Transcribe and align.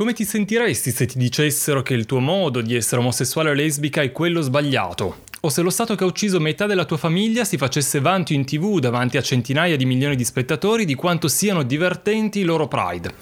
Come 0.00 0.14
ti 0.14 0.24
sentiresti 0.24 0.92
se 0.92 1.04
ti 1.04 1.18
dicessero 1.18 1.82
che 1.82 1.92
il 1.92 2.06
tuo 2.06 2.20
modo 2.20 2.62
di 2.62 2.74
essere 2.74 3.02
omosessuale 3.02 3.50
o 3.50 3.52
lesbica 3.52 4.00
è 4.00 4.12
quello 4.12 4.40
sbagliato? 4.40 5.24
O 5.40 5.50
se 5.50 5.60
lo 5.60 5.68
Stato 5.68 5.94
che 5.94 6.04
ha 6.04 6.06
ucciso 6.06 6.40
metà 6.40 6.64
della 6.64 6.86
tua 6.86 6.96
famiglia 6.96 7.44
si 7.44 7.58
facesse 7.58 8.00
vanto 8.00 8.32
in 8.32 8.46
tv 8.46 8.78
davanti 8.78 9.18
a 9.18 9.20
centinaia 9.20 9.76
di 9.76 9.84
milioni 9.84 10.16
di 10.16 10.24
spettatori 10.24 10.86
di 10.86 10.94
quanto 10.94 11.28
siano 11.28 11.62
divertenti 11.64 12.38
i 12.38 12.44
loro 12.44 12.66
Pride? 12.66 13.12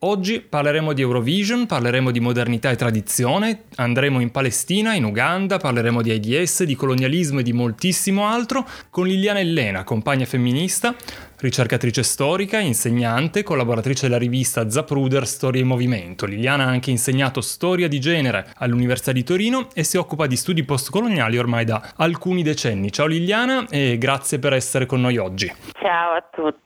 Oggi 0.00 0.40
parleremo 0.40 0.94
di 0.94 1.02
Eurovision, 1.02 1.66
parleremo 1.66 2.10
di 2.10 2.20
modernità 2.20 2.70
e 2.70 2.76
tradizione, 2.76 3.64
andremo 3.74 4.20
in 4.20 4.30
Palestina, 4.30 4.94
in 4.94 5.04
Uganda, 5.04 5.58
parleremo 5.58 6.00
di 6.00 6.12
AIDS, 6.12 6.64
di 6.64 6.74
colonialismo 6.74 7.40
e 7.40 7.42
di 7.42 7.52
moltissimo 7.52 8.26
altro 8.26 8.66
con 8.88 9.06
Liliana 9.06 9.40
Elena, 9.40 9.84
compagna 9.84 10.24
femminista, 10.24 10.94
ricercatrice 11.38 12.02
storica, 12.02 12.58
insegnante, 12.58 13.42
collaboratrice 13.42 14.06
della 14.06 14.18
rivista 14.18 14.70
Zapruder 14.70 15.26
Storia 15.26 15.60
e 15.60 15.64
Movimento. 15.64 16.26
Liliana 16.26 16.64
ha 16.64 16.68
anche 16.68 16.90
insegnato 16.90 17.40
storia 17.40 17.88
di 17.88 18.00
genere 18.00 18.46
all'Università 18.56 19.12
di 19.12 19.22
Torino 19.22 19.68
e 19.74 19.84
si 19.84 19.96
occupa 19.96 20.26
di 20.26 20.36
studi 20.36 20.64
postcoloniali 20.64 21.36
ormai 21.36 21.64
da 21.64 21.92
alcuni 21.96 22.42
decenni. 22.42 22.90
Ciao 22.90 23.06
Liliana 23.06 23.66
e 23.68 23.98
grazie 23.98 24.38
per 24.38 24.54
essere 24.54 24.86
con 24.86 25.00
noi 25.00 25.16
oggi. 25.18 25.52
Ciao 25.78 26.14
a 26.14 26.24
tutti. 26.30 26.64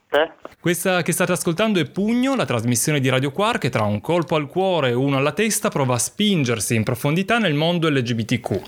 Questa 0.59 1.01
che 1.03 1.13
state 1.13 1.31
ascoltando 1.31 1.79
è 1.79 1.89
Pugno, 1.89 2.35
la 2.35 2.45
trasmissione 2.45 2.99
di 2.99 3.07
Radio 3.07 3.31
Quar 3.31 3.57
che 3.57 3.69
tra 3.69 3.83
un 3.83 4.01
colpo 4.01 4.35
al 4.35 4.47
cuore 4.47 4.89
e 4.89 4.93
uno 4.93 5.17
alla 5.17 5.31
testa 5.31 5.69
prova 5.69 5.95
a 5.95 5.97
spingersi 5.97 6.75
in 6.75 6.83
profondità 6.83 7.37
nel 7.37 7.53
mondo 7.53 7.89
LGBTQ. 7.89 8.61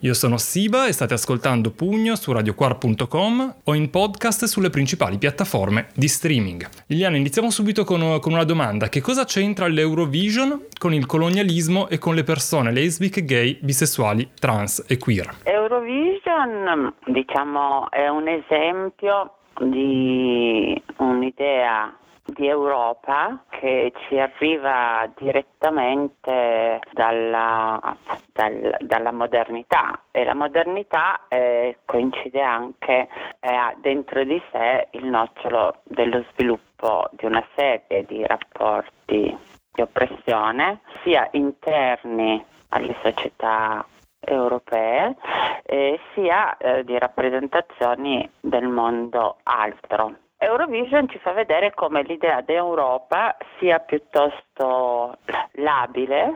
Io 0.00 0.12
sono 0.12 0.38
Siba 0.38 0.88
e 0.88 0.92
state 0.92 1.14
ascoltando 1.14 1.70
Pugno 1.70 2.16
su 2.16 2.32
radioquar.com 2.32 3.54
o 3.62 3.74
in 3.74 3.90
podcast 3.90 4.44
sulle 4.46 4.70
principali 4.70 5.18
piattaforme 5.18 5.47
di 5.94 6.08
streaming. 6.08 6.68
Liliana, 6.86 7.16
iniziamo 7.16 7.50
subito 7.50 7.84
con, 7.84 8.18
con 8.20 8.32
una 8.32 8.44
domanda. 8.44 8.88
Che 8.88 9.00
cosa 9.00 9.24
c'entra 9.24 9.66
l'Eurovision 9.66 10.66
con 10.78 10.92
il 10.92 11.06
colonialismo 11.06 11.88
e 11.88 11.98
con 11.98 12.14
le 12.14 12.22
persone 12.22 12.70
lesbiche, 12.70 13.24
gay, 13.24 13.58
bisessuali, 13.60 14.30
trans 14.38 14.84
e 14.86 14.98
queer? 14.98 15.36
Eurovision, 15.44 16.92
diciamo, 17.06 17.90
è 17.90 18.08
un 18.08 18.28
esempio 18.28 19.32
di 19.60 20.80
un'idea 20.98 21.96
di 22.28 22.46
Europa 22.46 23.44
che 23.48 23.92
ci 24.06 24.18
arriva 24.18 25.10
direttamente 25.16 26.80
dalla, 26.92 27.96
dal, 28.32 28.76
dalla 28.80 29.12
modernità 29.12 30.02
e 30.10 30.24
la 30.24 30.34
modernità 30.34 31.26
eh, 31.28 31.78
coincide 31.84 32.42
anche, 32.42 33.08
eh, 33.40 33.54
ha 33.54 33.74
dentro 33.78 34.22
di 34.24 34.40
sé 34.52 34.88
il 34.92 35.06
nocciolo 35.06 35.80
dello 35.84 36.24
sviluppo 36.32 37.08
di 37.12 37.24
una 37.24 37.44
serie 37.56 38.04
di 38.04 38.24
rapporti 38.26 39.36
di 39.72 39.80
oppressione 39.80 40.80
sia 41.02 41.28
interni 41.32 42.44
alle 42.68 42.94
società 43.02 43.84
europee 44.20 45.16
eh, 45.62 45.98
sia 46.14 46.56
eh, 46.56 46.84
di 46.84 46.98
rappresentazioni 46.98 48.28
del 48.40 48.68
mondo 48.68 49.36
altro. 49.44 50.16
Eurovision 50.40 51.08
ci 51.08 51.18
fa 51.18 51.32
vedere 51.32 51.74
come 51.74 52.02
l'idea 52.02 52.40
d'Europa 52.42 53.36
sia 53.58 53.80
piuttosto 53.80 55.16
labile 55.54 56.34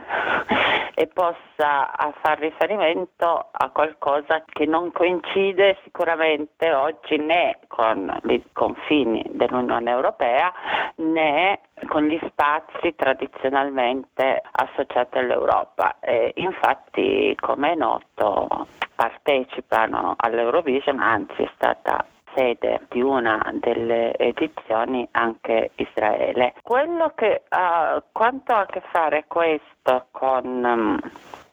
e 0.95 1.07
possa 1.07 1.93
fare 2.21 2.49
riferimento 2.49 3.47
a 3.53 3.71
qualcosa 3.71 4.43
che 4.45 4.67
non 4.67 4.91
coincide 4.91 5.79
sicuramente 5.85 6.73
oggi 6.73 7.17
né 7.17 7.61
con 7.69 8.13
i 8.25 8.43
confini 8.53 9.25
dell'Unione 9.31 9.93
Europea 9.93 10.53
né 10.97 11.61
con 11.87 12.03
gli 12.03 12.19
spazi 12.27 12.97
tradizionalmente 12.97 14.43
associati 14.51 15.19
all'Europa. 15.19 15.99
E 16.01 16.33
infatti, 16.37 17.37
come 17.39 17.73
è 17.73 17.75
noto, 17.77 18.67
partecipano 18.97 20.15
all'Eurovision, 20.17 20.99
anzi 20.99 21.43
è 21.45 21.51
stata 21.55 22.05
sede 22.35 22.81
di 22.89 23.01
una 23.01 23.41
delle 23.55 24.15
edizioni 24.17 25.07
anche 25.13 25.71
Israele. 25.77 26.55
Quello 26.63 27.13
che 27.15 27.43
ha 27.49 28.03
quanto 28.13 28.53
ha 28.53 28.61
a 28.61 28.67
che 28.67 28.83
fare 28.91 29.25
questo 29.27 30.07
con 30.11 30.45
um, 30.45 30.99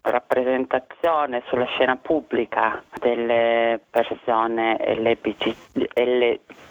rappresentazione 0.01 1.43
sulla 1.47 1.65
scena 1.65 1.95
pubblica 1.95 2.81
delle 2.99 3.79
persone 3.89 4.77
LBG, 4.95 5.55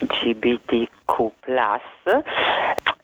LGBTQ 0.01 1.33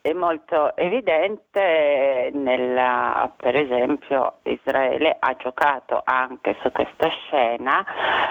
è 0.04 0.12
molto 0.12 0.76
evidente 0.76 2.30
nella, 2.34 3.32
per 3.34 3.56
esempio 3.56 4.34
Israele 4.42 5.16
ha 5.18 5.34
giocato 5.34 6.02
anche 6.04 6.54
su 6.60 6.70
questa 6.72 7.08
scena 7.08 7.82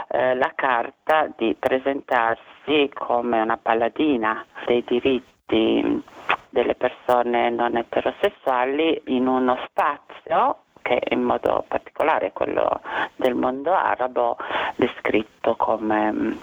eh, 0.08 0.36
la 0.36 0.52
carta 0.54 1.34
di 1.36 1.56
presentarsi 1.58 2.92
come 2.94 3.42
una 3.42 3.58
paladina 3.58 4.46
dei 4.68 4.84
diritti 4.86 6.04
delle 6.52 6.76
persone 6.76 7.50
non 7.50 7.76
eterosessuali 7.76 9.02
in 9.06 9.26
uno 9.26 9.58
spazio 9.66 10.58
che 10.84 11.02
in 11.10 11.24
modo 11.24 11.66
particolare 11.68 12.34
quello 12.34 12.82
del 13.16 13.34
mondo 13.34 13.74
arabo 13.74 14.38
descritto 14.76 15.56
come 15.56 16.10
um, 16.10 16.40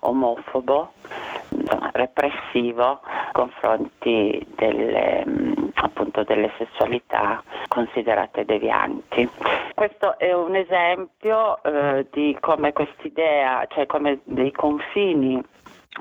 omofobo, 0.00 0.92
repressivo 1.92 3.00
nei 3.02 3.32
confronti 3.32 4.46
delle, 4.54 5.22
um, 5.26 5.70
appunto, 5.74 6.22
delle 6.24 6.50
sessualità 6.58 7.42
considerate 7.68 8.44
devianti. 8.44 9.28
Questo 9.74 10.18
è 10.18 10.32
un 10.32 10.54
esempio 10.54 11.62
eh, 11.62 12.06
di 12.10 12.36
come 12.40 12.72
quest'idea, 12.72 13.66
cioè 13.68 13.86
come 13.86 14.20
dei 14.24 14.52
confini 14.52 15.42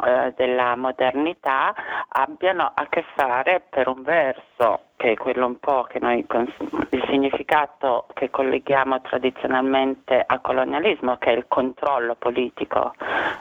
eh, 0.04 0.34
della 0.36 0.76
modernità 0.76 1.74
abbiano 2.10 2.72
a 2.74 2.86
che 2.90 3.04
fare 3.16 3.64
per 3.70 3.88
un 3.88 4.02
verso 4.02 4.82
che 4.98 5.12
è 5.12 5.16
quello 5.16 5.46
un 5.46 5.60
po' 5.60 5.84
che 5.84 6.00
noi 6.00 6.26
il 6.28 7.04
significato 7.08 8.06
che 8.14 8.30
colleghiamo 8.30 9.02
tradizionalmente 9.02 10.24
al 10.26 10.42
colonialismo 10.42 11.18
che 11.18 11.32
è 11.32 11.36
il 11.36 11.46
controllo 11.48 12.16
politico 12.16 12.94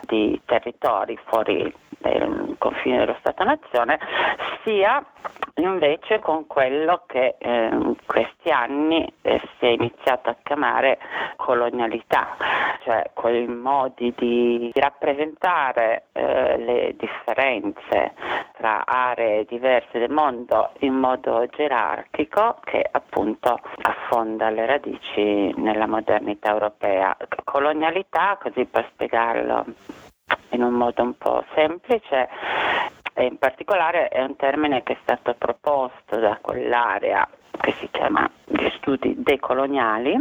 di 0.07 0.41
territori 0.45 1.19
fuori 1.25 1.73
dai 1.99 2.55
confini 2.59 2.99
dello 2.99 3.17
Stato-Nazione 3.21 3.99
sia 4.63 5.05
invece 5.57 6.19
con 6.19 6.47
quello 6.47 7.05
che 7.07 7.37
eh, 7.39 7.67
in 7.67 7.95
questi 8.07 8.51
anni 8.51 9.11
eh, 9.23 9.41
si 9.59 9.67
è 9.67 9.69
iniziato 9.69 10.31
a 10.31 10.37
chiamare 10.43 10.99
colonialità, 11.37 12.37
cioè 12.83 13.11
quei 13.15 13.47
modi 13.47 14.13
di, 14.17 14.73
rappresentare 14.75 16.07
eh, 16.13 16.59
le 16.59 16.95
differenze 16.97 18.15
tra 18.57 18.85
aree 18.85 19.45
diverse 19.45 19.99
del 19.99 20.11
mondo 20.11 20.71
in 20.81 20.95
modo 20.95 21.47
gerarchico 21.47 22.59
che 22.65 22.85
appunto 22.91 23.59
affonda 23.83 24.51
le 24.51 24.67
radici 24.67 25.53
nella 25.57 25.87
modernità 25.87 26.51
europea. 26.51 27.17
Colonialità, 27.45 28.39
così 28.41 28.65
per 28.65 28.89
spiegarlo 28.93 29.65
in 30.51 30.63
un 30.63 30.73
modo 30.73 31.03
un 31.03 31.17
po' 31.17 31.45
semplice, 31.55 32.29
e 33.15 33.25
in 33.25 33.39
particolare 33.39 34.09
è 34.09 34.21
un 34.23 34.37
termine 34.37 34.83
che 34.83 34.95
è 34.95 34.99
stato 35.03 35.35
proposto 35.39 36.19
da 36.19 36.39
quell'area 36.41 37.27
che 37.61 37.73
si 37.79 37.89
chiama 37.91 38.29
gli 38.45 38.69
studi 38.77 39.15
decoloniali, 39.17 40.17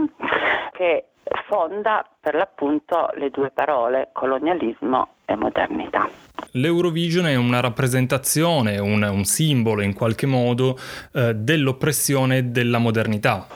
che 0.71 1.05
fonda 1.47 2.05
per 2.19 2.35
l'appunto 2.35 3.09
le 3.15 3.29
due 3.29 3.49
parole 3.51 4.09
colonialismo 4.13 5.15
e 5.25 5.35
modernità. 5.35 6.09
L'Eurovision 6.51 7.25
è 7.25 7.35
una 7.35 7.59
rappresentazione, 7.59 8.77
un, 8.77 9.01
un 9.01 9.23
simbolo 9.23 9.81
in 9.81 9.93
qualche 9.93 10.27
modo 10.27 10.77
eh, 11.13 11.33
dell'oppressione 11.33 12.51
della 12.51 12.77
modernità. 12.77 13.47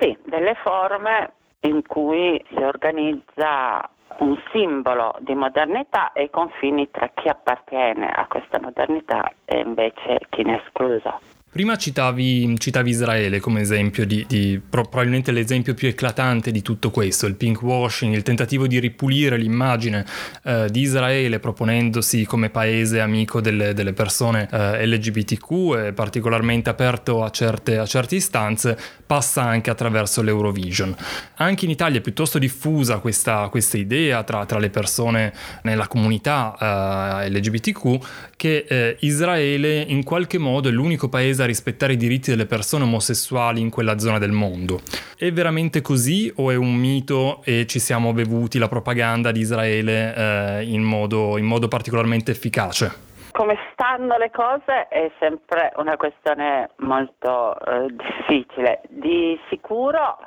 Sì, 0.00 0.16
delle 0.24 0.54
forme 0.62 1.32
in 1.60 1.86
cui 1.86 2.42
si 2.48 2.62
organizza 2.62 3.88
un 4.20 4.40
simbolo 4.52 5.16
di 5.20 5.34
modernità 5.34 6.12
e 6.12 6.24
i 6.24 6.30
confini 6.30 6.90
tra 6.90 7.08
chi 7.14 7.28
appartiene 7.28 8.08
a 8.08 8.26
questa 8.26 8.60
modernità 8.60 9.30
e 9.44 9.60
invece 9.60 10.20
chi 10.28 10.42
ne 10.42 10.56
è 10.56 10.62
escluso. 10.64 11.29
Prima 11.52 11.76
citavi, 11.76 12.56
citavi, 12.60 12.90
Israele 12.90 13.40
come 13.40 13.60
esempio 13.60 14.06
di, 14.06 14.24
di, 14.28 14.60
probabilmente 14.70 15.32
l'esempio 15.32 15.74
più 15.74 15.88
eclatante 15.88 16.52
di 16.52 16.62
tutto 16.62 16.92
questo, 16.92 17.26
il 17.26 17.34
pink 17.34 17.60
washing, 17.60 18.14
il 18.14 18.22
tentativo 18.22 18.68
di 18.68 18.78
ripulire 18.78 19.36
l'immagine 19.36 20.06
eh, 20.44 20.68
di 20.70 20.82
Israele 20.82 21.40
proponendosi 21.40 22.24
come 22.24 22.50
paese 22.50 23.00
amico 23.00 23.40
delle, 23.40 23.74
delle 23.74 23.92
persone 23.92 24.48
eh, 24.48 24.86
LGBTQ 24.86 25.92
particolarmente 25.92 26.70
aperto 26.70 27.24
a 27.24 27.30
certe, 27.30 27.78
a 27.78 27.84
certe 27.84 28.14
istanze, 28.14 28.78
passa 29.04 29.42
anche 29.42 29.70
attraverso 29.70 30.22
l'Eurovision. 30.22 30.94
Anche 31.38 31.64
in 31.64 31.72
Italia 31.72 31.98
è 31.98 32.00
piuttosto 32.00 32.38
diffusa 32.38 32.98
questa, 32.98 33.48
questa 33.48 33.76
idea 33.76 34.22
tra, 34.22 34.46
tra, 34.46 34.60
le 34.60 34.70
persone 34.70 35.32
nella 35.62 35.88
comunità 35.88 37.24
eh, 37.24 37.28
LGBTQ 37.28 37.98
che 38.36 38.64
eh, 38.68 38.96
Israele 39.00 39.80
in 39.80 40.04
qualche 40.04 40.38
modo 40.38 40.68
è 40.68 40.72
l'unico 40.72 41.08
paese 41.08 41.39
tesa 41.40 41.44
a 41.44 41.46
rispettare 41.46 41.94
i 41.94 41.96
diritti 41.96 42.30
delle 42.30 42.46
persone 42.46 42.84
omosessuali 42.84 43.60
in 43.60 43.70
quella 43.70 43.98
zona 43.98 44.18
del 44.18 44.32
mondo. 44.32 44.80
È 45.16 45.30
veramente 45.32 45.80
così 45.80 46.32
o 46.36 46.50
è 46.50 46.56
un 46.56 46.74
mito 46.74 47.40
e 47.44 47.66
ci 47.66 47.78
siamo 47.78 48.12
bevuti 48.12 48.58
la 48.58 48.68
propaganda 48.68 49.32
di 49.32 49.40
Israele 49.40 50.14
eh, 50.14 50.64
in, 50.64 50.82
modo, 50.82 51.38
in 51.38 51.46
modo 51.46 51.68
particolarmente 51.68 52.30
efficace? 52.30 53.08
come 53.32 53.56
stanno 53.72 54.18
le 54.18 54.30
cose 54.30 54.88
è 54.88 55.10
sempre 55.18 55.72
una 55.76 55.96
questione 55.96 56.70
molto 56.78 57.56
eh, 57.58 57.86
difficile. 57.88 58.82
Di 58.88 59.38
sicuro 59.48 60.18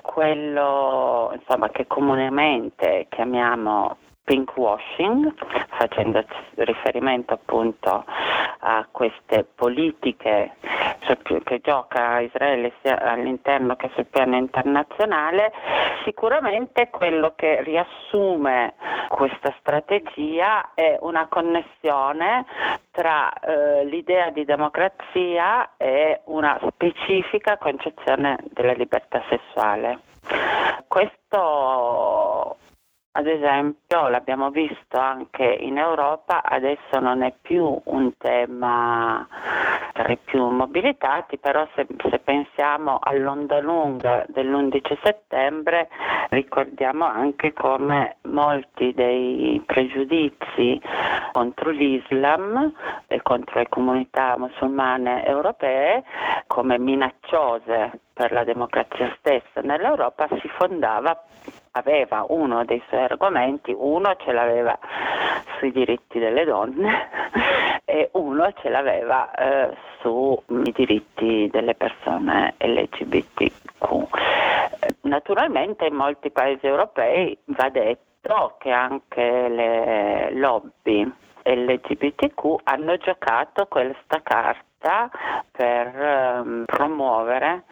quello 0.00 1.32
insomma, 1.34 1.68
che 1.68 1.86
comunemente 1.86 3.08
chiamiamo 3.10 3.96
pink 4.24 4.56
washing, 4.56 5.34
facendo 5.76 6.24
riferimento 6.54 7.34
appunto 7.34 8.04
a 8.60 8.86
queste 8.90 9.44
politiche 9.54 10.56
che 11.44 11.60
gioca 11.60 12.20
Israele 12.20 12.72
sia 12.80 13.00
all'interno 13.00 13.74
che 13.76 13.90
sul 13.94 14.06
piano 14.06 14.36
internazionale, 14.36 15.52
sicuramente 16.04 16.88
quello 16.90 17.32
che 17.34 17.62
riassume 17.62 18.74
questa 19.08 19.54
strategia 19.58 20.70
è 20.74 20.96
una 21.00 21.26
connessione 21.28 22.46
tra 22.92 23.32
eh, 23.32 23.84
l'idea 23.84 24.30
di 24.30 24.44
democrazia 24.44 25.72
e 25.76 26.20
una 26.24 26.58
specifica 26.68 27.58
concezione 27.58 28.38
della 28.52 28.72
libertà 28.72 29.22
sessuale. 29.28 29.98
Questo 30.86 32.56
ad 33.14 33.26
esempio, 33.26 34.08
l'abbiamo 34.08 34.50
visto 34.50 34.98
anche 34.98 35.44
in 35.44 35.76
Europa, 35.76 36.42
adesso 36.42 36.98
non 36.98 37.22
è 37.22 37.34
più 37.42 37.78
un 37.84 38.16
tema 38.16 39.26
tra 39.92 40.08
i 40.08 40.16
più 40.16 40.46
mobilitati, 40.48 41.36
però 41.36 41.68
se, 41.74 41.86
se 42.08 42.18
pensiamo 42.18 42.98
all'onda 43.00 43.60
lunga 43.60 44.24
dell'11 44.28 44.96
settembre 45.02 45.88
ricordiamo 46.30 47.04
anche 47.04 47.52
come 47.52 48.16
molti 48.22 48.94
dei 48.94 49.62
pregiudizi 49.66 50.80
contro 51.32 51.68
l'Islam 51.68 52.72
e 53.06 53.20
contro 53.20 53.58
le 53.58 53.68
comunità 53.68 54.38
musulmane 54.38 55.26
europee 55.26 56.02
come 56.46 56.78
minacciose 56.78 58.00
per 58.14 58.32
la 58.32 58.44
democrazia 58.44 59.14
stessa 59.18 59.60
nell'Europa 59.60 60.28
si 60.40 60.48
fondava 60.48 61.22
aveva 61.72 62.24
uno 62.28 62.64
dei 62.64 62.82
suoi 62.88 63.02
argomenti, 63.02 63.74
uno 63.76 64.14
ce 64.16 64.32
l'aveva 64.32 64.78
sui 65.58 65.72
diritti 65.72 66.18
delle 66.18 66.44
donne 66.44 67.08
e 67.84 68.10
uno 68.12 68.52
ce 68.60 68.68
l'aveva 68.68 69.30
eh, 69.32 69.76
sui 70.00 70.72
diritti 70.72 71.48
delle 71.50 71.74
persone 71.74 72.54
LGBTQ. 72.58 74.06
Naturalmente 75.02 75.86
in 75.86 75.94
molti 75.94 76.30
paesi 76.30 76.66
europei 76.66 77.36
va 77.44 77.68
detto 77.68 78.56
che 78.58 78.70
anche 78.70 79.48
le 79.48 80.30
lobby 80.34 81.10
LGBTQ 81.42 82.60
hanno 82.64 82.96
giocato 82.96 83.66
questa 83.66 84.20
carta 84.22 85.10
per 85.50 86.42
um, 86.44 86.64
promuovere 86.64 87.64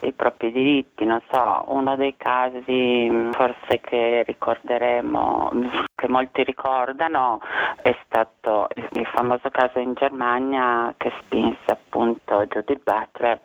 i 0.00 0.12
propri 0.12 0.52
diritti. 0.52 1.04
Non 1.04 1.20
so, 1.30 1.64
uno 1.68 1.96
dei 1.96 2.14
casi 2.16 3.30
forse 3.32 3.80
che 3.80 4.22
ricorderemo, 4.26 5.50
che 5.94 6.08
molti 6.08 6.44
ricordano, 6.44 7.40
è 7.82 7.96
stato 8.04 8.68
il 8.92 9.06
famoso 9.06 9.48
caso 9.50 9.78
in 9.78 9.94
Germania 9.94 10.92
che 10.96 11.12
spinse 11.22 11.70
appunto 11.70 12.44
Judith 12.46 12.82
Butler 12.82 13.40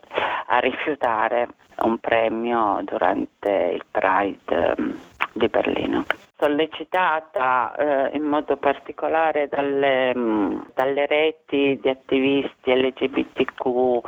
a 0.48 0.60
rifiutare 0.60 1.48
un 1.80 1.98
premio 2.00 2.82
durante 2.84 3.72
il 3.74 3.86
Pride 3.90 4.76
um, 4.78 5.00
di 5.34 5.48
Berlino 5.48 6.06
sollecitata 6.38 7.76
eh, 7.76 8.18
in 8.18 8.24
modo 8.24 8.58
particolare 8.58 9.48
dalle, 9.48 10.16
mh, 10.16 10.20
mm, 10.20 10.62
dalle, 10.74 11.06
reti 11.06 11.80
di 11.82 11.90
attivisti 11.90 12.74
LGBTQ 12.76 14.02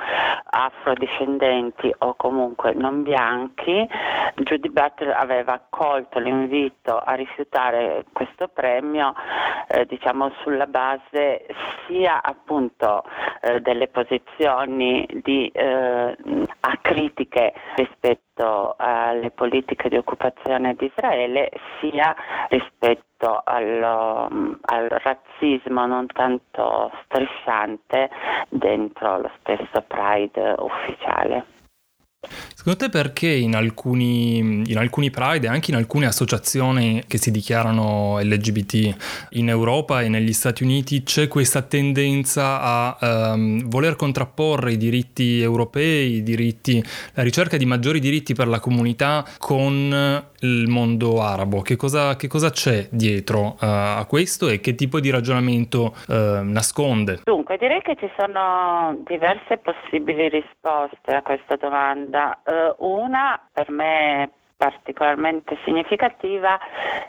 afrodiscendenti 0.50 1.94
o 2.00 2.16
comunque 2.16 2.74
non 2.74 3.04
bianchi, 3.04 3.88
Judy 4.36 4.70
Butler 4.70 5.16
aveva 5.16 5.54
accolto 5.54 6.20
l'invito 6.20 6.98
a 6.98 7.14
rifiutare 7.14 8.06
questo 8.12 8.48
premio 8.48 9.14
eh, 9.68 9.86
diciamo 9.86 10.32
sulla 10.42 10.68
base 10.68 11.46
sia 11.88 12.22
appunto 12.22 13.04
eh, 13.42 13.60
delle 13.62 13.88
posizioni 13.88 15.06
di 15.24 15.48
eh, 15.48 16.18
acritiche 16.62 17.54
rispetto 17.76 18.35
alle 18.44 19.32
politiche 19.32 19.90
di 19.90 19.98
occupazione 19.98 20.76
di 20.76 20.86
Israele 20.86 21.50
sia 21.80 22.16
rispetto 22.50 23.42
al, 23.44 23.82
al, 24.62 24.90
razzismo 24.90 25.86
non 25.86 26.08
tanto 26.08 26.92
strisciante 27.06 28.10
dentro 28.50 29.20
lo 29.20 29.32
stesso 29.40 29.82
Pride 29.88 30.56
ufficiale. 30.60 31.46
Secondo 32.66 32.84
te 32.84 32.90
perché 32.90 33.30
in 33.30 33.54
alcuni, 33.54 34.38
in 34.66 34.78
alcuni 34.80 35.12
Pride 35.12 35.46
e 35.46 35.50
anche 35.52 35.70
in 35.70 35.78
alcune 35.78 36.08
associazioni 36.08 37.04
che 37.06 37.20
si 37.20 37.30
dichiarano 37.30 38.18
LGBT 38.20 39.28
in 39.34 39.50
Europa 39.50 40.02
e 40.02 40.10
negli 40.10 40.34
Stati 40.34 40.64
Uniti 40.64 41.04
c'è 41.04 41.28
questa 41.28 41.62
tendenza 41.62 42.60
a 42.60 43.34
um, 43.34 43.70
voler 43.70 43.96
contrapporre 43.96 44.72
i 44.72 44.78
diritti 44.78 45.40
europei, 45.40 46.14
i 46.14 46.24
diritti, 46.24 46.84
la 47.14 47.22
ricerca 47.22 47.56
di 47.56 47.68
maggiori 47.68 48.00
diritti 48.00 48.34
per 48.34 48.48
la 48.48 48.60
comunità 48.60 49.24
con 49.38 50.24
il 50.40 50.68
mondo 50.68 51.22
arabo? 51.22 51.62
Che 51.62 51.76
cosa, 51.76 52.16
che 52.16 52.28
cosa 52.28 52.50
c'è 52.50 52.88
dietro 52.90 53.58
uh, 53.62 53.98
a 54.00 54.06
questo 54.10 54.48
e 54.48 54.60
che 54.60 54.74
tipo 54.74 55.00
di 55.00 55.12
ragionamento 55.12 55.94
uh, 56.08 56.42
nasconde? 56.42 57.22
Dunque, 57.26 57.58
direi 57.58 57.82
che 57.82 57.96
ci 58.00 58.10
sono 58.18 58.98
diverse 59.06 59.58
possibili 59.58 60.30
risposte 60.30 61.14
a 61.14 61.22
questa 61.22 61.58
domanda. 61.58 62.40
Uh, 62.44 62.54
una 62.80 63.40
per 63.52 63.70
me 63.70 64.32
particolarmente 64.58 65.58
significativa 65.64 66.58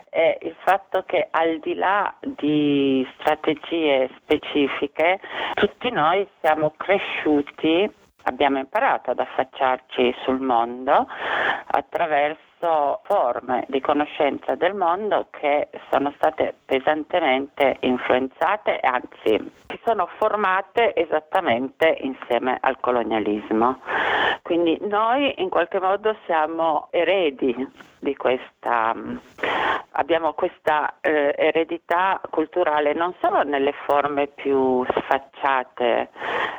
è 0.09 0.37
il 0.41 0.55
fatto 0.63 1.03
che 1.05 1.27
al 1.31 1.59
di 1.59 1.75
là 1.75 2.13
di 2.21 3.07
strategie 3.19 4.09
specifiche, 4.17 5.19
tutti 5.53 5.89
noi 5.89 6.27
siamo 6.41 6.73
cresciuti, 6.75 7.89
abbiamo 8.23 8.57
imparato 8.59 9.11
ad 9.11 9.19
affacciarci 9.19 10.13
sul 10.23 10.39
mondo 10.39 11.07
attraverso 11.67 13.01
forme 13.03 13.65
di 13.67 13.79
conoscenza 13.79 14.55
del 14.55 14.73
mondo 14.73 15.27
che 15.29 15.69
sono 15.91 16.11
state 16.17 16.55
pesantemente 16.65 17.77
influenzate 17.81 18.79
e 18.79 18.87
anzi 18.87 19.51
sono 19.87 20.09
formate 20.17 20.93
esattamente 20.93 21.97
insieme 22.01 22.57
al 22.59 22.77
colonialismo. 22.81 23.79
Quindi 24.41 24.77
noi 24.81 25.33
in 25.37 25.47
qualche 25.47 25.79
modo 25.79 26.13
siamo 26.25 26.89
eredi 26.91 27.55
di 27.99 28.13
questa, 28.17 28.93
abbiamo 29.91 30.33
questa 30.33 30.95
eh, 30.99 31.33
eredità 31.37 32.19
culturale 32.29 32.93
non 32.93 33.13
solo 33.21 33.43
nelle 33.43 33.73
forme 33.85 34.27
più 34.27 34.83
sfacciate 34.83 36.09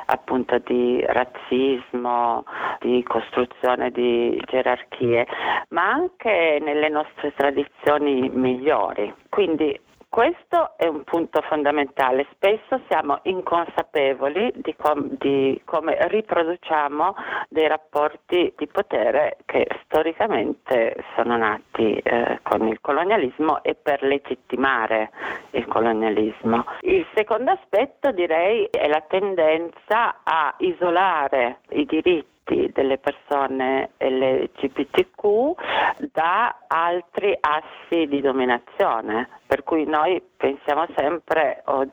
appunto 0.05 0.57
di 0.57 1.03
razzismo, 1.05 2.43
di 2.79 3.03
costruzione 3.03 3.91
di 3.91 4.41
gerarchie, 4.47 5.27
ma 5.69 5.83
anche 5.91 6.57
nelle 6.61 6.89
nostre 6.89 7.31
tradizioni 7.35 8.27
migliori. 8.29 9.13
Quindi 9.29 9.79
questo 10.09 10.73
è 10.75 10.87
un 10.87 11.03
punto 11.03 11.39
fondamentale. 11.41 12.25
Spesso 12.33 12.81
siamo 12.89 13.19
inconsapevoli 13.23 14.51
di, 14.55 14.75
com- 14.75 15.15
di, 15.19 15.61
come 15.65 15.97
riproduciamo 16.07 17.15
dei 17.47 17.67
rapporti 17.67 18.51
di 18.57 18.67
potere 18.67 19.37
che 19.45 19.67
storicamente 19.83 20.95
sono 21.15 21.37
nati 21.37 21.95
eh, 21.97 22.39
con 22.41 22.67
il 22.67 22.81
colonialismo 22.81 23.63
e 23.63 23.75
per 23.75 24.01
legittimare 24.01 25.11
il 25.51 25.67
colonialismo. 25.67 26.65
Il 26.81 27.05
secondo 27.13 27.51
aspetto 27.51 28.11
direi 28.11 28.65
è 28.65 28.87
la 28.87 29.03
tendenza 29.07 30.21
a 30.23 30.53
isolare 30.57 31.59
i 31.69 31.85
diritti 31.85 32.38
diritti 32.49 32.71
delle 32.73 32.97
persone 32.97 33.91
LGBTQ 33.97 35.55
da 36.11 36.55
altri 36.67 37.37
assi 37.39 38.07
di 38.07 38.21
dominazione, 38.21 39.29
per 39.45 39.63
cui 39.63 39.85
noi 39.85 40.21
pensiamo 40.37 40.85
sempre, 40.95 41.61
o 41.65 41.85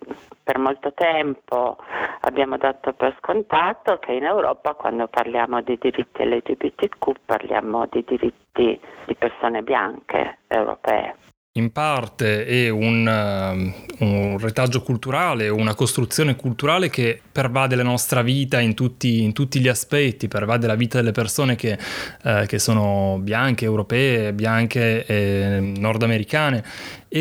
per 0.42 0.58
molto 0.58 0.92
tempo 0.94 1.76
abbiamo 2.20 2.56
dato 2.56 2.92
per 2.92 3.16
scontato 3.18 3.98
che 3.98 4.12
in 4.12 4.24
Europa 4.24 4.74
quando 4.74 5.08
parliamo 5.08 5.60
di 5.60 5.76
diritti 5.78 6.24
LGBTQ 6.24 7.12
parliamo 7.24 7.86
di 7.90 8.04
diritti 8.06 8.80
di 9.06 9.14
persone 9.14 9.62
bianche 9.62 10.38
europee. 10.46 11.25
In 11.56 11.72
parte 11.72 12.46
è 12.46 12.68
un, 12.68 13.06
uh, 13.06 14.04
un, 14.04 14.38
retaggio 14.38 14.82
culturale, 14.82 15.48
una 15.48 15.74
costruzione 15.74 16.36
culturale 16.36 16.90
che 16.90 17.20
pervade 17.32 17.76
la 17.76 17.82
nostra 17.82 18.22
vita 18.22 18.60
in 18.60 18.74
tutti, 18.74 19.22
in 19.22 19.32
tutti 19.32 19.60
gli 19.60 19.68
aspetti, 19.68 20.28
pervade 20.28 20.66
la 20.66 20.74
vita 20.74 20.98
delle 20.98 21.12
persone 21.12 21.56
che, 21.56 21.78
uh, 22.24 22.44
che 22.46 22.58
sono 22.58 23.18
bianche, 23.22 23.64
europee, 23.64 24.32
bianche 24.32 25.06
e 25.06 25.72
nordamericane 25.76 26.64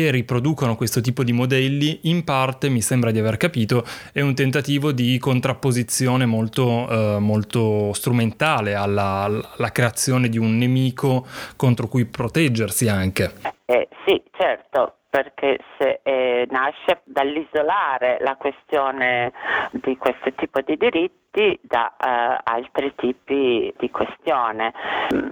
e 0.04 0.10
riproducono 0.10 0.76
questo 0.76 1.00
tipo 1.00 1.24
di 1.24 1.32
modelli, 1.32 2.00
in 2.02 2.22
parte 2.22 2.68
mi 2.68 2.82
sembra 2.82 3.10
di 3.10 3.18
aver 3.18 3.38
capito, 3.38 3.82
è 4.12 4.20
un 4.20 4.34
tentativo 4.34 4.92
di 4.92 5.16
contrapposizione 5.18 6.26
molto, 6.26 6.66
uh, 6.66 7.18
molto 7.18 7.94
strumentale 7.94 8.74
alla, 8.74 9.22
alla 9.56 9.72
creazione 9.72 10.28
di 10.28 10.36
un 10.36 10.58
nemico 10.58 11.26
contro 11.56 11.88
cui 11.88 12.04
proteggersi 12.04 12.88
anche. 12.88 13.32
Eh, 13.64 13.88
sì, 14.04 14.22
certo, 14.36 14.96
perché 15.16 15.58
se, 15.78 16.00
eh, 16.02 16.46
nasce 16.50 17.00
dall'isolare 17.04 18.18
la 18.20 18.36
questione 18.36 19.32
di 19.70 19.96
questo 19.96 20.30
tipo 20.34 20.60
di 20.60 20.76
diritti 20.76 21.58
da 21.62 21.90
eh, 21.96 22.38
altri 22.44 22.94
tipi 22.94 23.72
di 23.78 23.90
questione. 23.90 24.74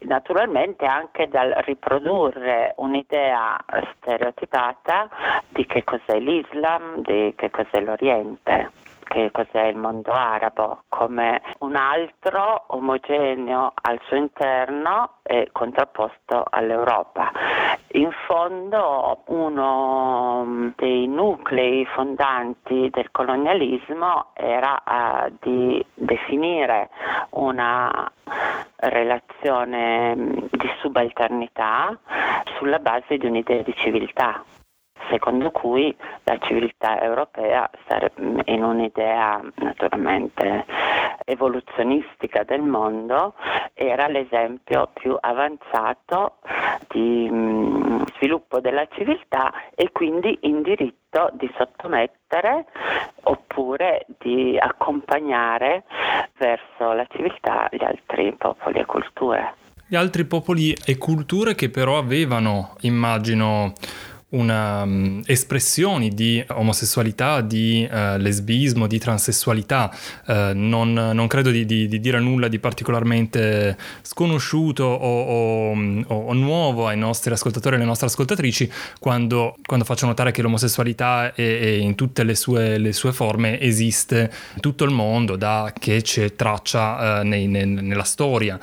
Naturalmente 0.07 0.87
anche 0.87 1.29
dal 1.29 1.51
riprodurre 1.67 2.73
un'idea 2.77 3.63
stereotipata 3.97 5.11
di 5.49 5.67
che 5.67 5.85
cos'è 5.85 6.19
l'Islam, 6.19 7.03
di 7.03 7.35
che 7.37 7.51
cos'è 7.51 7.81
l'Oriente 7.81 8.84
che 9.05 9.31
cos'è 9.31 9.67
il 9.67 9.77
mondo 9.77 10.11
arabo, 10.11 10.83
come 10.89 11.41
un 11.59 11.77
altro 11.77 12.65
omogeneo 12.69 13.73
al 13.83 14.01
suo 14.07 14.17
interno 14.17 15.19
e 15.23 15.49
contrapposto 15.53 16.45
all'Europa. 16.49 17.31
In 17.93 18.11
fondo 18.27 19.23
uno 19.27 20.73
dei 20.77 21.07
nuclei 21.07 21.87
fondanti 21.87 22.91
del 22.91 23.11
colonialismo 23.13 24.31
era 24.35 24.83
uh, 24.85 25.33
di 25.41 25.85
definire 25.95 26.91
una 27.31 28.11
relazione 28.77 30.15
di 30.51 30.71
subalternità 30.81 31.97
sulla 32.57 32.79
base 32.79 33.17
di 33.17 33.27
un'idea 33.27 33.63
di 33.63 33.75
civiltà 33.77 34.43
secondo 35.11 35.51
cui 35.51 35.95
la 36.25 36.39
civiltà 36.39 37.01
europea 37.01 37.69
in 38.47 38.63
un'idea 38.63 39.41
naturalmente 39.57 40.65
evoluzionistica 41.25 42.43
del 42.45 42.63
mondo 42.63 43.35
era 43.73 44.09
l'esempio 44.09 44.91
più 44.93 45.17
avanzato 45.19 46.37
di 46.89 47.29
mm, 47.31 48.03
sviluppo 48.17 48.61
della 48.61 48.87
civiltà 48.93 49.53
e 49.75 49.91
quindi 49.93 50.39
in 50.43 50.63
diritto 50.63 51.31
di 51.33 51.51
sottomettere 51.57 52.67
oppure 53.25 54.07
di 54.19 54.57
accompagnare 54.59 55.85
verso 56.39 56.93
la 56.93 57.07
civiltà 57.11 57.69
gli 57.71 57.85
altri 57.85 58.35
popoli 58.37 58.81
e 58.81 58.85
culture. 58.85 59.55
Gli 59.87 59.97
altri 59.97 60.25
popoli 60.25 60.75
e 60.85 60.97
culture 60.97 61.55
che 61.55 61.71
però 61.71 61.99
avevano, 61.99 62.75
immagino, 62.81 63.73
una, 64.35 64.83
um, 64.83 65.23
espressioni 65.27 66.11
di 66.11 66.45
omosessualità, 66.49 67.41
di 67.41 67.89
uh, 67.91 68.17
lesbismo, 68.19 68.87
di 68.87 68.99
transessualità. 68.99 69.95
Uh, 70.27 70.53
non, 70.55 70.93
non, 70.93 71.27
credo 71.27 71.51
di, 71.51 71.65
di, 71.65 71.89
di, 71.89 72.01
dire 72.01 72.21
nulla 72.21 72.49
di 72.49 72.59
particolarmente 72.59 73.77
sconosciuto 74.03 74.85
o, 74.85 75.73
o, 75.73 76.05
o, 76.07 76.33
nuovo 76.33 76.87
ai 76.87 76.97
nostri 76.97 77.33
ascoltatori 77.33 77.75
e 77.75 77.79
alle 77.79 77.87
nostre 77.87 78.07
ascoltatrici 78.07 78.71
quando, 78.99 79.57
quando 79.65 79.85
faccio 79.85 80.07
notare 80.07 80.31
che 80.31 80.43
l'omosessualità 80.43 81.33
è, 81.35 81.59
è 81.59 81.67
in 81.67 81.95
tutte 81.95 82.25
le 82.25 82.35
sue, 82.35 82.79
le 82.79 82.93
sue, 82.93 83.13
forme 83.13 83.61
esiste 83.61 84.31
in 84.55 84.61
tutto 84.61 84.85
il 84.85 84.91
mondo, 84.91 85.37
da 85.37 85.73
che 85.79 86.03
c'è 86.03 86.35
traccia 86.35 87.21
uh, 87.21 87.27
nei, 87.27 87.47
nei, 87.47 87.67
nella 87.67 88.05
storia. 88.05 88.59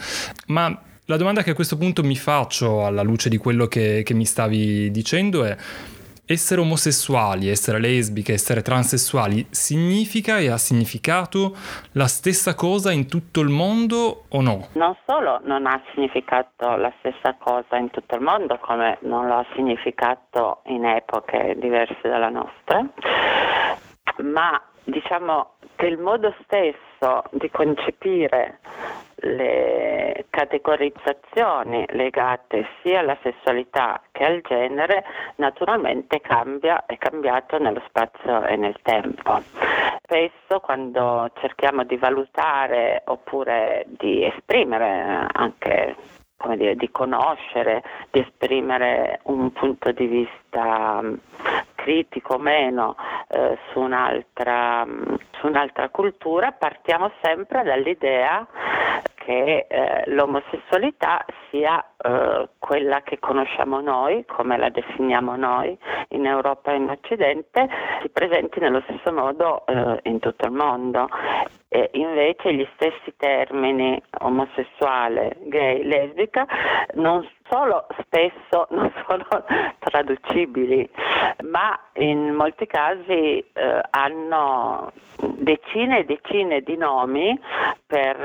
Ma 0.47 0.77
la 1.11 1.17
domanda 1.17 1.43
che 1.43 1.49
a 1.51 1.55
questo 1.55 1.77
punto 1.77 2.03
mi 2.03 2.15
faccio 2.15 2.85
alla 2.85 3.01
luce 3.01 3.27
di 3.27 3.35
quello 3.35 3.67
che, 3.67 4.01
che 4.01 4.13
mi 4.13 4.23
stavi 4.23 4.89
dicendo 4.91 5.43
è 5.43 5.57
essere 6.25 6.61
omosessuali, 6.61 7.49
essere 7.49 7.81
lesbiche, 7.81 8.31
essere 8.31 8.61
transessuali 8.61 9.45
significa 9.49 10.37
e 10.37 10.49
ha 10.49 10.57
significato 10.57 11.53
la 11.93 12.07
stessa 12.07 12.55
cosa 12.55 12.93
in 12.93 13.09
tutto 13.09 13.41
il 13.41 13.49
mondo 13.49 14.23
o 14.29 14.41
no? 14.41 14.69
Non 14.71 14.95
solo 15.05 15.41
non 15.43 15.65
ha 15.65 15.81
significato 15.93 16.77
la 16.77 16.93
stessa 16.99 17.35
cosa 17.37 17.75
in 17.75 17.89
tutto 17.89 18.15
il 18.15 18.21
mondo, 18.21 18.57
come 18.61 18.97
non 19.01 19.27
lo 19.27 19.33
ha 19.33 19.45
significato 19.53 20.61
in 20.67 20.85
epoche 20.85 21.57
diverse 21.59 22.07
dalla 22.07 22.29
nostra, 22.29 22.87
ma 24.23 24.61
diciamo 24.83 25.53
che 25.75 25.87
il 25.87 25.97
modo 25.97 26.33
stesso 26.43 27.23
di 27.31 27.49
concepire 27.49 28.59
le 29.23 30.25
categorizzazioni 30.29 31.85
legate 31.89 32.67
sia 32.81 32.99
alla 32.99 33.17
sessualità 33.21 34.01
che 34.11 34.23
al 34.23 34.41
genere 34.41 35.03
naturalmente 35.35 36.21
cambia, 36.21 36.85
è 36.85 36.97
cambiato 36.97 37.59
nello 37.59 37.81
spazio 37.87 38.43
e 38.45 38.55
nel 38.55 38.77
tempo. 38.81 39.41
Spesso 40.03 40.59
quando 40.59 41.29
cerchiamo 41.39 41.83
di 41.83 41.97
valutare 41.97 43.03
oppure 43.05 43.85
di 43.87 44.25
esprimere 44.25 45.27
anche 45.31 45.95
come 46.41 46.57
dire, 46.57 46.75
di 46.75 46.89
conoscere, 46.89 47.83
di 48.09 48.19
esprimere 48.19 49.19
un 49.25 49.51
punto 49.51 49.91
di 49.91 50.07
vista 50.07 51.01
critico 51.83 52.35
o 52.35 52.39
meno 52.39 52.95
eh, 53.27 53.57
su, 53.71 53.79
un'altra, 53.79 54.85
mm, 54.85 55.15
su 55.39 55.47
un'altra 55.47 55.89
cultura, 55.89 56.51
partiamo 56.51 57.11
sempre 57.21 57.63
dall'idea 57.63 58.47
che 59.15 59.67
eh, 59.69 60.03
l'omosessualità 60.07 61.23
sia 61.49 61.83
eh, 61.97 62.49
quella 62.57 63.01
che 63.01 63.19
conosciamo 63.19 63.79
noi, 63.79 64.25
come 64.25 64.57
la 64.57 64.69
definiamo 64.69 65.35
noi 65.35 65.77
in 66.09 66.25
Europa 66.25 66.71
e 66.71 66.75
in 66.75 66.89
Occidente, 66.89 67.69
si 68.01 68.09
presenti 68.09 68.59
nello 68.59 68.81
stesso 68.87 69.11
modo 69.13 69.65
eh, 69.67 69.99
in 70.03 70.19
tutto 70.19 70.45
il 70.45 70.51
mondo. 70.51 71.07
E 71.73 71.89
invece 71.93 72.53
gli 72.53 72.67
stessi 72.73 73.13
termini 73.15 74.01
omosessuale, 74.19 75.37
gay, 75.43 75.83
lesbica 75.83 76.45
non 76.95 77.25
solo 77.51 77.85
spesso 77.99 78.67
non 78.71 78.89
sono 79.05 79.27
traducibili, 79.79 80.89
ma 81.43 81.77
in 81.95 82.33
molti 82.33 82.65
casi 82.65 83.43
eh, 83.53 83.81
hanno 83.89 84.91
decine 85.19 85.99
e 85.99 86.05
decine 86.05 86.61
di 86.61 86.77
nomi 86.77 87.37
per 87.85 88.17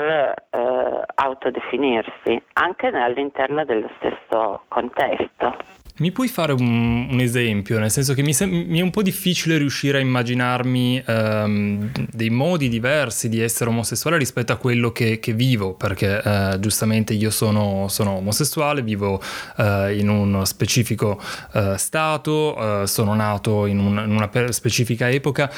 eh, 0.50 1.04
autodefinirsi, 1.16 2.40
anche 2.54 2.86
all'interno 2.86 3.64
dello 3.64 3.90
stesso 3.96 4.62
contesto. 4.68 5.84
Mi 5.98 6.12
puoi 6.12 6.28
fare 6.28 6.52
un, 6.52 7.08
un, 7.10 7.20
esempio? 7.20 7.78
Nel 7.78 7.90
senso 7.90 8.12
che 8.12 8.20
mi, 8.20 8.34
sem- 8.34 8.50
mi, 8.50 8.80
è 8.80 8.82
un 8.82 8.90
po' 8.90 9.00
difficile 9.00 9.56
riuscire 9.56 9.96
a 9.96 10.00
immaginarmi 10.02 11.02
um, 11.06 11.90
dei 12.10 12.28
modi 12.28 12.68
diversi 12.68 13.30
di 13.30 13.40
essere 13.40 13.70
omosessuale 13.70 14.18
rispetto 14.18 14.52
a 14.52 14.56
quello 14.56 14.92
che, 14.92 15.18
che 15.20 15.32
vivo, 15.32 15.72
perché 15.72 16.20
uh, 16.22 16.58
giustamente 16.58 17.14
io 17.14 17.30
sono, 17.30 17.86
sono 17.88 18.16
omosessuale, 18.16 18.82
vivo 18.82 19.22
uh, 19.56 19.88
in 19.88 20.10
uno 20.10 20.44
specifico 20.44 21.18
uh, 21.52 21.76
stato, 21.76 22.84
sono 22.86 23.14
nato 23.14 23.64
in, 23.64 23.78
un, 23.78 24.02
in 24.06 24.10
una 24.10 24.52
specifica 24.52 25.08
epoca. 25.08 25.50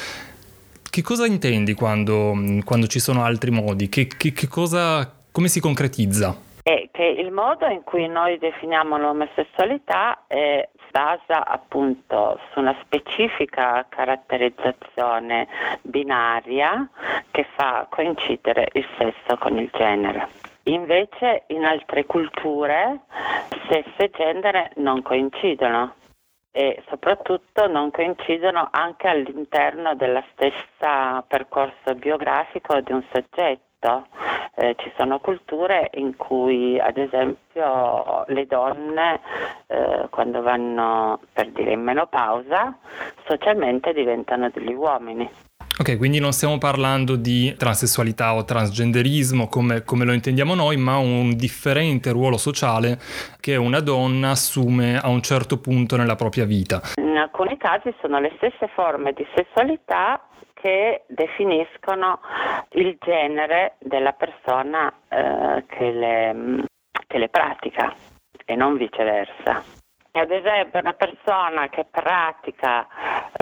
Che 0.89 1.01
cosa 1.01 1.25
intendi 1.25 1.73
quando, 1.73 2.61
quando 2.63 2.87
ci 2.87 2.99
sono 2.99 3.25
altri 3.25 3.51
modi? 3.51 3.89
Che, 3.89 4.07
che, 4.07 4.31
che 4.31 4.47
cosa, 4.47 5.11
come 5.31 5.49
si 5.49 5.59
concretizza? 5.59 6.47
È 6.69 6.89
che 6.91 7.03
il 7.03 7.31
modo 7.31 7.65
in 7.65 7.83
cui 7.83 8.07
noi 8.07 8.37
definiamo 8.37 8.97
l'omosessualità 8.99 10.25
è, 10.27 10.69
si 10.71 10.91
basa 10.91 11.45
appunto 11.45 12.39
su 12.51 12.59
una 12.59 12.75
specifica 12.83 13.85
caratterizzazione 13.89 15.47
binaria 15.81 16.87
che 17.31 17.47
fa 17.55 17.87
coincidere 17.89 18.67
il 18.73 18.85
sesso 18.97 19.37
con 19.39 19.57
il 19.57 19.69
genere. 19.73 20.27
Invece 20.63 21.45
in 21.47 21.65
altre 21.65 22.05
culture 22.05 22.99
sesso 23.67 23.97
e 23.97 24.11
genere 24.11 24.71
non 24.75 25.01
coincidono 25.01 25.95
e 26.51 26.83
soprattutto 26.87 27.67
non 27.67 27.89
coincidono 27.89 28.67
anche 28.71 29.07
all'interno 29.07 29.95
dello 29.95 30.23
stesso 30.33 31.25
percorso 31.27 31.95
biografico 31.95 32.79
di 32.81 32.91
un 32.91 33.03
soggetto 33.11 33.68
eh, 34.55 34.75
ci 34.77 34.91
sono 34.97 35.19
culture 35.19 35.89
in 35.93 36.15
cui 36.17 36.79
ad 36.79 36.97
esempio 36.97 38.25
le 38.27 38.45
donne 38.45 39.21
eh, 39.67 40.07
quando 40.09 40.41
vanno 40.41 41.19
per 41.31 41.49
dire 41.51 41.71
in 41.71 41.81
menopausa 41.81 42.77
socialmente 43.25 43.93
diventano 43.93 44.49
degli 44.49 44.73
uomini. 44.73 45.29
Ok, 45.79 45.97
quindi 45.97 46.19
non 46.19 46.33
stiamo 46.33 46.57
parlando 46.57 47.15
di 47.15 47.55
transessualità 47.57 48.35
o 48.35 48.43
transgenderismo 48.43 49.47
come, 49.47 49.83
come, 49.85 50.03
lo 50.03 50.11
intendiamo 50.11 50.53
noi, 50.53 50.75
ma 50.75 50.97
un 50.97 51.37
differente 51.37 52.11
ruolo 52.11 52.35
sociale 52.35 52.99
che 53.39 53.55
una 53.55 53.79
donna 53.79 54.31
assume 54.31 54.97
a 54.97 55.07
un 55.07 55.21
certo 55.21 55.61
punto 55.61 55.95
nella 55.95 56.15
propria 56.15 56.43
vita. 56.43 56.81
In 56.97 57.15
alcuni 57.15 57.55
casi 57.55 57.95
sono 58.01 58.19
le 58.19 58.33
stesse 58.35 58.67
forme 58.75 59.13
di 59.13 59.25
sessualità 59.33 60.21
che 60.51 61.05
definiscono 61.07 62.19
il 62.71 62.97
genere 62.99 63.77
della 63.79 64.11
persona 64.11 64.93
eh, 65.07 65.63
che, 65.65 65.91
le, 65.91 66.65
che 67.07 67.17
le 67.17 67.29
pratica 67.29 67.95
e 68.43 68.55
non 68.55 68.75
viceversa. 68.75 69.63
Ad 70.11 70.31
esempio 70.31 70.79
una 70.79 70.93
persona 70.93 71.69
che 71.69 71.85
pratica 71.89 72.85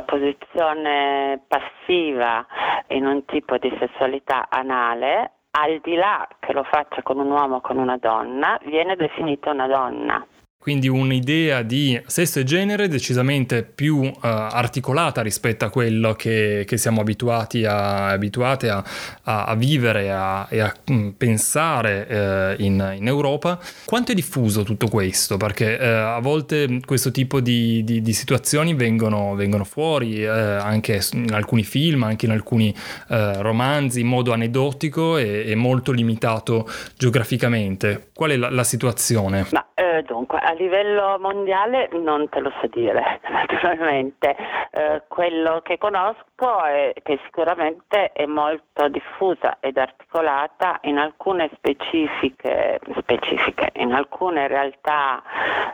posizione 0.06 1.42
passiva 1.48 2.46
in 2.88 3.06
un 3.06 3.26
tipo 3.26 3.58
di 3.58 3.76
sessualità 3.80 4.48
anale, 4.50 5.32
al 5.52 5.80
di 5.82 5.96
là 5.96 6.28
che 6.40 6.54
lo 6.54 6.64
faccia 6.64 7.02
con 7.02 7.20
un 7.20 7.32
uomo 7.32 7.56
o 7.56 7.62
con 7.62 7.78
una 7.78 7.98
donna, 7.98 8.60
viene 8.64 8.96
definita 8.96 9.52
una 9.52 9.68
donna 9.68 10.26
quindi 10.68 10.90
un'idea 10.90 11.62
di 11.62 11.98
sesso 12.08 12.40
e 12.40 12.44
genere 12.44 12.90
decisamente 12.90 13.64
più 13.64 14.00
uh, 14.00 14.14
articolata 14.22 15.22
rispetto 15.22 15.64
a 15.64 15.70
quello 15.70 16.12
che, 16.12 16.66
che 16.68 16.76
siamo 16.76 17.00
abituati 17.00 17.64
a, 17.64 18.08
abituate 18.08 18.68
a, 18.68 18.84
a, 19.24 19.46
a 19.46 19.56
vivere 19.56 20.12
a, 20.12 20.46
e 20.50 20.60
a 20.60 20.74
mm, 20.92 21.12
pensare 21.12 22.56
uh, 22.58 22.62
in, 22.62 22.96
in, 22.98 23.08
Europa. 23.08 23.58
Quanto 23.86 24.12
è 24.12 24.14
diffuso 24.14 24.64
tutto 24.64 24.90
questo? 24.90 25.38
Perché 25.38 25.78
uh, 25.80 26.18
a 26.18 26.20
volte 26.20 26.82
questo 26.86 27.12
tipo 27.12 27.40
di, 27.40 27.86
di, 27.86 28.02
di 28.02 28.12
situazioni 28.12 28.74
vengono, 28.74 29.36
vengono 29.36 29.64
fuori 29.64 30.28
anche 30.28 31.00
in 31.14 31.32
alcuni 31.32 31.64
film, 31.64 32.04
anche 32.04 32.26
in 32.26 32.34
alcuni 32.34 32.76
romanzi 33.08 34.02
in 34.02 34.08
modo 34.08 34.34
aneddotico 34.34 35.16
e, 35.16 35.46
e, 35.48 35.56
molto 35.56 35.94
limitato 35.94 36.68
geograficamente. 36.98 38.10
Qual 38.14 38.32
è 38.32 38.36
la, 38.36 38.50
la 38.50 38.66
situazione? 38.66 39.46
Ma 39.52 39.66
dunque, 40.06 40.40
livello 40.58 41.18
mondiale 41.20 41.90
non 41.94 42.28
te 42.30 42.40
lo 42.40 42.52
so 42.60 42.68
dire, 42.68 43.20
naturalmente. 43.30 44.36
Eh, 44.72 45.04
quello 45.08 45.62
che 45.64 45.78
conosco 45.78 46.64
è 46.64 46.94
che 47.04 47.20
sicuramente 47.26 48.12
è 48.12 48.26
molto 48.26 48.88
diffusa 48.90 49.58
ed 49.60 49.78
articolata 49.78 50.80
in 50.82 50.98
alcune 50.98 51.50
specifiche, 51.56 52.80
specifiche 52.98 53.72
in 53.76 53.94
alcune 53.94 54.48
realtà 54.48 55.24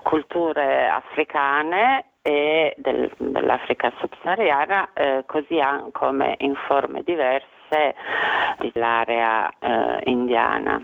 culture 0.03 0.87
africane 0.87 2.05
e 2.21 2.73
del, 2.77 3.11
dell'Africa 3.17 3.91
subsahariana, 3.99 4.89
eh, 4.93 5.23
così 5.25 5.59
come 5.91 6.35
in 6.39 6.55
forme 6.67 7.03
diverse 7.03 7.95
dell'area 8.59 9.51
eh, 9.59 9.99
indiana. 10.05 10.81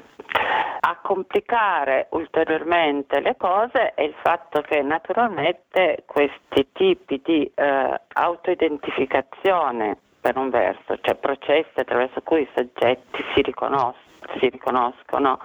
A 0.81 0.97
complicare 1.01 2.07
ulteriormente 2.11 3.19
le 3.19 3.35
cose 3.37 3.93
è 3.93 4.01
il 4.01 4.15
fatto 4.21 4.61
che 4.61 4.81
naturalmente 4.81 6.03
questi 6.05 6.71
tipi 6.71 7.21
di 7.23 7.51
eh, 7.53 8.01
autoidentificazione 8.13 9.97
per 10.21 10.37
un 10.37 10.49
verso, 10.49 10.97
cioè 11.01 11.15
processi 11.15 11.79
attraverso 11.79 12.21
cui 12.21 12.41
i 12.41 12.49
soggetti 12.53 13.23
si 13.33 13.41
riconoscono 13.41 14.07
si 14.37 14.49
riconoscono 14.49 15.39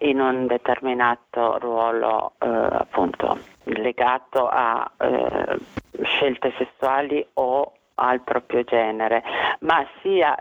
in 0.00 0.20
un 0.20 0.46
determinato 0.46 1.58
ruolo 1.58 2.32
eh, 2.38 2.46
appunto 2.48 3.38
legato 3.64 4.48
a 4.48 4.90
eh, 4.98 5.58
scelte 6.02 6.52
sessuali 6.58 7.24
o 7.34 7.72
al 8.00 8.22
proprio 8.22 8.62
genere, 8.64 9.22
ma 9.60 9.86
sia 10.00 10.36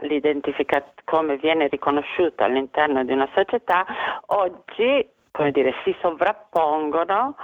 come 1.04 1.38
viene 1.38 1.68
riconosciuta 1.68 2.46
all'interno 2.46 3.04
di 3.04 3.12
una 3.12 3.28
società, 3.34 3.86
oggi 4.28 5.08
come 5.32 5.52
dire, 5.52 5.74
si 5.84 5.96
sovrappongono 6.02 7.36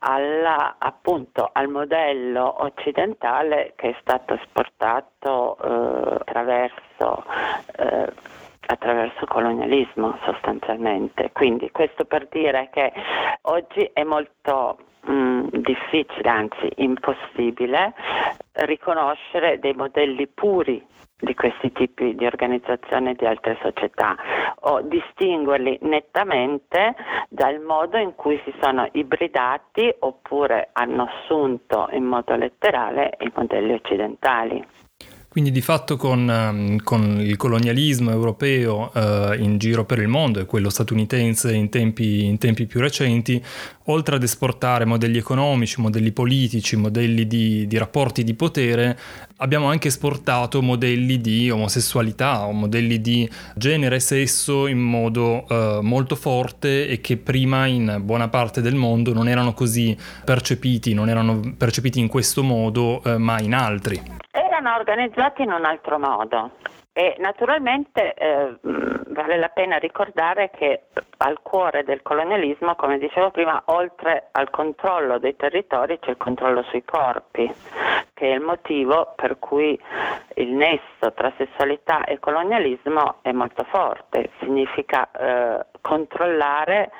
alla, 0.00 0.76
appunto, 0.78 1.48
al 1.50 1.68
modello 1.68 2.62
occidentale 2.62 3.72
che 3.76 3.90
è 3.90 3.96
stato 4.00 4.34
esportato 4.34 5.56
eh, 5.56 6.14
attraverso, 6.20 7.24
eh, 7.76 8.12
attraverso 8.70 9.22
il 9.22 9.28
colonialismo 9.28 10.18
sostanzialmente. 10.24 11.30
Quindi 11.32 11.70
questo 11.70 12.04
per 12.04 12.28
dire 12.28 12.68
che 12.72 12.92
oggi 13.42 13.90
è 13.92 14.04
molto 14.04 14.78
mh, 15.02 15.12
mm, 15.12 15.46
difficile, 15.52 16.28
anzi 16.28 16.70
impossibile, 16.76 17.94
riconoscere 18.52 19.58
dei 19.58 19.72
modelli 19.72 20.26
puri 20.26 20.84
di 21.20 21.34
questi 21.34 21.72
tipi 21.72 22.14
di 22.14 22.26
organizzazione 22.26 23.14
di 23.14 23.26
altre 23.26 23.58
società 23.60 24.16
o 24.60 24.82
distinguerli 24.82 25.78
nettamente 25.82 26.94
dal 27.28 27.60
modo 27.60 27.96
in 27.96 28.14
cui 28.14 28.40
si 28.44 28.54
sono 28.60 28.88
ibridati 28.92 29.92
oppure 30.00 30.68
hanno 30.72 31.08
assunto 31.10 31.88
in 31.90 32.04
modo 32.04 32.36
letterale 32.36 33.16
i 33.20 33.32
modelli 33.34 33.72
occidentali. 33.72 34.64
Quindi 35.38 35.54
di 35.54 35.64
fatto 35.64 35.96
con, 35.96 36.28
ehm, 36.28 36.82
con 36.82 37.20
il 37.20 37.36
colonialismo 37.36 38.10
europeo 38.10 38.92
eh, 38.92 39.36
in 39.38 39.56
giro 39.58 39.84
per 39.84 40.00
il 40.00 40.08
mondo 40.08 40.40
e 40.40 40.46
quello 40.46 40.68
statunitense 40.68 41.54
in 41.54 41.68
tempi, 41.68 42.24
in 42.24 42.38
tempi, 42.38 42.66
più 42.66 42.80
recenti, 42.80 43.40
oltre 43.84 44.16
ad 44.16 44.24
esportare 44.24 44.84
modelli 44.84 45.16
economici, 45.16 45.80
modelli 45.80 46.10
politici, 46.10 46.74
modelli 46.74 47.28
di, 47.28 47.68
di 47.68 47.78
rapporti 47.78 48.24
di 48.24 48.34
potere, 48.34 48.98
abbiamo 49.36 49.70
anche 49.70 49.86
esportato 49.86 50.60
modelli 50.60 51.20
di 51.20 51.48
omosessualità 51.50 52.44
o 52.44 52.50
modelli 52.50 53.00
di 53.00 53.30
genere 53.54 53.94
e 53.94 54.00
sesso 54.00 54.66
in 54.66 54.80
modo 54.80 55.46
eh, 55.48 55.78
molto 55.82 56.16
forte 56.16 56.88
e 56.88 57.00
che 57.00 57.16
prima 57.16 57.66
in 57.66 58.00
buona 58.02 58.26
parte 58.26 58.60
del 58.60 58.74
mondo 58.74 59.12
non 59.12 59.28
erano 59.28 59.54
così 59.54 59.96
percepiti, 60.24 60.94
non 60.94 61.08
erano 61.08 61.54
percepiti 61.56 62.00
in 62.00 62.08
questo 62.08 62.42
modo, 62.42 63.00
eh, 63.04 63.18
ma 63.18 63.40
in 63.40 63.54
altri 63.54 64.26
erano 64.44 64.74
organizzati 64.74 65.42
in 65.42 65.52
un 65.52 65.64
altro 65.64 65.98
modo. 65.98 66.50
E 66.98 67.14
naturalmente 67.20 68.12
eh, 68.14 68.56
vale 68.60 69.38
la 69.38 69.50
pena 69.50 69.76
ricordare 69.76 70.50
che 70.50 70.86
al 71.18 71.38
cuore 71.42 71.84
del 71.84 72.02
colonialismo, 72.02 72.74
come 72.74 72.98
dicevo 72.98 73.30
prima, 73.30 73.62
oltre 73.66 74.30
al 74.32 74.50
controllo 74.50 75.20
dei 75.20 75.36
territori 75.36 76.00
c'è 76.00 76.10
il 76.10 76.16
controllo 76.16 76.64
sui 76.64 76.82
corpi, 76.84 77.48
che 78.14 78.32
è 78.32 78.34
il 78.34 78.40
motivo 78.40 79.12
per 79.14 79.38
cui 79.38 79.78
il 80.34 80.48
nesso 80.48 81.12
tra 81.14 81.32
sessualità 81.36 82.02
e 82.02 82.18
colonialismo 82.18 83.18
è 83.22 83.30
molto 83.30 83.64
forte, 83.70 84.30
significa 84.40 85.08
eh, 85.12 85.66
controllare 85.80 86.90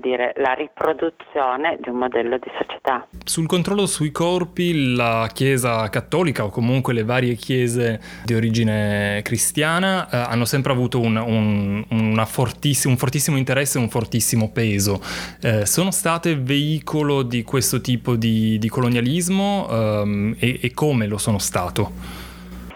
dire, 0.00 0.32
la 0.36 0.52
riproduzione 0.52 1.78
di 1.80 1.88
un 1.88 1.96
modello 1.96 2.38
di 2.38 2.50
società. 2.58 3.06
Sul 3.24 3.46
controllo 3.46 3.86
sui 3.86 4.10
corpi 4.10 4.94
la 4.94 5.28
Chiesa 5.32 5.88
cattolica 5.90 6.44
o 6.44 6.48
comunque 6.48 6.92
le 6.92 7.04
varie 7.04 7.34
chiese 7.34 8.00
di 8.24 8.34
origine 8.34 9.15
cristiana 9.22 10.08
eh, 10.08 10.16
hanno 10.16 10.44
sempre 10.44 10.72
avuto 10.72 11.00
un, 11.00 11.16
un, 11.16 12.24
fortiss- 12.26 12.84
un, 12.86 12.96
fortissimo 12.96 13.36
interesse 13.36 13.78
e 13.78 13.80
un 13.80 13.88
fortissimo 13.88 14.50
peso. 14.50 15.00
Eh, 15.40 15.66
sono 15.66 15.90
state 15.90 16.36
veicolo 16.36 17.22
di 17.22 17.42
questo 17.42 17.80
tipo 17.80 18.16
di, 18.16 18.58
di 18.58 18.68
colonialismo 18.68 19.66
ehm, 19.70 20.36
e, 20.38 20.60
e 20.62 20.72
come 20.72 21.06
lo 21.06 21.18
sono 21.18 21.38
stato? 21.38 22.24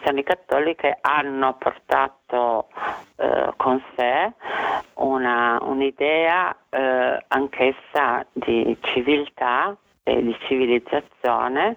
cristiane 0.00 0.22
cattoliche 0.22 0.98
hanno 1.00 1.56
portato 1.58 2.68
eh, 3.16 3.52
con 3.56 3.82
sé 3.96 4.32
una, 4.94 5.58
un'idea 5.62 6.56
eh, 6.68 7.24
anch'essa 7.28 8.24
di 8.32 8.76
civiltà 8.80 9.76
e 10.02 10.22
di 10.22 10.36
civilizzazione 10.46 11.76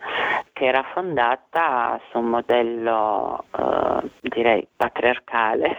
che 0.54 0.66
era 0.66 0.84
fondata 0.94 2.00
su 2.10 2.20
un 2.20 2.26
modello 2.26 3.46
eh, 3.58 4.10
direi 4.22 4.68
patriarcale 4.76 5.78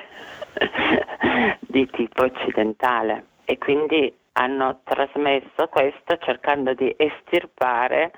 di 1.60 1.88
tipo 1.90 2.24
occidentale. 2.24 3.26
E 3.44 3.58
quindi 3.58 4.12
hanno 4.32 4.80
trasmesso 4.84 5.68
questo 5.70 6.16
cercando 6.18 6.74
di 6.74 6.92
estirpare 6.96 8.12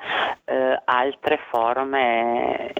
eh, 0.44 0.80
altre 0.84 1.38
forme 1.50 2.72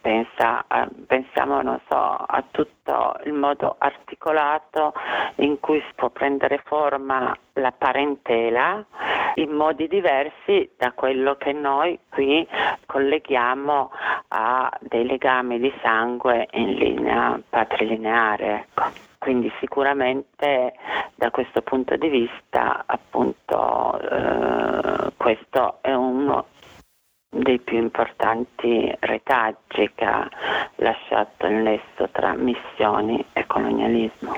pensa, 0.00 0.64
pensiamo 1.06 1.60
so, 1.88 1.96
a 1.96 2.44
tutto 2.50 3.16
il 3.24 3.32
modo 3.32 3.76
articolato 3.78 4.92
in 5.36 5.60
cui 5.60 5.80
si 5.80 5.92
può 5.94 6.10
prendere 6.10 6.62
forma 6.64 7.36
la 7.54 7.72
parentela 7.72 8.84
in 9.34 9.50
modi 9.50 9.86
diversi 9.88 10.70
da 10.76 10.92
quello 10.92 11.36
che 11.36 11.52
noi 11.52 11.98
qui 12.08 12.46
colleghiamo 12.86 13.90
a 14.28 14.70
dei 14.80 15.06
legami 15.06 15.58
di 15.58 15.72
sangue 15.82 16.48
in 16.52 16.74
linea 16.74 17.40
patrilineare. 17.48 18.66
Ecco. 18.74 19.06
Quindi 19.18 19.52
sicuramente 19.58 20.74
da 21.14 21.30
questo 21.30 21.60
punto 21.62 21.96
di 21.96 22.08
vista 22.08 22.84
appunto 22.86 24.00
eh, 24.00 25.12
questo 25.16 25.78
è 25.80 25.92
uno 25.92 26.46
dei 27.30 27.58
più 27.58 27.78
importanti 27.78 28.90
retaggi 29.00 29.90
che 29.94 30.04
ha 30.04 30.28
lasciato 30.76 31.46
il 31.46 31.54
nesso 31.54 32.08
tra 32.12 32.34
missioni 32.34 33.24
e 33.32 33.46
colonialismo. 33.46 34.36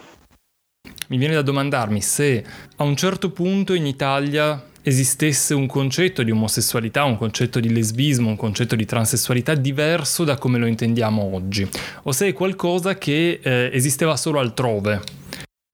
Mi 1.08 1.16
viene 1.16 1.34
da 1.34 1.42
domandarmi 1.42 2.00
se 2.00 2.44
a 2.76 2.84
un 2.84 2.96
certo 2.96 3.32
punto 3.32 3.74
in 3.74 3.86
Italia 3.86 4.62
esistesse 4.82 5.54
un 5.54 5.66
concetto 5.66 6.22
di 6.22 6.30
omosessualità, 6.30 7.04
un 7.04 7.18
concetto 7.18 7.60
di 7.60 7.72
lesbismo, 7.72 8.28
un 8.28 8.36
concetto 8.36 8.76
di 8.76 8.86
transessualità 8.86 9.54
diverso 9.54 10.24
da 10.24 10.38
come 10.38 10.58
lo 10.58 10.66
intendiamo 10.66 11.34
oggi, 11.34 11.68
o 12.04 12.12
se 12.12 12.28
è 12.28 12.32
qualcosa 12.32 12.94
che 12.94 13.40
eh, 13.42 13.70
esisteva 13.72 14.16
solo 14.16 14.38
altrove. 14.38 15.00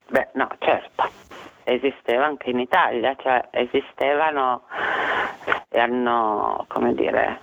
Beh, 0.09 0.29
no, 0.35 0.49
certo, 0.59 1.09
esisteva 1.65 2.27
anche 2.27 2.51
in 2.51 2.59
Italia, 2.59 3.15
cioè 3.21 3.49
esistevano 3.53 4.63
hanno, 5.81 6.65
come 6.69 6.95
dire, 6.95 7.41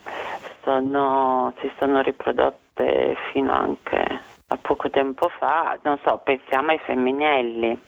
sono, 0.64 1.54
si 1.60 1.72
sono 1.78 2.02
riprodotte 2.02 3.16
fino 3.32 3.54
anche 3.54 4.22
a 4.48 4.58
poco 4.58 4.90
tempo 4.90 5.30
fa, 5.30 5.78
non 5.84 6.00
so, 6.04 6.20
pensiamo 6.24 6.72
ai 6.72 6.80
femminelli, 6.80 7.80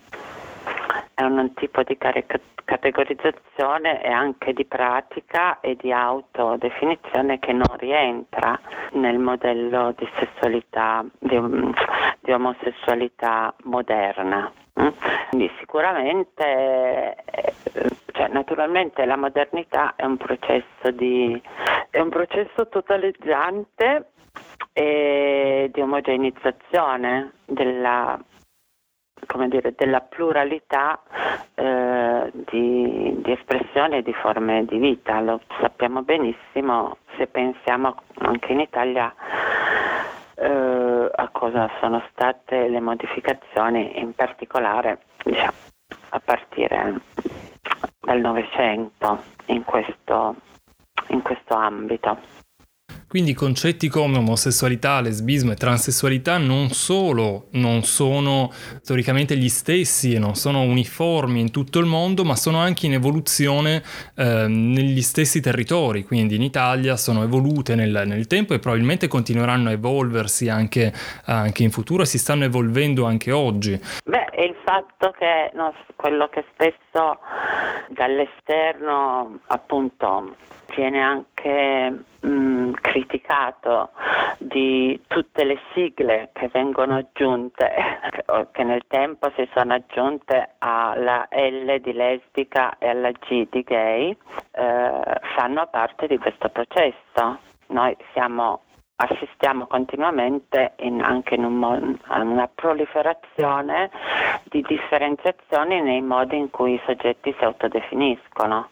è 1.14 1.24
un 1.24 1.54
tipo 1.54 1.84
di 1.84 1.98
categorizzazione 1.98 4.04
e 4.04 4.10
anche 4.10 4.54
di 4.54 4.66
pratica 4.66 5.60
e 5.60 5.76
di 5.76 5.92
autodefinizione 5.92 7.40
che 7.40 7.54
non 7.54 7.78
rientra 7.78 8.60
nel 8.94 9.20
modello 9.20 9.94
di 9.96 10.10
sessualità, 10.18 11.06
di, 11.20 11.40
di 12.22 12.32
omosessualità 12.32 13.54
moderna. 13.64 14.52
Quindi 15.30 15.50
sicuramente, 15.60 17.16
eh, 17.26 17.54
cioè, 18.12 18.28
naturalmente 18.28 19.06
la 19.06 19.16
modernità 19.16 19.96
è 19.96 20.04
un 20.06 20.18
processo, 20.18 20.92
di, 20.92 21.42
è 21.90 22.00
un 22.00 22.10
processo 22.10 22.68
totalizzante 22.68 24.12
e 24.74 25.70
di 25.74 25.82
omogenizzazione 25.82 27.32
della 27.46 28.20
dire, 29.48 29.74
della 29.76 30.02
pluralità 30.02 31.02
eh, 31.56 32.32
di, 32.34 33.16
di 33.22 33.32
espressione 33.32 33.98
e 33.98 34.02
di 34.04 34.14
forme 34.14 34.66
di 34.66 34.78
vita. 34.78 35.22
Lo 35.22 35.40
sappiamo 35.60 36.02
benissimo 36.04 36.98
se 37.18 37.28
pensiamo 37.28 37.96
anche 38.20 38.52
in 38.52 38.60
Italia 38.60 39.14
eh, 40.36 41.12
a 41.14 41.30
cosa 41.30 41.70
sono 41.80 42.04
state 42.12 42.68
le 42.68 42.80
modificazioni, 42.80 44.00
in 44.00 44.14
particolare 44.14 45.00
diciamo, 45.24 45.54
a 46.10 46.20
partire 46.20 47.02
dal 48.00 48.20
Novecento 48.20 49.24
in 49.48 49.64
questo, 49.64 50.36
in 51.08 51.22
questo 51.22 51.54
ambito. 51.56 52.45
Quindi 53.16 53.34
concetti 53.34 53.88
come 53.88 54.18
omosessualità, 54.18 55.00
lesbismo 55.00 55.54
e 55.54 55.56
transessualità 55.56 56.38
non 56.38 56.68
solo 56.72 57.46
non 57.52 57.84
sono 57.84 58.50
storicamente 58.82 59.38
gli 59.38 59.48
stessi 59.48 60.14
e 60.14 60.20
non 60.20 60.36
sono 60.36 60.64
uniformi 60.64 61.40
in 61.40 61.50
tutto 61.50 61.80
il 61.80 61.86
mondo, 61.86 62.26
ma 62.26 62.36
sono 62.36 62.60
anche 62.60 62.88
in 62.88 62.92
evoluzione 62.92 63.82
eh, 64.18 64.48
negli 64.50 65.02
stessi 65.02 65.40
territori. 65.40 66.04
Quindi 66.04 66.36
in 66.36 66.42
Italia 66.42 66.98
sono 66.98 67.24
evolute 67.24 67.76
nel, 67.76 68.04
nel 68.06 68.28
tempo 68.28 68.54
e 68.54 68.60
probabilmente 68.60 69.08
continueranno 69.08 69.70
a 69.70 69.72
evolversi 69.72 70.50
anche, 70.50 70.92
anche, 71.24 71.64
in 71.64 71.72
futuro 71.72 72.04
e 72.04 72.08
si 72.08 72.18
stanno 72.18 72.44
evolvendo 72.44 73.06
anche 73.06 73.32
oggi. 73.32 73.80
Beh, 74.04 74.28
il 74.40 74.56
fatto 74.66 75.16
che 75.18 75.52
no, 75.54 75.74
quello 75.96 76.28
che 76.28 76.44
spesso 76.52 77.20
dall'esterno 77.92 79.40
appunto 79.48 80.36
viene 80.76 81.02
anche 81.02 82.04
mh, 82.20 82.28
mm, 82.28 82.55
criticato 82.76 83.92
di 84.38 85.02
tutte 85.08 85.44
le 85.44 85.60
sigle 85.74 86.30
che 86.34 86.50
vengono 86.50 86.98
aggiunte, 86.98 87.72
che 88.52 88.64
nel 88.64 88.84
tempo 88.88 89.32
si 89.36 89.48
sono 89.54 89.74
aggiunte 89.74 90.56
alla 90.60 91.28
L 91.30 91.80
di 91.82 91.94
lesbica 91.94 92.78
e 92.78 92.90
alla 92.90 93.12
G 93.12 93.48
di 93.50 93.62
gay, 93.64 94.10
eh, 94.52 95.02
fanno 95.36 95.68
parte 95.72 96.08
di 96.08 96.18
questo 96.18 96.50
processo. 96.50 97.40
Noi 97.68 97.96
siamo 98.14 98.62
assistiamo 98.98 99.68
continuamente 99.68 100.74
in, 100.78 101.02
anche 101.02 101.36
in 101.36 101.44
un, 101.44 101.98
a 102.04 102.22
una 102.22 102.48
proliferazione 102.48 103.90
di 104.46 104.62
differenziazioni 104.62 105.82
nei 105.82 106.02
modi 106.02 106.38
in 106.38 106.50
cui 106.50 106.76
i 106.76 106.82
soggetti 106.86 107.36
si 107.38 107.44
autodefiniscono 107.44 108.70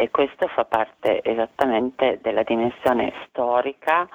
e 0.00 0.10
questo 0.10 0.48
fa 0.48 0.64
parte 0.64 1.20
esattamente 1.22 2.20
della 2.22 2.42
dimensione 2.42 3.12
storica 3.28 4.08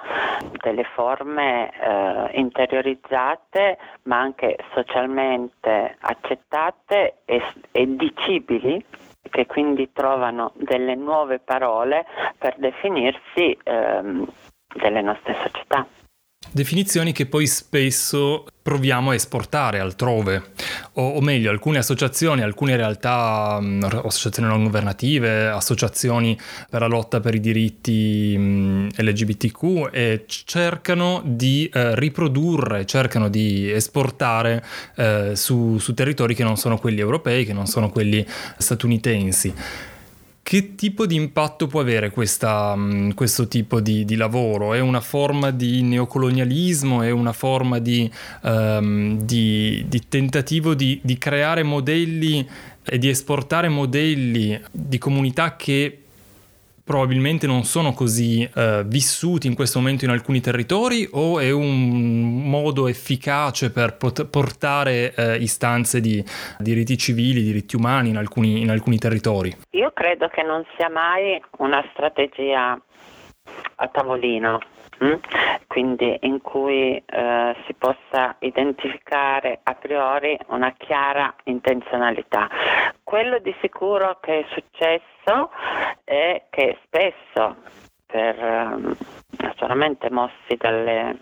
delle 0.60 0.82
forme 0.82 1.70
eh, 1.70 2.30
interiorizzate 2.40 3.78
ma 4.02 4.18
anche 4.18 4.56
socialmente 4.74 5.96
accettate 6.00 7.18
e, 7.24 7.40
e 7.70 7.94
dicibili 7.94 8.84
che 9.30 9.46
quindi 9.46 9.92
trovano 9.92 10.50
delle 10.56 10.96
nuove 10.96 11.38
parole 11.38 12.04
per 12.36 12.56
definirsi 12.58 13.56
ehm, 13.62 14.26
delle 14.74 15.02
nostre 15.02 15.36
società. 15.40 15.86
Definizioni 16.56 17.12
che 17.12 17.26
poi 17.26 17.46
spesso 17.46 18.46
proviamo 18.62 19.10
a 19.10 19.14
esportare 19.14 19.78
altrove, 19.78 20.42
o, 20.94 21.06
o 21.06 21.20
meglio, 21.20 21.50
alcune 21.50 21.76
associazioni, 21.76 22.40
alcune 22.40 22.76
realtà, 22.76 23.60
mh, 23.60 24.00
associazioni 24.04 24.48
non 24.48 24.64
governative, 24.64 25.48
associazioni 25.48 26.34
per 26.70 26.80
la 26.80 26.86
lotta 26.86 27.20
per 27.20 27.34
i 27.34 27.40
diritti 27.40 28.34
mh, 28.38 28.88
LGBTQ, 28.96 29.90
e 29.92 30.24
cercano 30.26 31.20
di 31.26 31.70
eh, 31.70 31.94
riprodurre, 31.94 32.86
cercano 32.86 33.28
di 33.28 33.70
esportare 33.70 34.64
eh, 34.96 35.32
su, 35.34 35.76
su 35.76 35.92
territori 35.92 36.34
che 36.34 36.42
non 36.42 36.56
sono 36.56 36.78
quelli 36.78 37.00
europei, 37.00 37.44
che 37.44 37.52
non 37.52 37.66
sono 37.66 37.90
quelli 37.90 38.26
statunitensi. 38.56 39.52
Che 40.48 40.76
tipo 40.76 41.06
di 41.06 41.16
impatto 41.16 41.66
può 41.66 41.80
avere 41.80 42.12
questa, 42.12 42.72
mm, 42.76 43.10
questo 43.16 43.48
tipo 43.48 43.80
di, 43.80 44.04
di, 44.04 44.14
lavoro? 44.14 44.74
È 44.74 44.78
una 44.78 45.00
forma 45.00 45.50
di 45.50 45.82
neocolonialismo? 45.82 47.02
È 47.02 47.10
una 47.10 47.32
forma 47.32 47.80
di, 47.80 48.08
um, 48.42 49.20
di, 49.22 49.84
di 49.88 50.02
tentativo 50.08 50.74
di, 50.74 51.00
creare 51.18 51.64
modelli 51.64 52.48
e 52.84 52.96
di 52.96 53.08
esportare 53.08 53.68
modelli 53.68 54.56
di 54.70 54.98
comunità 54.98 55.56
che 55.56 56.02
probabilmente 56.86 57.48
non 57.48 57.64
sono 57.64 57.92
così 57.92 58.48
eh, 58.54 58.84
vissuti 58.86 59.48
in 59.48 59.56
questo 59.56 59.80
momento 59.80 60.04
in 60.04 60.12
alcuni 60.12 60.40
territori 60.40 61.08
o 61.10 61.40
è 61.40 61.50
un 61.50 62.48
modo 62.48 62.86
efficace 62.86 63.72
per 63.72 63.96
pot- 63.96 64.24
portare 64.26 65.12
eh, 65.16 65.36
istanze 65.38 66.00
di 66.00 66.24
diritti 66.58 66.96
civili, 66.96 67.42
diritti 67.42 67.74
umani 67.74 68.10
in 68.10 68.16
alcuni, 68.16 68.60
in 68.60 68.70
alcuni 68.70 68.98
territori? 68.98 69.52
Io 69.70 69.90
credo 69.92 70.28
che 70.28 70.44
non 70.44 70.64
sia 70.76 70.88
mai 70.88 71.42
una 71.58 71.84
strategia 71.92 72.80
a 73.76 73.88
tavolino 73.88 74.60
Mm? 75.04 75.12
quindi 75.66 76.16
in 76.22 76.40
cui 76.40 76.96
eh, 76.96 77.56
si 77.66 77.74
possa 77.74 78.34
identificare 78.38 79.60
a 79.62 79.74
priori 79.74 80.38
una 80.48 80.72
chiara 80.72 81.34
intenzionalità. 81.44 82.48
Quello 83.06 83.38
di 83.38 83.54
sicuro 83.60 84.18
che 84.20 84.40
è 84.40 84.46
successo 84.48 85.50
è 86.02 86.42
che 86.50 86.76
spesso, 86.82 87.54
per, 88.04 88.36
eh, 88.36 88.96
naturalmente 89.38 90.10
mossi 90.10 90.56
dalle 90.56 91.16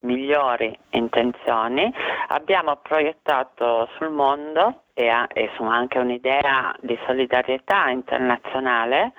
migliori 0.00 0.78
intenzioni, 0.90 1.90
abbiamo 2.28 2.76
proiettato 2.76 3.88
sul 3.96 4.10
mondo 4.10 4.82
e, 4.92 5.08
ha, 5.08 5.26
e 5.32 5.50
su 5.54 5.62
anche 5.62 5.98
un'idea 5.98 6.76
di 6.80 6.98
solidarietà 7.06 7.88
internazionale 7.88 9.14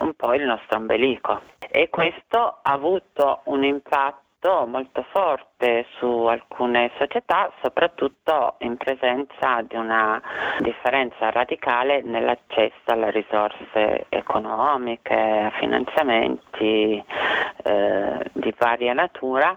un 0.00 0.12
po' 0.14 0.34
il 0.34 0.42
nostro 0.42 0.78
ombelico. 0.78 1.40
E 1.70 1.88
questo 1.88 2.58
ha 2.62 2.72
avuto 2.72 3.42
un 3.44 3.62
impatto 3.62 4.23
molto 4.66 5.04
forte 5.10 5.86
su 5.98 6.06
alcune 6.06 6.90
società, 6.98 7.50
soprattutto 7.62 8.56
in 8.58 8.76
presenza 8.76 9.62
di 9.62 9.74
una 9.74 10.20
differenza 10.58 11.30
radicale 11.30 12.02
nell'accesso 12.02 12.82
alle 12.84 13.10
risorse 13.10 14.04
economiche, 14.10 15.14
a 15.14 15.50
finanziamenti 15.58 17.02
eh, 17.62 18.30
di 18.32 18.54
varia 18.58 18.92
natura. 18.92 19.56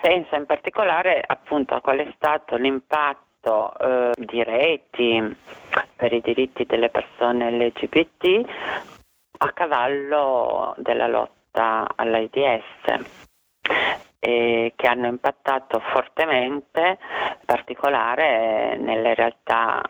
Penso 0.00 0.34
in 0.34 0.46
particolare 0.46 1.22
appunto 1.24 1.74
a 1.74 1.80
qual 1.80 1.98
è 1.98 2.12
stato 2.16 2.56
l'impatto 2.56 3.72
eh, 3.78 4.10
di 4.16 4.42
reti 4.42 5.36
per 5.94 6.12
i 6.12 6.20
diritti 6.20 6.66
delle 6.66 6.90
persone 6.90 7.52
LGBT 7.52 8.48
a 9.38 9.52
cavallo 9.52 10.74
della 10.78 11.06
lotta 11.06 11.86
all'AIDS 11.94 13.26
e 14.18 14.72
che 14.76 14.86
hanno 14.86 15.06
impattato 15.06 15.80
fortemente, 15.92 16.98
in 17.00 17.44
particolare 17.44 18.76
nelle 18.76 19.14
realtà 19.14 19.82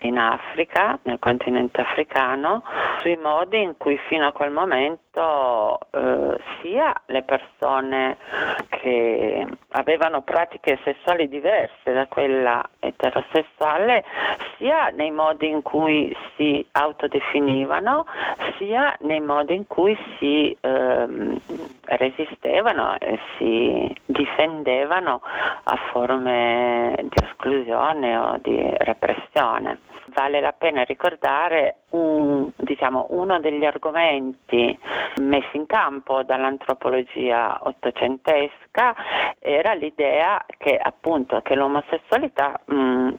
in 0.00 0.18
Africa, 0.18 0.98
nel 1.02 1.18
continente 1.18 1.80
africano, 1.80 2.62
sui 3.00 3.16
modi 3.16 3.60
in 3.60 3.74
cui 3.76 3.98
fino 4.08 4.26
a 4.26 4.32
quel 4.32 4.50
momento 4.50 5.78
eh, 5.90 6.38
sia 6.60 6.94
le 7.06 7.22
persone 7.22 8.16
che 8.68 9.46
avevano 9.70 10.22
pratiche 10.22 10.78
sessuali 10.84 11.28
diverse 11.28 11.92
da 11.92 12.06
quella 12.06 12.64
eterosessuale, 12.78 14.04
sia 14.56 14.88
nei 14.88 15.10
modi 15.10 15.48
in 15.48 15.62
cui 15.62 16.16
si 16.36 16.64
autodefinivano, 16.72 18.06
sia 18.58 18.96
nei 19.00 19.20
modi 19.20 19.54
in 19.54 19.66
cui 19.66 19.98
si 20.18 20.56
ehm, 20.60 21.40
resistevano 21.84 22.98
e 22.98 23.18
si 23.36 23.94
difendevano 24.04 25.20
a 25.64 25.76
forme 25.90 26.94
di 27.02 27.24
esclusione 27.24 28.16
o 28.16 28.38
di 28.40 28.60
repressione 28.78 29.81
vale 30.14 30.40
la 30.40 30.52
pena 30.52 30.82
ricordare 30.82 31.76
un, 31.90 32.50
diciamo, 32.56 33.06
uno 33.10 33.40
degli 33.40 33.64
argomenti 33.64 34.78
messi 35.20 35.56
in 35.56 35.66
campo 35.66 36.22
dall'antropologia 36.22 37.58
ottocentesca 37.62 38.94
era 39.38 39.74
l'idea 39.74 40.44
che 40.58 40.76
appunto 40.76 41.40
che 41.42 41.54
l'omosessualità 41.54 42.60
mh, 42.64 43.14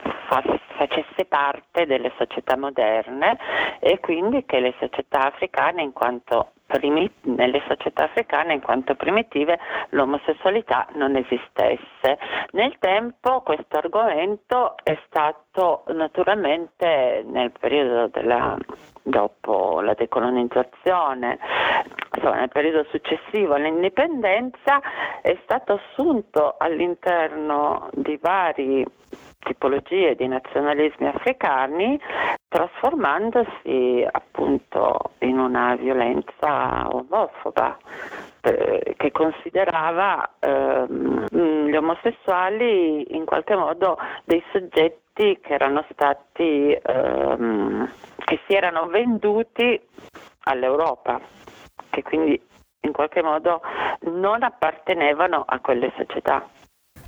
facesse 0.78 1.26
parte 1.26 1.86
delle 1.86 2.12
società 2.18 2.58
moderne 2.58 3.38
e 3.80 4.00
quindi 4.00 4.46
che 4.46 4.60
le 4.60 4.74
società 4.80 5.28
africane 5.28 5.82
in 5.82 5.94
quanto 5.94 6.52
nelle 7.24 7.62
società 7.68 8.06
africane 8.06 8.54
in 8.54 8.62
quanto 8.62 8.96
primitive 8.96 9.60
l'omosessualità 9.90 10.88
non 10.96 11.16
esistesse. 11.16 12.18
Nel 12.52 12.76
tempo 12.80 13.42
questo 13.42 13.78
argomento 13.78 14.76
è 14.84 14.98
stato 15.06 15.84
naturalmente 15.88 17.24
nel 17.28 17.52
periodo 17.52 18.08
della, 18.08 18.58
dopo 19.04 19.82
la 19.82 19.94
decolonizzazione, 19.94 21.38
insomma, 22.16 22.36
nel 22.38 22.50
periodo 22.50 22.86
successivo 22.90 23.54
all'indipendenza, 23.54 24.82
è 25.22 25.38
stato 25.44 25.74
assunto 25.74 26.56
all'interno 26.58 27.90
di 27.94 28.18
vari 28.22 28.86
tipologie 29.44 30.16
di 30.16 30.28
nazionalismi 30.28 31.08
africani 31.08 32.00
trasformandosi 32.48 34.08
appunto 34.10 35.12
in 35.20 35.40
una 35.40 35.76
violenza 35.76 36.88
omofoba 36.90 37.78
eh, 38.42 38.94
che 38.98 39.12
considerava 39.12 40.36
ehm, 40.40 41.26
gli 41.68 41.76
omosessuali 41.76 43.16
in 43.16 43.26
qualche 43.26 43.56
modo 43.56 43.98
dei 44.26 44.44
soggetti 44.52 45.40
che 45.42 45.54
erano 45.54 45.86
stati 45.92 46.72
ehm, 46.72 47.92
che 48.18 48.40
si 48.48 48.54
erano 48.54 48.88
venduti 48.88 49.80
all'Europa 50.46 51.20
che 51.90 52.02
quindi 52.02 52.42
in 52.82 52.92
qualche 52.92 53.22
modo 53.22 53.62
non 54.02 54.44
appartenevano 54.44 55.44
a 55.46 55.60
quelle 55.60 55.92
società. 55.96 56.46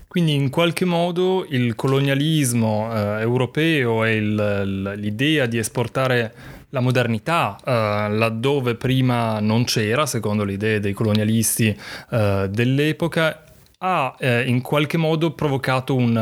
Quindi 0.08 0.34
in 0.34 0.50
qualche 0.50 0.86
modo 0.86 1.46
il 1.50 1.76
colonialismo 1.76 2.90
eh, 2.92 3.22
europeo 3.22 4.06
e 4.06 4.16
il, 4.16 4.94
l'idea 4.96 5.46
di 5.46 5.58
esportare 5.58 6.34
la 6.70 6.80
modernità 6.80 7.58
eh, 7.64 7.72
laddove 8.10 8.76
prima 8.76 9.40
non 9.40 9.64
c'era, 9.64 10.06
secondo 10.06 10.44
le 10.44 10.54
idee 10.54 10.80
dei 10.80 10.94
colonialisti 10.94 11.78
eh, 12.12 12.48
dell'epoca, 12.50 13.44
ha 13.78 14.16
eh, 14.20 14.44
in 14.48 14.62
qualche 14.62 14.98
modo 14.98 15.32
provocato 15.32 15.96
un, 15.96 16.16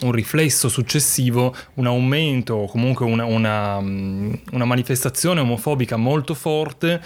un, 0.00 0.12
riflesso 0.12 0.68
successivo, 0.68 1.54
un 1.74 1.86
aumento 1.86 2.54
o 2.54 2.66
comunque 2.66 3.04
una, 3.04 3.24
una, 3.24 3.76
una 3.76 4.64
manifestazione 4.64 5.40
omofobica 5.40 5.96
molto 5.96 6.34
forte 6.34 7.02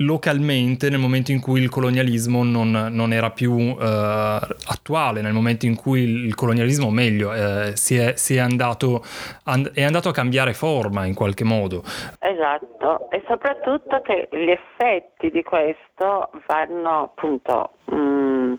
localmente 0.00 0.88
nel 0.90 0.98
momento 0.98 1.30
in 1.30 1.40
cui 1.40 1.60
il 1.60 1.68
colonialismo 1.68 2.44
non, 2.44 2.88
non 2.90 3.12
era 3.12 3.30
più 3.30 3.52
uh, 3.52 3.78
attuale, 3.78 5.20
nel 5.20 5.32
momento 5.32 5.66
in 5.66 5.76
cui 5.76 6.02
il 6.02 6.34
colonialismo, 6.34 6.86
o 6.86 6.90
meglio, 6.90 7.32
eh, 7.32 7.76
si, 7.76 7.96
è, 7.96 8.14
si 8.16 8.36
è, 8.36 8.38
andato, 8.38 9.02
and- 9.44 9.72
è, 9.72 9.82
andato, 9.82 10.08
a 10.08 10.12
cambiare 10.12 10.52
forma 10.52 11.06
in 11.06 11.14
qualche 11.14 11.44
modo. 11.44 11.82
Esatto, 12.18 13.10
e 13.10 13.22
soprattutto 13.26 14.00
che 14.02 14.28
gli 14.30 14.50
effetti 14.50 15.30
di 15.30 15.42
questo 15.42 16.30
vanno 16.46 17.02
appunto... 17.04 17.72
Mh, 17.86 17.94
mm, 17.94 18.54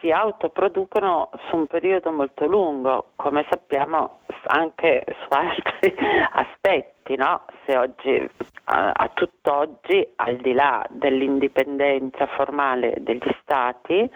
si 0.00 0.10
autoproducono 0.12 1.30
su 1.48 1.56
un 1.56 1.66
periodo 1.66 2.12
molto 2.12 2.46
lungo, 2.46 3.12
come 3.16 3.44
sappiamo 3.48 4.20
anche 4.46 5.04
su 5.06 5.26
altri 5.30 5.94
aspetti, 6.32 7.16
no? 7.16 7.44
se 7.64 7.76
oggi, 7.76 8.30
a, 8.66 8.92
a 8.92 9.10
tutt'oggi, 9.12 10.06
al 10.16 10.36
di 10.36 10.52
là 10.52 10.86
dell'indipendenza 10.90 12.26
formale 12.26 12.94
degli 13.00 13.34
stati, 13.42 14.08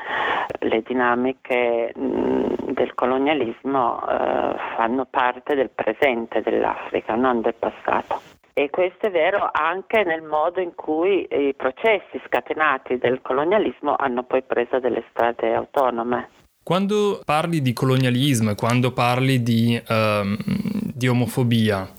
le 0.60 0.82
dinamiche 0.82 1.92
mh, 1.94 2.72
del 2.72 2.94
colonialismo 2.94 4.00
eh, 4.00 4.56
fanno 4.76 5.06
parte 5.08 5.54
del 5.54 5.70
presente 5.70 6.42
dell'Africa, 6.42 7.14
non 7.14 7.40
del 7.40 7.54
passato. 7.54 8.20
E 8.52 8.68
questo 8.68 9.06
è 9.06 9.10
vero 9.10 9.48
anche 9.52 10.02
nel 10.04 10.22
modo 10.22 10.60
in 10.60 10.74
cui 10.74 11.26
i 11.30 11.54
processi 11.54 12.20
scatenati 12.26 12.98
del 12.98 13.20
colonialismo 13.22 13.94
hanno 13.96 14.24
poi 14.24 14.42
preso 14.42 14.80
delle 14.80 15.04
strade 15.10 15.54
autonome. 15.54 16.28
Quando 16.62 17.20
parli 17.24 17.62
di 17.62 17.72
colonialismo 17.72 18.50
e 18.50 18.54
quando 18.54 18.92
parli 18.92 19.42
di, 19.42 19.80
um, 19.88 20.36
di 21.00 21.08
omofobia, 21.08 21.90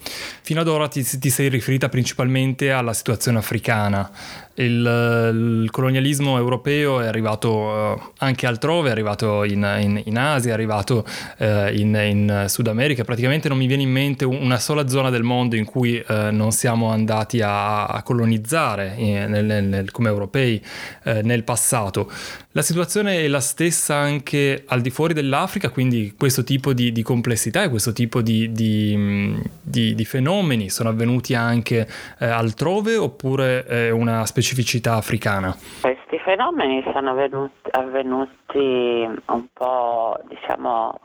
fino 0.44 0.62
ad 0.62 0.68
ora 0.68 0.88
ti, 0.88 1.04
ti, 1.04 1.30
sei 1.32 1.50
riferita 1.50 1.90
principalmente 1.90 2.72
alla 2.72 2.94
situazione 2.94 3.40
africana. 3.40 4.08
Il, 4.56 5.64
il 5.64 5.72
colonialismo 5.72 6.38
europeo 6.38 7.00
è 7.00 7.08
arrivato 7.08 7.50
uh, 7.50 8.02
anche 8.18 8.46
altrove, 8.46 8.90
è 8.90 8.92
arrivato 8.92 9.44
in, 9.44 9.66
in, 9.82 10.02
in 10.06 10.18
Asia, 10.18 10.52
è 10.52 10.54
arrivato 10.54 11.06
uh, 11.38 11.46
in, 11.74 11.96
in, 11.96 12.46
Sud 12.48 12.68
America. 12.68 13.04
Praticamente 13.04 13.48
non 13.48 13.58
mi 13.58 13.68
viene 13.68 13.84
in 13.84 13.92
mente 13.92 14.26
una 14.26 14.60
sola 14.60 14.88
zona 14.88 15.10
del 15.10 15.24
mondo 15.24 15.56
in 15.56 15.66
cui 15.66 16.04
uh, 16.06 16.32
non 16.32 16.52
siamo 16.52 16.90
andati 16.90 17.42
a, 17.42 17.86
a 17.86 18.04
colonizzare 18.04 18.96
eh, 18.98 19.26
nel, 19.28 19.64
nel, 19.64 19.92
come 19.92 20.10
europei 20.10 20.62
nel 21.04 21.44
passato. 21.44 22.10
La 22.54 22.62
situazione 22.62 23.20
è 23.20 23.28
la 23.30 23.40
stessa 23.40 23.96
anche 23.96 24.64
al 24.68 24.82
di 24.82 24.90
fuori 24.90 25.14
dell'Africa, 25.14 25.70
quindi 25.70 26.16
questo 26.18 26.44
tipo 26.44 26.74
di, 26.74 26.92
di 26.92 27.02
complessità 27.02 27.64
e 27.64 27.70
questo 27.70 27.94
tipo 27.94 28.22
di, 28.22 28.52
di, 28.52 29.40
di 29.62 30.06
fenomeni 30.06 30.70
sono 30.70 30.90
avvenuti 30.90 31.34
anche 31.34 31.88
eh, 32.20 32.26
altrove 32.26 32.98
oppure 32.98 33.64
è 33.64 33.90
una 33.90 34.26
specificità 34.52 34.96
africana? 34.96 35.56
Questi 35.80 36.20
fenomeni 36.20 36.84
sono 36.92 37.12
avvenuti, 37.12 37.70
avvenuti 37.72 39.10
un 39.26 39.48
po' 39.54 40.20
diciamo 40.28 41.00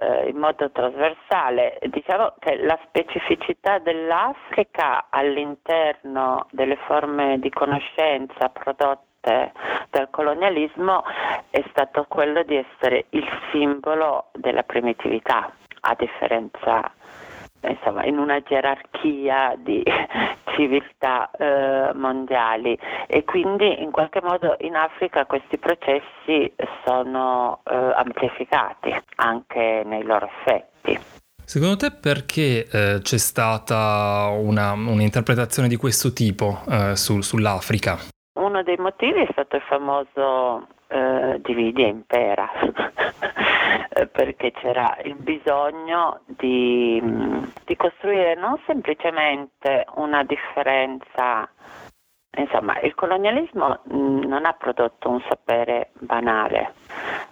eh, 0.00 0.28
in 0.28 0.36
modo 0.36 0.70
trasversale. 0.72 1.78
Diciamo 1.86 2.34
che 2.40 2.56
la 2.56 2.78
specificità 2.86 3.78
dell'Africa 3.78 5.06
all'interno 5.10 6.46
delle 6.50 6.76
forme 6.86 7.38
di 7.38 7.50
conoscenza 7.50 8.48
prodotte 8.48 9.52
dal 9.90 10.08
colonialismo 10.10 11.04
è 11.50 11.62
stato 11.70 12.04
quello 12.08 12.42
di 12.42 12.56
essere 12.56 13.06
il 13.10 13.26
simbolo 13.52 14.26
della 14.32 14.62
primitività, 14.62 15.52
a 15.80 15.96
differenza 15.96 16.92
insomma, 17.68 18.04
in 18.04 18.18
una 18.18 18.40
gerarchia 18.40 19.54
di 19.56 19.82
civiltà 20.56 21.30
eh, 21.30 21.92
mondiali 21.94 22.78
e 23.06 23.24
quindi 23.24 23.82
in 23.82 23.90
qualche 23.90 24.20
modo 24.22 24.56
in 24.60 24.74
Africa 24.74 25.26
questi 25.26 25.58
processi 25.58 26.52
sono 26.84 27.60
eh, 27.64 27.74
amplificati 27.74 28.94
anche 29.16 29.82
nei 29.84 30.02
loro 30.02 30.28
effetti. 30.40 30.98
Secondo 31.44 31.76
te 31.76 31.92
perché 31.92 32.66
eh, 32.68 32.98
c'è 33.02 33.18
stata 33.18 34.30
una, 34.32 34.72
un'interpretazione 34.72 35.68
di 35.68 35.76
questo 35.76 36.12
tipo 36.12 36.60
eh, 36.68 36.96
su, 36.96 37.20
sull'Africa? 37.20 37.98
Uno 38.40 38.62
dei 38.64 38.76
motivi 38.78 39.20
è 39.20 39.28
stato 39.30 39.54
il 39.54 39.62
famoso 39.62 40.66
eh, 40.88 41.40
dividi 41.44 41.84
e 41.84 41.88
impera. 41.88 42.50
perché 44.12 44.52
c'era 44.52 44.98
il 45.04 45.14
bisogno 45.14 46.20
di, 46.26 47.02
di 47.64 47.76
costruire 47.76 48.34
non 48.34 48.60
semplicemente 48.66 49.86
una 49.94 50.22
differenza 50.22 51.48
Insomma, 52.38 52.78
il 52.80 52.94
colonialismo 52.94 53.78
non 53.84 54.44
ha 54.44 54.52
prodotto 54.52 55.08
un 55.08 55.22
sapere 55.26 55.92
banale, 55.98 56.74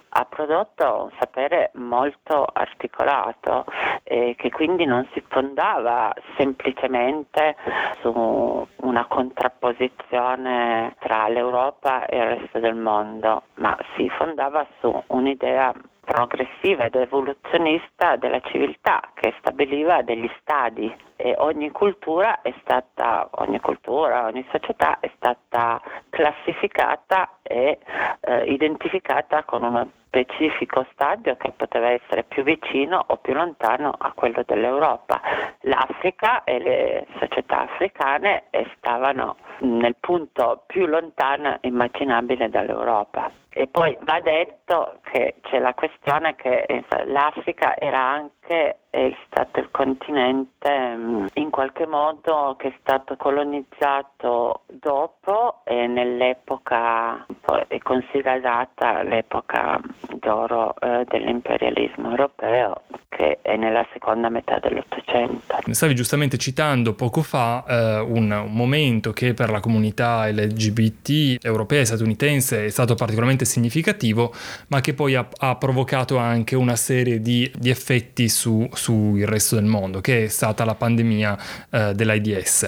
ha 0.09 0.25
prodotto 0.25 1.03
un 1.03 1.11
sapere 1.19 1.69
molto 1.75 2.43
articolato 2.51 3.65
e 4.01 4.33
che 4.35 4.49
quindi 4.49 4.85
non 4.85 5.07
si 5.13 5.23
fondava 5.27 6.11
semplicemente 6.37 7.55
su 8.01 8.67
una 8.77 9.05
contrapposizione 9.05 10.95
tra 10.99 11.27
l'Europa 11.27 12.05
e 12.05 12.17
il 12.17 12.25
resto 12.37 12.59
del 12.59 12.75
mondo, 12.75 13.43
ma 13.55 13.77
si 13.95 14.09
fondava 14.09 14.65
su 14.79 15.03
un'idea 15.07 15.71
progressiva 16.05 16.85
ed 16.85 16.95
evoluzionista 16.95 18.15
della 18.15 18.39
civiltà 18.41 19.01
che 19.13 19.33
stabiliva 19.39 20.01
degli 20.03 20.29
stadi 20.39 20.95
e 21.17 21.33
ogni 21.37 21.71
cultura 21.71 22.41
è 22.41 22.53
stata, 22.61 23.27
ogni 23.31 23.59
cultura, 23.59 24.25
ogni 24.25 24.45
società 24.51 24.99
è 24.99 25.11
stata 25.15 25.81
classificata 26.09 27.37
e 27.41 27.79
eh, 28.21 28.43
identificata 28.45 29.43
con 29.43 29.63
uno 29.63 29.89
specifico 30.07 30.85
stadio 30.93 31.35
che 31.35 31.51
poteva 31.55 31.89
essere 31.89 32.23
più 32.23 32.43
vicino 32.43 33.03
o 33.07 33.17
più 33.17 33.33
lontano 33.33 33.93
a 33.97 34.13
quello 34.13 34.43
dell'Europa. 34.45 35.19
L'Africa 35.61 36.43
e 36.45 36.59
le 36.59 37.07
società 37.19 37.61
africane 37.61 38.45
stavano 38.77 39.35
nel 39.59 39.95
punto 39.99 40.63
più 40.67 40.85
lontano 40.85 41.57
immaginabile 41.61 42.49
dall'Europa. 42.49 43.29
E 43.57 43.67
poi 43.67 43.97
va 44.01 44.19
detto 44.19 44.99
che 45.09 45.35
c'è 45.43 45.59
la 45.59 45.73
questione 45.73 46.35
che 46.35 46.83
l'Africa 47.05 47.77
era 47.77 48.01
anche 48.01 48.79
è 48.95 49.13
stato 49.25 49.59
il 49.59 49.67
continente 49.71 50.95
mm, 50.95 51.25
in 51.33 51.49
qualche 51.49 51.85
modo 51.85 52.55
che 52.57 52.69
è 52.69 52.73
stato 52.79 53.17
colonizzato 53.17 54.61
dopo 54.67 55.63
e 55.65 55.85
nell'epoca 55.85 57.25
è 57.67 57.77
considerata 57.79 59.03
l'epoca 59.03 59.81
d'oro 60.17 60.73
eh, 60.79 61.03
dell'imperialismo 61.09 62.09
europeo 62.09 62.83
che 63.09 63.39
è 63.41 63.55
nella 63.55 63.85
seconda 63.93 64.29
metà 64.29 64.59
dell'Ottocento. 64.59 65.55
Stavi 65.71 65.95
giustamente 65.95 66.37
citando 66.37 66.93
poco 66.93 67.21
fa 67.21 67.63
eh, 67.65 67.99
un, 67.99 68.29
un, 68.29 68.51
momento 68.51 69.11
che 69.11 69.33
per 69.33 69.49
la 69.49 69.61
comunità 69.61 70.27
LGBT 70.29 71.43
europea 71.43 71.81
e 71.81 71.85
statunitense 71.85 72.65
è 72.65 72.69
stato 72.69 72.95
particolarmente 72.95 73.45
significativo, 73.45 74.33
ma 74.67 74.81
che 74.81 74.93
poi 74.93 75.15
ha, 75.15 75.25
ha 75.37 75.55
provocato 75.55 76.17
anche 76.17 76.55
una 76.55 76.75
serie 76.75 77.21
di, 77.21 77.49
di 77.57 77.69
effetti 77.69 78.27
su, 78.27 78.67
su 78.73 78.84
sul 78.85 79.25
resto 79.25 79.55
del 79.55 79.65
mondo, 79.65 79.99
che 79.99 80.25
è 80.25 80.27
stata 80.27 80.63
la 80.63 80.75
pandemia 80.75 81.37
eh, 81.71 81.93
dell'AIDS. 81.95 82.67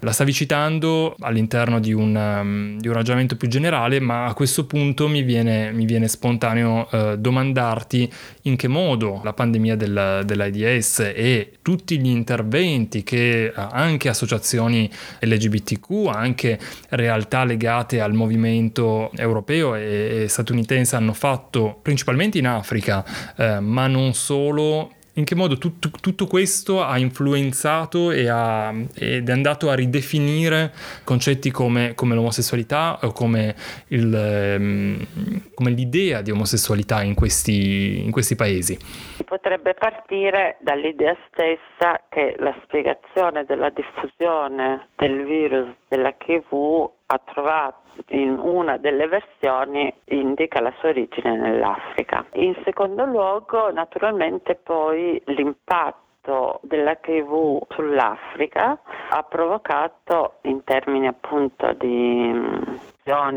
La 0.00 0.12
stavi 0.12 0.32
citando 0.34 1.14
all'interno 1.20 1.80
di 1.80 1.92
un, 1.92 2.14
um, 2.14 2.78
di 2.78 2.88
un, 2.88 2.94
ragionamento 2.94 3.36
più 3.36 3.48
generale, 3.48 4.00
ma 4.00 4.26
a 4.26 4.34
questo 4.34 4.66
punto 4.66 5.08
mi 5.08 5.22
viene, 5.22 5.72
mi 5.72 5.86
viene 5.86 6.08
spontaneo 6.08 6.88
uh, 6.90 7.16
domandarti 7.16 8.12
in 8.42 8.56
che 8.56 8.68
modo 8.68 9.20
la 9.24 9.32
pandemia 9.32 9.76
del, 9.76 10.22
dell'AIDS 10.26 11.12
e 11.14 11.52
tutti 11.62 11.98
gli 11.98 12.08
interventi 12.08 13.02
che 13.02 13.50
uh, 13.54 13.60
anche 13.70 14.10
associazioni 14.10 14.90
LGBTQ, 15.20 16.08
anche 16.12 16.58
realtà 16.90 17.44
legate 17.44 18.00
al 18.02 18.12
movimento 18.12 19.10
europeo 19.16 19.74
e, 19.74 20.24
e 20.24 20.28
statunitense 20.28 20.96
hanno 20.96 21.14
fatto 21.14 21.78
principalmente 21.80 22.36
in 22.36 22.46
Africa, 22.46 23.02
uh, 23.36 23.60
ma 23.60 23.86
non 23.86 24.12
solo 24.12 24.90
in 25.14 25.24
che 25.24 25.34
modo 25.34 25.58
tutto, 25.58 25.90
tutto 26.00 26.26
questo 26.26 26.82
ha 26.82 26.98
influenzato 26.98 28.10
ha, 28.10 28.72
ed 28.94 29.28
è 29.28 29.32
andato 29.32 29.70
a 29.70 29.74
ridefinire 29.74 30.72
concetti 31.04 31.50
come, 31.50 31.94
come 31.94 32.14
l'omosessualità 32.14 32.98
o 33.02 33.12
come, 33.12 33.54
il, 33.88 34.12
ehm, 34.12 35.06
come, 35.54 35.70
l'idea 35.70 36.20
di 36.20 36.30
omosessualità 36.30 37.02
in 37.02 37.14
questi, 37.14 38.02
in 38.04 38.10
questi 38.10 38.34
paesi? 38.34 38.76
Si 39.16 39.24
potrebbe 39.24 39.74
partire 39.74 40.56
dall'idea 40.60 41.16
stessa 41.28 42.00
che 42.08 42.34
la 42.38 42.54
spiegazione 42.64 43.44
della 43.44 43.70
diffusione 43.70 44.88
del 44.96 45.24
virus 45.24 45.68
dell'HIV 45.88 46.90
ha 47.06 47.20
trovato 47.32 47.82
in 48.08 48.38
una 48.40 48.76
delle 48.78 49.06
versioni 49.06 49.92
indica 50.06 50.60
la 50.60 50.72
sua 50.80 50.88
origine 50.88 51.36
nell'Africa. 51.36 52.03
In 52.32 52.54
secondo 52.64 53.04
luogo, 53.04 53.70
naturalmente 53.72 54.54
poi 54.54 55.20
l'impatto 55.26 56.60
dell'HIV 56.62 57.66
sull'Africa 57.70 58.78
ha 59.10 59.22
provocato 59.24 60.34
in 60.42 60.64
termini 60.64 61.06
appunto 61.06 61.72
di 61.74 62.32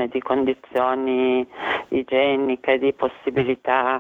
di 0.08 0.22
condizioni 0.22 1.46
igieniche, 1.90 2.80
di 2.80 2.94
possibilità 2.94 4.00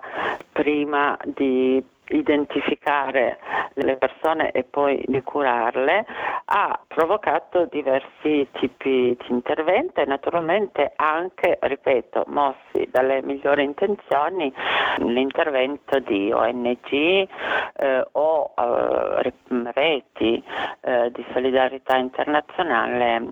prima 0.53 1.17
di 1.25 1.83
identificare 2.09 3.39
le 3.73 3.97
persone 3.97 4.51
e 4.51 4.63
poi 4.63 5.03
di 5.05 5.21
curarle 5.21 6.05
ha 6.45 6.79
provocato 6.87 7.65
diversi 7.65 8.47
tipi 8.53 9.15
di 9.19 9.25
intervento 9.27 10.01
e 10.01 10.05
naturalmente 10.05 10.93
anche, 10.95 11.57
ripeto, 11.61 12.23
mossi 12.27 12.87
dalle 12.89 13.21
migliori 13.21 13.63
intenzioni 13.63 14.51
l'intervento 14.97 15.99
di 15.99 16.31
ONG 16.31 16.91
eh, 16.91 18.07
o 18.11 18.53
eh, 18.55 19.33
reti 19.73 20.43
eh, 20.81 21.11
di 21.11 21.25
solidarietà 21.33 21.97
internazionale 21.97 23.23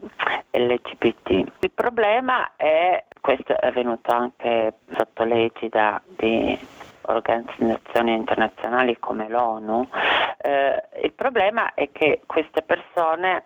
LGBT. 0.52 1.30
Il 1.60 1.72
problema 1.74 2.52
è, 2.56 3.04
questo 3.22 3.60
è 3.60 3.68
avvenuto 3.68 4.12
anche 4.12 4.74
sotto 4.96 5.24
l'egida 5.24 6.02
di 6.06 6.58
organizzazioni 7.08 8.14
internazionali 8.14 8.98
come 9.00 9.28
l'ONU, 9.30 9.88
eh, 10.42 10.84
il 11.04 11.14
problema 11.14 11.74
è 11.74 11.90
che 11.92 12.22
queste 12.26 12.62
persone 12.62 13.46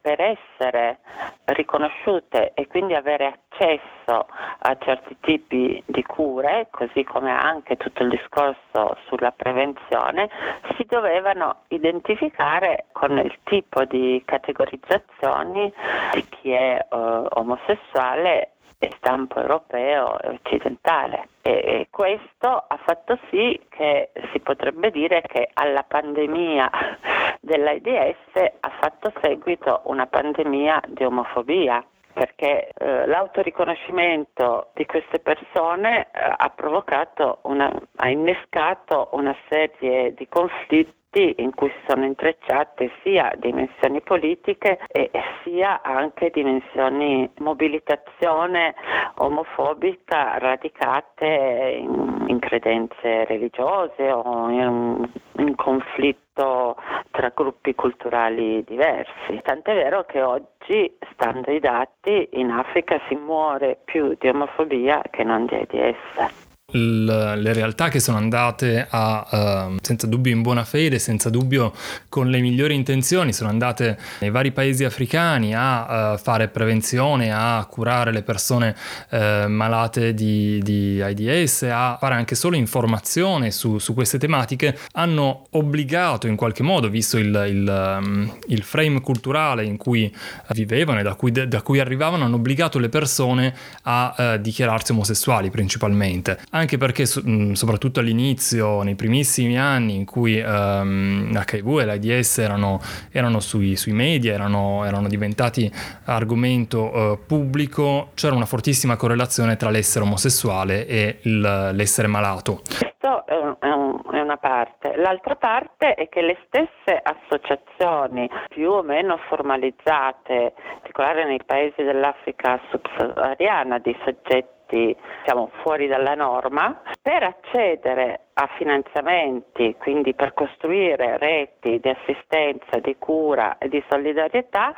per 0.00 0.20
essere 0.20 0.98
riconosciute 1.44 2.52
e 2.54 2.66
quindi 2.66 2.94
avere 2.94 3.38
accesso 3.48 4.26
a 4.58 4.76
certi 4.78 5.16
tipi 5.20 5.82
di 5.86 6.02
cure, 6.02 6.68
così 6.70 7.04
come 7.04 7.30
anche 7.30 7.76
tutto 7.76 8.02
il 8.02 8.10
discorso 8.10 8.96
sulla 9.06 9.30
prevenzione, 9.30 10.28
si 10.76 10.84
dovevano 10.86 11.62
identificare 11.68 12.86
con 12.92 13.16
il 13.18 13.38
tipo 13.44 13.84
di 13.84 14.22
categorizzazioni 14.24 15.72
di 16.12 16.24
chi 16.28 16.50
è 16.50 16.78
eh, 16.78 16.86
omosessuale 16.90 18.53
stampo 18.96 19.40
europeo 19.40 20.20
e 20.20 20.28
occidentale. 20.28 21.28
E 21.42 21.88
questo 21.90 22.48
ha 22.48 22.78
fatto 22.84 23.18
sì 23.30 23.60
che 23.68 24.10
si 24.32 24.40
potrebbe 24.40 24.90
dire 24.90 25.22
che 25.22 25.50
alla 25.52 25.82
pandemia 25.82 26.70
dell'AIDS 27.40 28.54
ha 28.60 28.70
fatto 28.80 29.12
seguito 29.20 29.82
una 29.84 30.06
pandemia 30.06 30.82
di 30.88 31.04
omofobia 31.04 31.84
perché 32.14 32.68
eh, 32.68 33.06
l'autoriconoscimento 33.06 34.70
di 34.74 34.86
queste 34.86 35.18
persone 35.18 36.04
eh, 36.04 36.34
ha 36.36 36.48
provocato 36.50 37.40
una, 37.42 37.70
ha 37.96 38.08
innescato 38.08 39.08
una 39.12 39.36
serie 39.48 40.14
di 40.14 40.28
conflitti 40.28 40.94
in 41.20 41.54
cui 41.54 41.72
sono 41.86 42.04
intrecciate 42.04 42.90
sia 43.02 43.32
dimensioni 43.36 44.00
politiche 44.00 44.78
e 44.88 45.10
sia 45.42 45.82
anche 45.82 46.30
dimensioni 46.30 47.30
mobilitazione 47.38 48.74
omofobica 49.16 50.38
radicate 50.38 51.78
in, 51.78 52.24
in 52.28 52.38
credenze 52.38 53.24
religiose 53.24 54.10
o 54.10 54.48
in, 54.50 55.08
in 55.38 55.54
conflitto 55.54 56.76
tra 57.10 57.32
gruppi 57.34 57.74
culturali 57.74 58.64
diversi. 58.64 59.40
Tant'è 59.42 59.74
vero 59.74 60.04
che 60.04 60.20
oggi, 60.20 60.96
stando 61.12 61.50
ai 61.50 61.60
dati, 61.60 62.28
in 62.32 62.50
Africa 62.50 63.00
si 63.08 63.14
muore 63.14 63.78
più 63.84 64.16
di 64.18 64.28
omofobia 64.28 65.02
che 65.10 65.22
non 65.22 65.46
di 65.46 65.78
AIDS 65.78 66.43
le 66.76 67.52
realtà 67.52 67.88
che 67.88 68.00
sono 68.00 68.16
andate 68.16 68.86
a, 68.88 69.68
uh, 69.70 69.76
senza 69.80 70.06
dubbio 70.06 70.32
in 70.32 70.42
buona 70.42 70.64
fede, 70.64 70.98
senza 70.98 71.30
dubbio 71.30 71.72
con 72.08 72.28
le 72.28 72.40
migliori 72.40 72.74
intenzioni, 72.74 73.32
sono 73.32 73.48
andate 73.48 73.96
nei 74.20 74.30
vari 74.30 74.50
paesi 74.50 74.84
africani 74.84 75.54
a 75.54 76.12
uh, 76.12 76.18
fare 76.18 76.48
prevenzione, 76.48 77.32
a 77.32 77.64
curare 77.70 78.10
le 78.10 78.22
persone 78.22 78.74
uh, 79.10 79.46
malate 79.48 80.14
di, 80.14 80.60
di, 80.62 81.00
AIDS, 81.00 81.62
a 81.62 81.96
fare 82.00 82.14
anche 82.14 82.34
solo 82.34 82.56
informazione 82.56 83.50
su, 83.52 83.78
su, 83.78 83.94
queste 83.94 84.18
tematiche, 84.18 84.76
hanno 84.92 85.44
obbligato 85.50 86.26
in 86.26 86.34
qualche 86.34 86.64
modo, 86.64 86.88
visto 86.88 87.18
il, 87.18 87.44
il, 87.48 87.98
um, 88.02 88.36
il 88.48 88.62
frame 88.62 89.00
culturale 89.00 89.64
in 89.64 89.76
cui 89.76 90.12
vivevano 90.48 90.98
e 90.98 91.02
da 91.02 91.14
cui, 91.14 91.30
da 91.30 91.62
cui 91.62 91.78
arrivavano, 91.78 92.24
hanno 92.24 92.36
obbligato 92.36 92.78
le 92.78 92.88
persone 92.88 93.54
a 93.82 94.38
dichiararsi 94.40 94.92
omosessuali 94.92 95.50
principalmente. 95.50 96.38
anche 96.50 96.63
perché 96.78 97.06
soprattutto 97.06 98.00
all'inizio, 98.00 98.82
nei 98.82 98.94
primissimi 98.94 99.58
anni 99.58 99.94
in 99.94 100.04
cui 100.04 100.40
um, 100.40 101.30
l'HIV 101.32 101.80
e 101.80 101.84
l'AIDS 101.84 102.38
erano, 102.38 102.80
erano 103.12 103.40
sui, 103.40 103.76
sui, 103.76 103.92
media, 103.92 104.32
erano, 104.32 104.84
erano 104.84 105.08
diventati 105.08 105.70
argomento 106.06 106.82
uh, 106.82 107.18
pubblico, 107.26 108.10
c'era 108.14 108.34
una 108.34 108.46
fortissima 108.46 108.96
correlazione 108.96 109.56
tra 109.56 109.70
l'essere 109.70 110.04
omosessuale 110.04 110.86
e 110.86 111.18
il, 111.22 111.70
l'essere 111.72 112.08
malato. 112.08 112.62
Questo 112.64 113.26
è 113.26 114.20
una 114.20 114.36
parte. 114.38 114.96
L'altra 114.96 115.36
parte 115.36 115.94
è 115.94 116.08
che 116.08 116.22
le 116.22 116.38
stesse 116.46 117.00
associazioni 117.02 118.28
più 118.48 118.70
o 118.70 118.82
meno 118.82 119.18
formalizzate, 119.28 120.54
in 120.56 120.78
particolare 120.80 121.26
nei 121.26 121.40
paesi 121.44 121.82
dell'Africa 121.82 122.58
subsahariana, 122.70 123.78
di 123.78 123.94
soggetti 124.04 124.53
diciamo, 124.68 125.50
fuori 125.62 125.86
dalla 125.86 126.14
norma, 126.14 126.80
per 127.00 127.22
accedere 127.22 128.20
a 128.34 128.48
finanziamenti, 128.56 129.76
quindi 129.78 130.14
per 130.14 130.34
costruire 130.34 131.18
reti 131.18 131.78
di 131.80 131.88
assistenza, 131.88 132.78
di 132.82 132.96
cura 132.98 133.58
e 133.58 133.68
di 133.68 133.82
solidarietà 133.88 134.74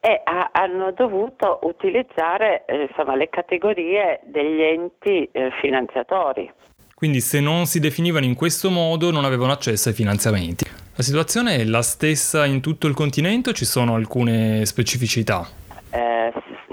e 0.00 0.20
ha, 0.24 0.50
hanno 0.52 0.92
dovuto 0.92 1.60
utilizzare 1.62 2.64
eh, 2.66 2.88
insomma, 2.88 3.14
le 3.14 3.28
categorie 3.28 4.20
degli 4.24 4.60
enti 4.60 5.28
eh, 5.32 5.50
finanziatori. 5.60 6.52
Quindi 6.94 7.20
se 7.20 7.40
non 7.40 7.66
si 7.66 7.78
definivano 7.78 8.24
in 8.24 8.34
questo 8.34 8.70
modo 8.70 9.12
non 9.12 9.24
avevano 9.24 9.52
accesso 9.52 9.88
ai 9.88 9.94
finanziamenti. 9.94 10.64
La 10.96 11.04
situazione 11.04 11.58
è 11.58 11.64
la 11.64 11.82
stessa 11.82 12.44
in 12.44 12.60
tutto 12.60 12.88
il 12.88 12.94
continente 12.94 13.50
o 13.50 13.52
ci 13.52 13.64
sono 13.64 13.94
alcune 13.94 14.66
specificità? 14.66 15.46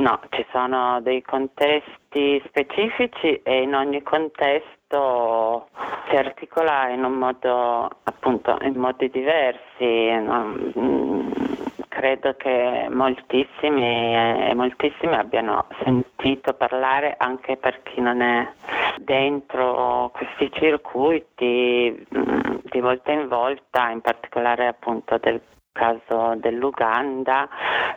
Eh, 0.06 0.08
no, 0.08 0.20
ci 0.30 0.46
sono 0.52 1.02
dei 1.02 1.24
contesti 1.24 2.42
specifici 2.46 3.42
e 3.42 3.64
in 3.64 3.74
ogni 3.74 4.04
contesto 4.04 5.68
si 6.08 6.16
articola 6.16 6.90
in 6.90 7.04
un 7.04 7.14
modo, 7.14 7.90
appunto, 8.04 8.56
in 8.62 8.76
modi 8.76 9.10
diversi. 9.10 10.12
No? 10.22 11.34
credo 11.96 12.36
che 12.36 12.88
moltissimi 12.92 14.14
e 14.14 14.54
moltissimi 14.54 15.16
abbiano 15.16 15.66
sentito 15.82 16.54
parlare 16.54 17.16
anche 17.18 17.56
per 17.56 17.82
chi 17.84 18.02
non 18.02 18.20
è 18.20 18.52
dentro 18.98 20.12
questi 20.14 20.52
circuiti 20.52 22.06
mm, 22.14 22.58
di 22.64 22.80
volta 22.82 23.14
in 23.14 23.30
volta, 23.30 23.90
in 23.92 24.02
particolare 24.02 24.68
appunto 24.68 25.18
del 25.20 25.42
caso 25.76 26.36
dell'Uganda, 26.38 27.50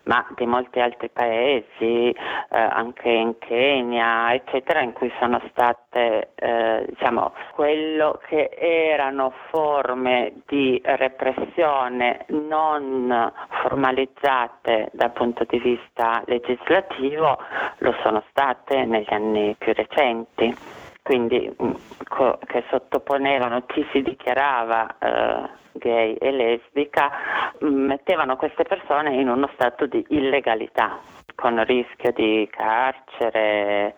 ma 0.05 0.27
di 0.35 0.47
molti 0.47 0.81
altri 0.81 1.09
paesi, 1.11 2.11
eh, 2.11 2.17
anche 2.51 3.09
in 3.09 3.39
Kenya, 3.39 4.35
eccetera, 4.35 4.81
in 4.81 4.93
cui 4.93 5.13
sono 5.21 5.41
state, 5.51 6.31
eh, 6.35 6.85
diciamo, 6.89 7.33
quello 7.55 8.21
che 8.27 8.51
erano 8.59 9.33
forme 9.51 10.43
di 10.47 10.81
repressione 10.85 12.25
non 12.29 13.33
formalizzate 13.63 14.89
dal 14.93 15.13
punto 15.13 15.45
di 15.49 15.59
vista 15.61 16.23
legislativo, 16.27 17.39
lo 17.79 17.95
sono 18.03 18.25
state 18.31 18.85
negli 18.85 19.13
anni 19.13 19.55
più 19.57 19.73
recenti. 19.73 20.53
Quindi 21.01 21.51
mm, 21.63 21.71
co- 22.09 22.39
che 22.45 22.65
sottoponevano 22.69 23.63
chi 23.67 23.87
si 23.93 24.03
dichiarava 24.03 24.99
eh, 24.99 25.49
gay 25.79 26.15
e 26.15 26.31
lesbica, 26.31 27.11
mm, 27.65 27.87
mettevano 27.87 28.37
queste 28.37 28.65
persone 28.65 29.15
in 29.15 29.29
uno 29.29 29.49
stato 29.55 29.87
di 29.87 30.05
illegalità 30.09 30.99
con 31.35 31.65
rischio 31.65 32.11
di 32.13 32.49
carcere, 32.51 33.95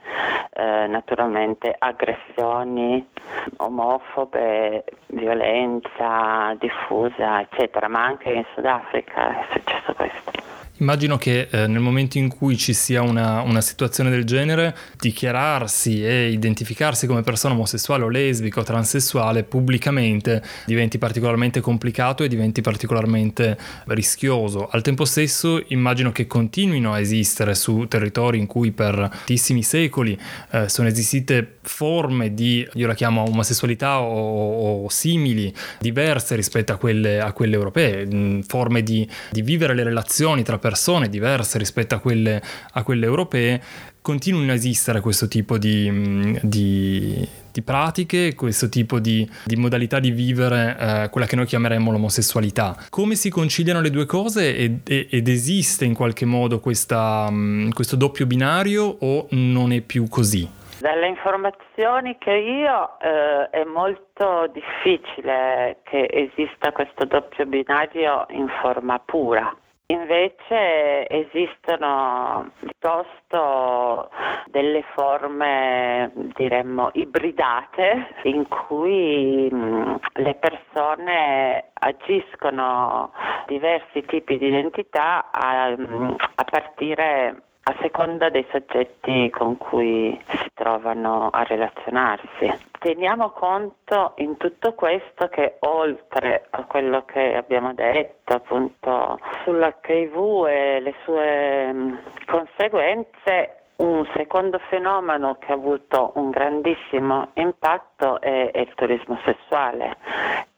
eh, 0.51 0.87
naturalmente 0.89 1.75
aggressioni 1.77 3.09
omofobe, 3.57 4.85
violenza 5.07 6.55
diffusa, 6.59 7.41
eccetera, 7.41 7.89
ma 7.89 8.05
anche 8.05 8.31
in 8.31 8.45
Sudafrica 8.53 9.41
è 9.41 9.47
successo 9.53 9.95
questo. 9.95 10.40
Immagino 10.81 11.19
che 11.19 11.49
eh, 11.51 11.67
nel 11.67 11.81
momento 11.81 12.17
in 12.17 12.29
cui 12.29 12.57
ci 12.57 12.73
sia 12.73 13.03
una, 13.03 13.43
una, 13.43 13.61
situazione 13.61 14.09
del 14.09 14.25
genere, 14.25 14.75
dichiararsi 14.99 16.03
e 16.03 16.31
identificarsi 16.31 17.07
come 17.07 17.21
persona 17.21 17.53
omosessuale 17.53 18.05
o 18.05 18.09
lesbica 18.09 18.61
o 18.61 18.63
transessuale 18.63 19.43
pubblicamente 19.43 20.43
diventi 20.65 20.97
particolarmente 20.97 21.61
complicato 21.61 22.25
e 22.25 22.29
diventi 22.29 22.63
particolarmente 22.63 23.59
rischioso. 23.89 24.69
Al 24.69 24.81
tempo 24.81 25.05
stesso 25.05 25.63
immagino 25.69 26.13
che 26.13 26.27
continuino 26.27 26.95
a 26.95 27.01
esistere 27.01 27.55
su 27.55 27.85
territori 27.87 28.39
in 28.39 28.47
cui 28.47 28.73
per 28.73 28.95
tantissimi 29.11 29.63
secoli 29.63 30.19
eh, 30.53 30.67
sono 30.71 30.89
esistite 30.89 31.59
forme 31.61 32.33
di, 32.33 32.67
io 32.73 32.87
la 32.87 32.95
chiamo 32.95 33.23
omosessualità 33.25 34.01
o, 34.01 34.85
o 34.85 34.89
simili, 34.89 35.53
diverse 35.79 36.37
rispetto 36.37 36.73
a 36.73 36.77
quelle, 36.77 37.21
a 37.21 37.33
quelle 37.33 37.55
europee, 37.55 38.07
mh, 38.07 38.45
forme 38.45 38.83
di, 38.83 39.07
di 39.31 39.43
vivere 39.43 39.75
le 39.75 39.83
relazioni 39.83 40.43
tra 40.43 40.57
persone 40.57 40.69
persone 40.71 41.09
diverse 41.09 41.59
rispetto 41.59 41.97
a 41.97 41.99
quelle, 41.99 42.41
a 42.75 42.85
quelle 42.85 43.05
europee, 43.05 43.61
continuino 44.01 44.53
a 44.53 44.55
esistere 44.55 45.01
questo 45.01 45.27
tipo 45.27 45.59
di, 45.59 45.91
mm, 45.91 46.37
di, 46.43 47.29
di 47.51 47.63
pratiche, 47.63 48.37
questo 48.37 48.69
tipo 48.69 49.01
di, 49.01 49.29
di 49.45 49.57
modalità 49.57 49.99
di 49.99 50.13
vivere 50.13 50.77
eh, 50.79 51.09
quella 51.11 51.27
che 51.27 51.35
noi 51.35 51.47
chiameremmo 51.47 51.91
l'omosessualità. 51.91 52.77
Come 52.89 53.17
si 53.17 53.31
conciliano 53.31 53.81
le 53.81 53.91
due 53.91 54.07
cose 54.07 54.57
ed, 54.57 54.81
ed 54.85 55.27
esiste 55.27 55.85
in 55.85 55.95
qualche 55.95 56.25
modo 56.25 56.61
questa, 56.61 57.27
mm, 57.29 57.71
questo 57.71 57.97
doppio 57.97 58.27
binario 58.27 58.85
o 59.01 59.27
non 59.31 59.73
è 59.73 59.81
più 59.81 60.07
così? 60.09 60.49
Dalle 60.79 61.09
informazioni 61.09 62.17
che 62.17 62.33
io 62.33 62.99
eh, 63.01 63.51
è 63.51 63.65
molto 63.65 64.51
difficile 64.53 65.81
che 65.83 66.09
esista 66.11 66.71
questo 66.73 67.05
doppio 67.07 67.45
binario 67.45 68.25
in 68.31 68.47
forma 68.63 68.99
pura. 69.01 69.53
Invece 69.91 71.09
esistono 71.09 72.53
piuttosto 72.61 74.09
delle 74.47 74.85
forme, 74.95 76.13
diremmo, 76.37 76.91
ibridate 76.93 78.15
in 78.23 78.47
cui 78.47 79.49
mh, 79.51 79.99
le 80.13 80.35
persone 80.37 81.71
agiscono 81.73 83.13
diversi 83.49 84.05
tipi 84.05 84.39
di 84.39 84.47
identità 84.47 85.29
a, 85.33 85.73
a 85.73 86.45
partire 86.45 87.43
a 87.65 87.77
seconda 87.81 88.31
dei 88.31 88.47
soggetti 88.51 89.31
con 89.31 89.57
cui 89.57 90.19
si 90.27 90.51
trovano 90.55 91.29
a 91.31 91.43
relazionarsi. 91.43 92.69
Teniamo 92.79 93.31
conto 93.31 94.15
in 94.17 94.37
tutto 94.39 94.73
questo 94.73 95.29
che 95.29 95.57
oltre 95.61 96.47
a 96.51 96.65
quello 96.65 97.05
che 97.05 97.37
abbiamo 97.37 97.75
detto 97.75 98.35
appunto 98.35 99.19
sull'HIV 99.45 100.47
e 100.47 100.81
le 100.81 100.95
sue 101.05 101.73
mm, 101.73 101.95
conseguenze, 102.27 103.57
un 103.77 104.07
secondo 104.15 104.59
fenomeno 104.69 105.37
che 105.39 105.53
ha 105.53 105.55
avuto 105.55 106.13
un 106.15 106.31
grandissimo 106.31 107.29
impatto 107.35 108.21
è, 108.21 108.51
è 108.51 108.61
il 108.61 108.73
turismo 108.75 109.19
sessuale 109.25 109.97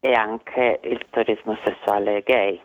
e 0.01 0.13
anche 0.13 0.81
il 0.83 1.05
turismo 1.11 1.57
sessuale 1.65 2.23
gay. 2.23 2.61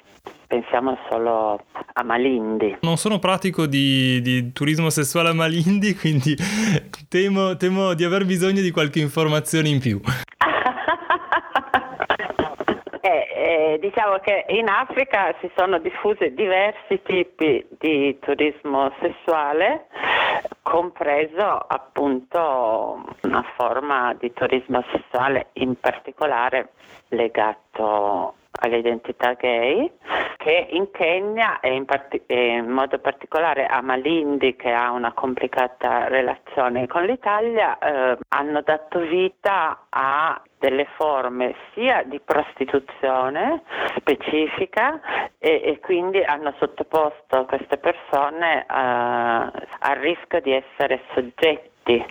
Pensiamo 0.47 0.97
solo 1.09 1.61
a 1.93 2.03
Malindi. 2.03 2.77
Non 2.81 2.95
sono 2.95 3.19
pratico 3.19 3.65
di, 3.65 4.21
di 4.21 4.53
turismo 4.53 4.89
sessuale 4.89 5.29
a 5.29 5.33
Malindi, 5.33 5.93
quindi 5.99 6.35
temo, 7.09 7.57
temo 7.57 7.93
di 7.93 8.05
aver 8.05 8.25
bisogno 8.25 8.61
di 8.61 8.71
qualche 8.71 8.99
informazione 8.99 9.69
in 9.69 9.79
più. 9.79 9.99
Eh, 12.99 13.27
eh, 13.33 13.79
diciamo 13.79 14.17
che 14.17 14.43
in 14.49 14.67
Africa 14.67 15.33
si 15.39 15.49
sono 15.55 15.79
diffuse 15.79 16.33
diversi 16.33 16.99
tipi 17.03 17.65
di 17.79 18.17
turismo 18.19 18.91
sessuale, 18.99 19.85
compreso 20.61 21.41
appunto 21.41 23.01
una 23.21 23.45
forma 23.55 24.13
di 24.19 24.33
turismo 24.33 24.83
sessuale 24.91 25.51
in 25.53 25.79
particolare 25.79 26.71
legato 27.09 28.33
all'identità 28.59 29.33
gay, 29.33 29.91
che 30.37 30.67
in 30.71 30.91
Kenya 30.91 31.59
e 31.59 31.73
in, 31.73 31.85
part- 31.85 32.21
e 32.25 32.47
in, 32.55 32.69
modo 32.69 32.99
particolare 32.99 33.65
a 33.65 33.81
Malindi, 33.81 34.55
che 34.55 34.71
ha 34.71 34.91
una 34.91 35.13
complicata 35.13 36.07
relazione 36.07 36.87
con 36.87 37.03
l'Italia, 37.03 37.77
eh, 37.77 38.17
hanno 38.29 38.61
dato 38.61 38.99
vita 38.99 39.87
a 39.89 40.41
delle 40.59 40.87
forme 40.95 41.53
sia 41.73 42.03
di 42.03 42.19
prostituzione 42.19 43.61
specifica 43.95 44.99
e, 45.37 45.61
e 45.63 45.79
quindi 45.79 46.23
hanno 46.23 46.53
sottoposto 46.57 47.45
queste 47.45 47.77
persone 47.77 48.61
eh, 48.61 48.65
al 48.67 49.95
rischio 49.99 50.41
di 50.41 50.51
essere 50.51 51.01
soggetti 51.13 51.75
atti 51.87 52.03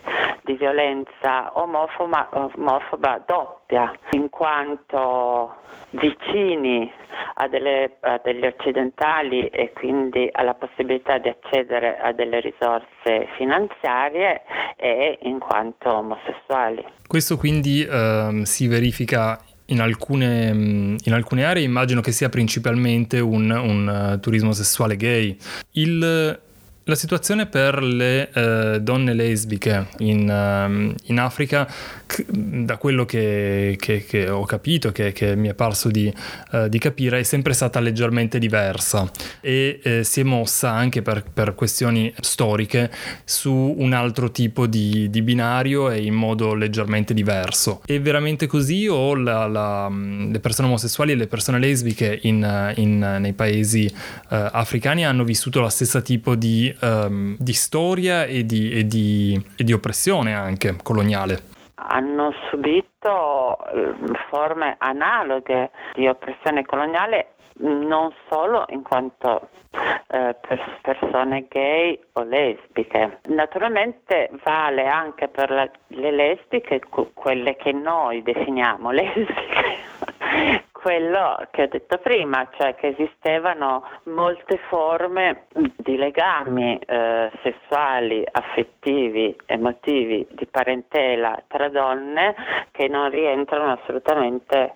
di 0.45 0.55
violenza 0.55 1.53
omofoba, 1.55 2.29
omofoba 2.33 3.23
doppia, 3.27 3.93
in 4.13 4.31
quanto 4.31 5.57
vicini 5.91 6.91
a, 7.35 7.49
delle, 7.49 7.97
a 8.01 8.21
degli 8.23 8.47
occidentali 8.47 9.49
e 9.49 9.73
quindi 9.73 10.29
alla 10.33 10.55
possibilità 10.55 11.19
di 11.19 11.29
accedere 11.29 11.99
a 11.99 12.13
delle 12.13 12.41
risorse 12.41 13.29
finanziarie 13.37 14.43
e 14.77 15.19
in 15.23 15.39
quanto 15.39 15.93
omosessuali. 15.93 16.85
Questo 17.07 17.37
quindi 17.37 17.85
eh, 17.85 18.41
si 18.45 18.69
verifica 18.69 19.39
in 19.67 19.81
alcune, 19.81 20.97
in 21.03 21.13
alcune, 21.13 21.45
aree 21.45 21.65
immagino 21.65 22.01
che 22.01 22.13
sia 22.13 22.29
principalmente 22.29 23.19
un, 23.19 23.51
un 23.51 24.13
uh, 24.15 24.21
turismo 24.21 24.53
sessuale 24.53 24.95
gay. 24.95 25.37
Il 25.73 26.45
la 26.89 26.95
situazione 26.95 27.47
per 27.47 27.83
le 27.83 28.31
eh, 28.31 28.81
donne 28.81 29.13
lesbiche 29.13 29.89
in, 29.99 30.29
um, 30.29 30.95
in 31.07 31.19
Africa, 31.19 31.69
c- 32.07 32.25
da 32.31 32.77
quello 32.77 33.05
che, 33.05 33.77
che, 33.81 34.05
che, 34.05 34.29
ho 34.29 34.45
capito, 34.45 34.93
che, 34.93 35.11
che 35.11 35.35
mi 35.35 35.49
è 35.49 35.55
parso 35.55 35.89
di, 35.91 36.13
uh, 36.53 36.69
di, 36.69 36.79
capire, 36.79 37.19
è 37.19 37.23
sempre 37.25 37.55
stata 37.55 37.81
leggermente 37.81 38.39
diversa 38.39 39.11
e 39.41 39.81
eh, 39.83 40.05
si 40.05 40.21
è 40.21 40.23
mossa 40.23 40.71
anche 40.71 41.03
per, 41.03 41.25
per, 41.25 41.57
questioni 41.57 42.13
storiche 42.21 42.89
su 43.25 43.53
un 43.53 43.93
altro 43.93 44.31
tipo 44.31 44.69
di, 44.69 45.11
di, 45.11 45.23
binario 45.23 45.91
e 45.91 46.05
in 46.05 46.15
modo 46.15 46.55
leggermente 46.55 47.15
diverso. 47.15 47.83
È 47.85 48.01
veramente 48.01 48.47
così 48.47 48.87
o 48.87 49.17
la, 49.17 49.49
la, 49.49 49.89
le 49.91 50.39
persone 50.39 50.69
omosessuali 50.69 51.11
e 51.11 51.15
le 51.17 51.27
persone 51.27 51.59
lesbiche 51.59 52.21
in, 52.23 52.73
in, 52.77 53.17
nei 53.19 53.33
paesi 53.33 53.93
uh, 53.93 54.35
africani 54.53 55.05
hanno 55.05 55.25
vissuto 55.25 55.59
lo 55.59 55.69
stesso 55.69 56.01
tipo 56.01 56.37
di 56.37 56.75
um, 56.81 57.37
di 57.39 57.53
storia 57.53 58.25
e 58.25 58.45
di, 58.45 58.73
e, 58.73 58.87
di, 58.87 59.47
e 59.57 59.65
di 59.65 59.73
oppressione 59.73 60.35
anche 60.35 60.77
coloniale 60.83 61.55
hanno 61.89 62.33
subito 62.51 63.59
ehm, 63.69 64.13
forme 64.29 64.77
analoghe 64.79 65.71
di 65.95 66.09
oppressione 66.09 66.65
coloniale 66.65 67.35
non 67.59 68.13
solo 68.29 68.65
in 68.69 68.83
quanto 68.83 69.49
eh, 70.09 70.37
per 70.41 70.79
persone 70.83 71.47
gay 71.49 71.99
o 72.13 72.23
lesbiche. 72.23 73.21
Naturalmente 73.29 74.31
vale 74.45 74.87
anche 74.87 75.29
per 75.29 75.51
la, 75.51 75.69
le 75.89 76.11
lesbiche, 76.11 76.81
quelle 77.15 77.57
che 77.57 77.73
noi 77.73 78.23
definiamo 78.23 78.91
lesbiche, 78.93 79.79
quello 80.73 81.45
che 81.51 81.63
ho 81.63 81.67
detto 81.67 81.99
prima, 81.99 82.49
cioè 82.57 82.77
che 82.77 82.89
esistevano 82.89 83.83
molte 84.05 84.59
forme 84.69 85.47
di 85.77 85.97
legami 85.97 86.79
eh, 86.79 87.31
sessuali, 87.43 88.25
affettivi, 88.31 89.37
emotivi, 89.47 90.27
di 90.31 90.47
parentela 90.47 91.43
tra 91.49 91.69
donne 91.69 92.35
che 92.71 92.87
non 92.87 93.11
rientrano 93.11 93.73
assolutamente 93.73 94.75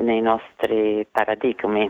nei 0.00 0.20
nostri 0.20 1.06
paradigmi 1.10 1.88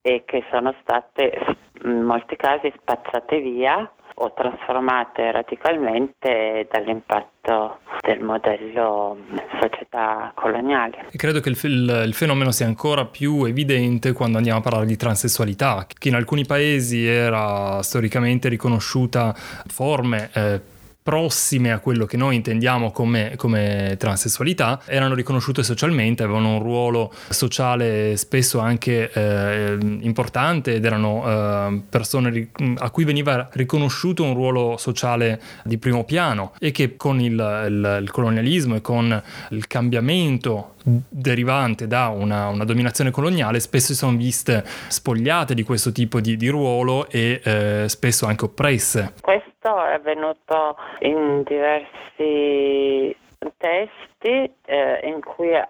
e 0.00 0.22
che 0.24 0.44
sono 0.50 0.72
state 0.82 1.56
in 1.82 2.02
molti 2.02 2.36
casi 2.36 2.72
spazzate 2.76 3.40
via 3.40 3.90
o 4.18 4.32
trasformate 4.32 5.30
radicalmente 5.30 6.66
dall'impatto 6.70 7.80
del 8.00 8.20
modello 8.22 9.18
società 9.60 10.32
coloniale. 10.34 11.06
E 11.10 11.16
credo 11.18 11.40
che 11.40 11.50
il, 11.50 12.02
il, 12.06 12.14
fenomeno 12.14 12.50
sia 12.50 12.66
ancora 12.66 13.04
più 13.04 13.44
evidente 13.44 14.12
quando 14.12 14.38
andiamo 14.38 14.60
a 14.60 14.62
parlare 14.62 14.86
di 14.86 14.96
transessualità, 14.96 15.86
che 15.86 16.08
in 16.08 16.14
alcuni 16.14 16.46
paesi 16.46 17.06
era 17.06 17.82
storicamente 17.82 18.48
riconosciuta 18.48 19.34
forme 19.34 20.30
eh, 20.32 20.60
prossime 21.06 21.70
a 21.70 21.78
quello 21.78 22.04
che 22.04 22.16
noi 22.16 22.34
intendiamo 22.34 22.90
come, 22.90 23.34
come, 23.36 23.94
transessualità, 23.96 24.80
erano 24.86 25.14
riconosciute 25.14 25.62
socialmente, 25.62 26.24
avevano 26.24 26.54
un 26.54 26.58
ruolo 26.58 27.12
sociale 27.28 28.16
spesso 28.16 28.58
anche 28.58 29.12
eh, 29.12 29.78
importante 30.00 30.74
ed 30.74 30.84
erano 30.84 31.22
eh, 31.24 31.82
persone 31.88 32.48
a 32.78 32.90
cui 32.90 33.04
veniva 33.04 33.48
riconosciuto 33.52 34.24
un 34.24 34.34
ruolo 34.34 34.76
sociale 34.78 35.40
di 35.62 35.78
primo 35.78 36.02
piano 36.02 36.52
e 36.58 36.72
che 36.72 36.96
con 36.96 37.20
il, 37.20 37.34
il, 37.68 37.98
il 38.02 38.10
colonialismo 38.10 38.74
e 38.74 38.80
con 38.80 39.22
il 39.50 39.66
cambiamento 39.68 40.74
derivante 41.08 41.86
da 41.86 42.08
una, 42.08 42.48
una, 42.48 42.64
dominazione 42.64 43.10
coloniale 43.10 43.58
spesso 43.58 43.88
si 43.88 43.94
sono 43.94 44.16
viste 44.16 44.64
spogliate 44.88 45.54
di 45.54 45.64
questo 45.64 45.90
tipo 45.90 46.20
di, 46.20 46.36
di 46.36 46.48
ruolo 46.48 47.08
e 47.08 47.40
eh, 47.42 47.84
spesso 47.88 48.26
anche 48.26 48.44
oppresse. 48.44 49.12
Questo 49.20 49.55
è 49.84 49.94
avvenuto 49.94 50.76
in 51.00 51.42
diversi 51.42 53.16
testi 53.58 54.50
eh, 54.64 55.00
in 55.04 55.20
cui 55.20 55.50
eh, 55.50 55.64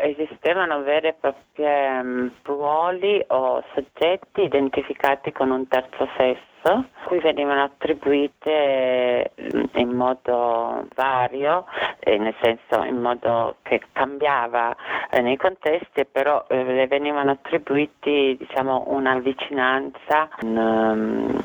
esistevano 0.00 0.82
veri 0.82 1.08
e 1.08 1.14
propri 1.18 1.64
um, 1.64 2.32
ruoli 2.42 3.22
o 3.28 3.62
soggetti 3.74 4.42
identificati 4.42 5.32
con 5.32 5.50
un 5.50 5.68
terzo 5.68 6.08
sesso, 6.16 6.86
cui 7.04 7.20
venivano 7.20 7.64
attribuite 7.64 9.32
mm, 9.40 9.64
in 9.74 9.90
modo 9.90 10.86
vario, 10.94 11.66
eh, 12.00 12.18
nel 12.18 12.34
senso 12.40 12.82
in 12.84 13.00
modo 13.00 13.56
che 13.62 13.82
cambiava 13.92 14.74
eh, 15.10 15.20
nei 15.20 15.36
contesti, 15.36 16.04
però 16.06 16.44
eh, 16.48 16.64
le 16.64 16.86
venivano 16.86 17.32
attribuiti 17.32 18.36
diciamo, 18.38 18.84
una 18.88 19.18
vicinanza, 19.18 20.28
un, 20.42 20.56
um, 20.56 21.40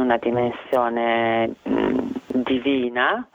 una 0.00 0.16
dimensione 0.16 1.54
divina 2.32 3.26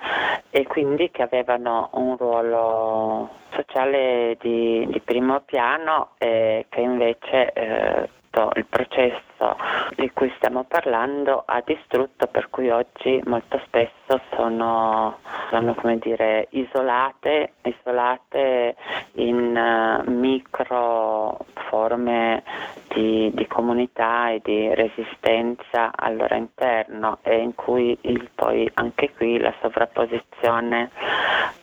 e 0.49 0.63
quindi 0.65 1.11
che 1.11 1.21
avevano 1.21 1.89
un 1.93 2.17
ruolo 2.17 3.29
sociale 3.51 4.37
di, 4.39 4.87
di 4.89 4.99
primo 5.01 5.41
piano 5.41 6.09
e 6.17 6.65
che 6.69 6.81
invece 6.81 7.51
eh, 7.53 8.09
il 8.55 8.65
processo 8.65 9.34
di 9.95 10.09
cui 10.11 10.31
stiamo 10.37 10.63
parlando 10.63 11.43
ha 11.45 11.61
distrutto 11.65 12.27
per 12.27 12.49
cui 12.49 12.69
oggi 12.69 13.21
molto 13.25 13.59
spesso 13.65 14.19
sono, 14.35 15.17
sono 15.49 15.75
dire, 15.99 16.47
isolate, 16.51 17.53
isolate 17.63 18.75
in 19.13 19.55
uh, 19.55 20.09
micro 20.09 21.37
forme 21.69 22.43
di, 22.93 23.31
di, 23.33 23.47
comunità 23.47 24.29
e 24.29 24.41
di 24.43 24.73
resistenza 24.73 25.91
al 25.95 26.15
loro 26.15 26.35
interno 26.35 27.19
e 27.23 27.37
in 27.37 27.55
cui 27.55 27.97
il, 28.01 28.29
poi 28.33 28.69
anche 28.75 29.11
qui 29.15 29.37
la 29.37 29.53
sovrapposizione 29.61 30.89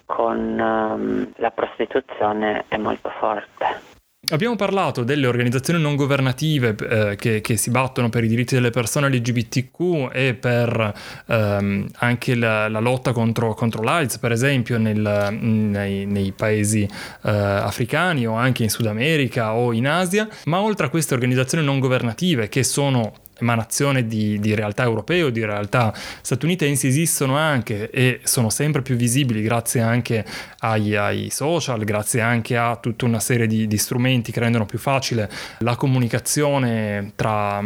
con 0.06 0.58
um, 0.58 1.32
la 1.36 1.50
prostituzione 1.50 2.64
è 2.68 2.76
molto 2.76 3.10
forte. 3.18 3.91
Abbiamo 4.30 4.54
parlato 4.54 5.02
delle 5.02 5.26
organizzazioni 5.26 5.82
non 5.82 5.96
governative 5.96 6.76
eh, 6.88 7.16
che, 7.16 7.40
che, 7.40 7.56
si 7.56 7.70
battono 7.70 8.08
per 8.08 8.22
i 8.22 8.28
diritti 8.28 8.54
delle 8.54 8.70
persone 8.70 9.08
LGBTQ 9.08 10.10
e 10.12 10.34
per 10.34 10.94
ehm, 11.26 11.88
anche 11.96 12.36
la, 12.36 12.68
la, 12.68 12.78
lotta 12.78 13.10
contro, 13.10 13.52
contro 13.54 13.82
l'AIDS, 13.82 14.18
per 14.18 14.30
esempio 14.30 14.78
nel, 14.78 15.28
nei, 15.40 16.06
nei, 16.06 16.30
paesi 16.30 16.82
eh, 16.84 17.30
africani 17.30 18.24
o 18.24 18.34
anche 18.34 18.62
in 18.62 18.70
Sud 18.70 18.86
America 18.86 19.54
o 19.54 19.72
in 19.72 19.88
Asia, 19.88 20.28
ma 20.44 20.60
oltre 20.60 20.86
a 20.86 20.88
queste 20.88 21.14
organizzazioni 21.14 21.64
non 21.64 21.80
governative 21.80 22.48
che 22.48 22.62
sono 22.62 23.12
emanazione 23.42 24.06
di, 24.06 24.38
di, 24.40 24.54
realtà 24.54 24.84
europee 24.84 25.22
o 25.24 25.30
di 25.30 25.44
realtà 25.44 25.92
statunitensi 26.22 26.86
esistono 26.86 27.36
anche 27.36 27.90
e 27.90 28.20
sono 28.22 28.48
sempre 28.48 28.82
più 28.82 28.96
visibili 28.96 29.42
grazie 29.42 29.80
anche 29.80 30.24
ai, 30.60 30.96
ai 30.96 31.28
social, 31.30 31.84
grazie 31.84 32.20
anche 32.20 32.56
a 32.56 32.76
tutta 32.76 33.04
una 33.04 33.20
serie 33.20 33.46
di, 33.46 33.66
di, 33.66 33.76
strumenti 33.76 34.32
che 34.32 34.40
rendono 34.40 34.64
più 34.64 34.78
facile 34.78 35.30
la 35.58 35.76
comunicazione 35.76 37.12
tra, 37.16 37.62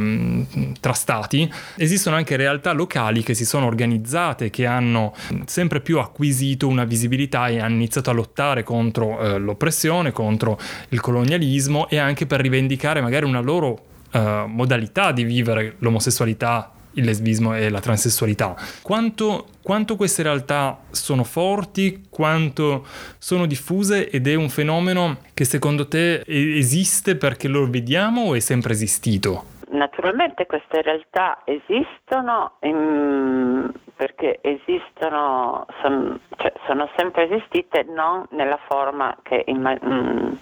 tra 0.80 0.92
stati. 0.92 1.50
Esistono 1.76 2.16
anche 2.16 2.36
realtà 2.36 2.72
locali 2.72 3.22
che 3.22 3.34
si 3.34 3.44
sono 3.44 3.66
organizzate, 3.66 4.50
che 4.50 4.66
hanno 4.66 5.14
sempre 5.44 5.80
più 5.80 5.98
acquisito 5.98 6.66
una 6.66 6.84
visibilità 6.84 7.48
e 7.48 7.60
hanno 7.60 7.74
iniziato 7.74 8.10
a 8.10 8.14
lottare 8.14 8.62
contro 8.62 9.20
eh, 9.20 9.38
l'oppressione, 9.38 10.12
contro 10.12 10.58
il 10.88 11.00
colonialismo 11.00 11.88
e 11.88 11.98
anche 11.98 12.26
per 12.26 12.40
rivendicare 12.40 13.00
magari 13.00 13.26
una 13.26 13.40
loro 13.40 13.85
uh, 14.12 14.46
modalità 14.46 15.12
di 15.12 15.24
vivere 15.24 15.76
l'omosessualità, 15.78 16.72
il 16.96 17.04
lesbismo 17.04 17.54
e 17.54 17.68
la 17.68 17.80
transessualità. 17.80 18.54
Quanto, 18.82 19.46
quanto, 19.62 19.96
queste 19.96 20.22
realtà 20.22 20.78
sono 20.90 21.24
forti, 21.24 22.06
quanto 22.10 22.84
sono 23.18 23.46
diffuse 23.46 24.08
ed 24.10 24.26
è 24.26 24.34
un 24.34 24.48
fenomeno 24.48 25.18
che 25.34 25.44
secondo 25.44 25.88
te 25.88 26.22
esiste 26.26 27.16
perché 27.16 27.48
lo 27.48 27.68
vediamo 27.68 28.22
o 28.22 28.34
è 28.34 28.40
sempre 28.40 28.72
esistito? 28.72 29.54
Naturalmente 29.68 30.46
queste 30.46 30.80
realtà 30.80 31.42
esistono 31.44 32.52
in, 32.60 33.70
perché 33.96 34.38
esistono, 34.42 35.66
son, 35.82 36.20
cioè, 36.36 36.52
sono 36.66 36.88
sempre 36.96 37.24
esistite 37.24 37.84
non 37.88 38.26
nella 38.30 38.58
forma 38.68 39.16
che, 39.22 39.44
mm, 39.50 40.32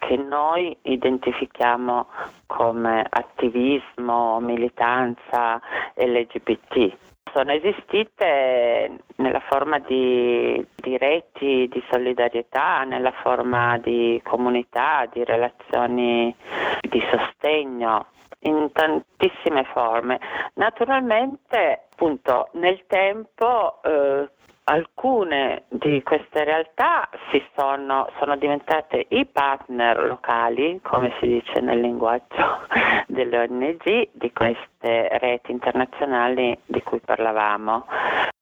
che 0.00 0.16
noi 0.16 0.76
identifichiamo 0.82 2.08
come 2.46 3.06
attivismo, 3.08 4.40
militanza 4.40 5.60
LGBT. 5.94 6.96
sono 7.32 7.52
esistite 7.52 8.90
nella 9.16 9.40
forma 9.48 9.78
di, 9.78 10.66
di, 10.74 10.98
reti 10.98 11.68
di 11.70 11.80
solidarietà, 11.88 12.82
nella 12.82 13.12
forma 13.22 13.78
di 13.78 14.20
comunità, 14.24 15.06
di 15.12 15.22
relazioni 15.22 16.34
di 16.80 17.00
sostegno, 17.12 18.06
in 18.40 18.72
tantissime 18.72 19.64
forme. 19.64 20.18
Naturalmente, 20.54 21.86
appunto, 21.92 22.48
nel 22.54 22.84
tempo 22.86 23.80
eh, 23.82 24.28
alcune 24.70 25.64
di 25.68 26.00
queste 26.02 26.44
realtà 26.44 27.08
sono, 27.56 28.08
sono, 28.18 28.36
diventate 28.36 29.06
i 29.08 29.26
partner 29.26 30.04
locali, 30.04 30.78
come 30.82 31.12
si 31.18 31.26
dice 31.26 31.60
nel 31.60 31.80
linguaggio 31.80 32.66
delle 33.08 33.38
ONG, 33.38 34.08
di 34.12 34.32
queste 34.32 35.18
reti 35.18 35.50
internazionali 35.50 36.56
di 36.64 36.82
cui 36.82 37.00
parlavamo. 37.00 37.84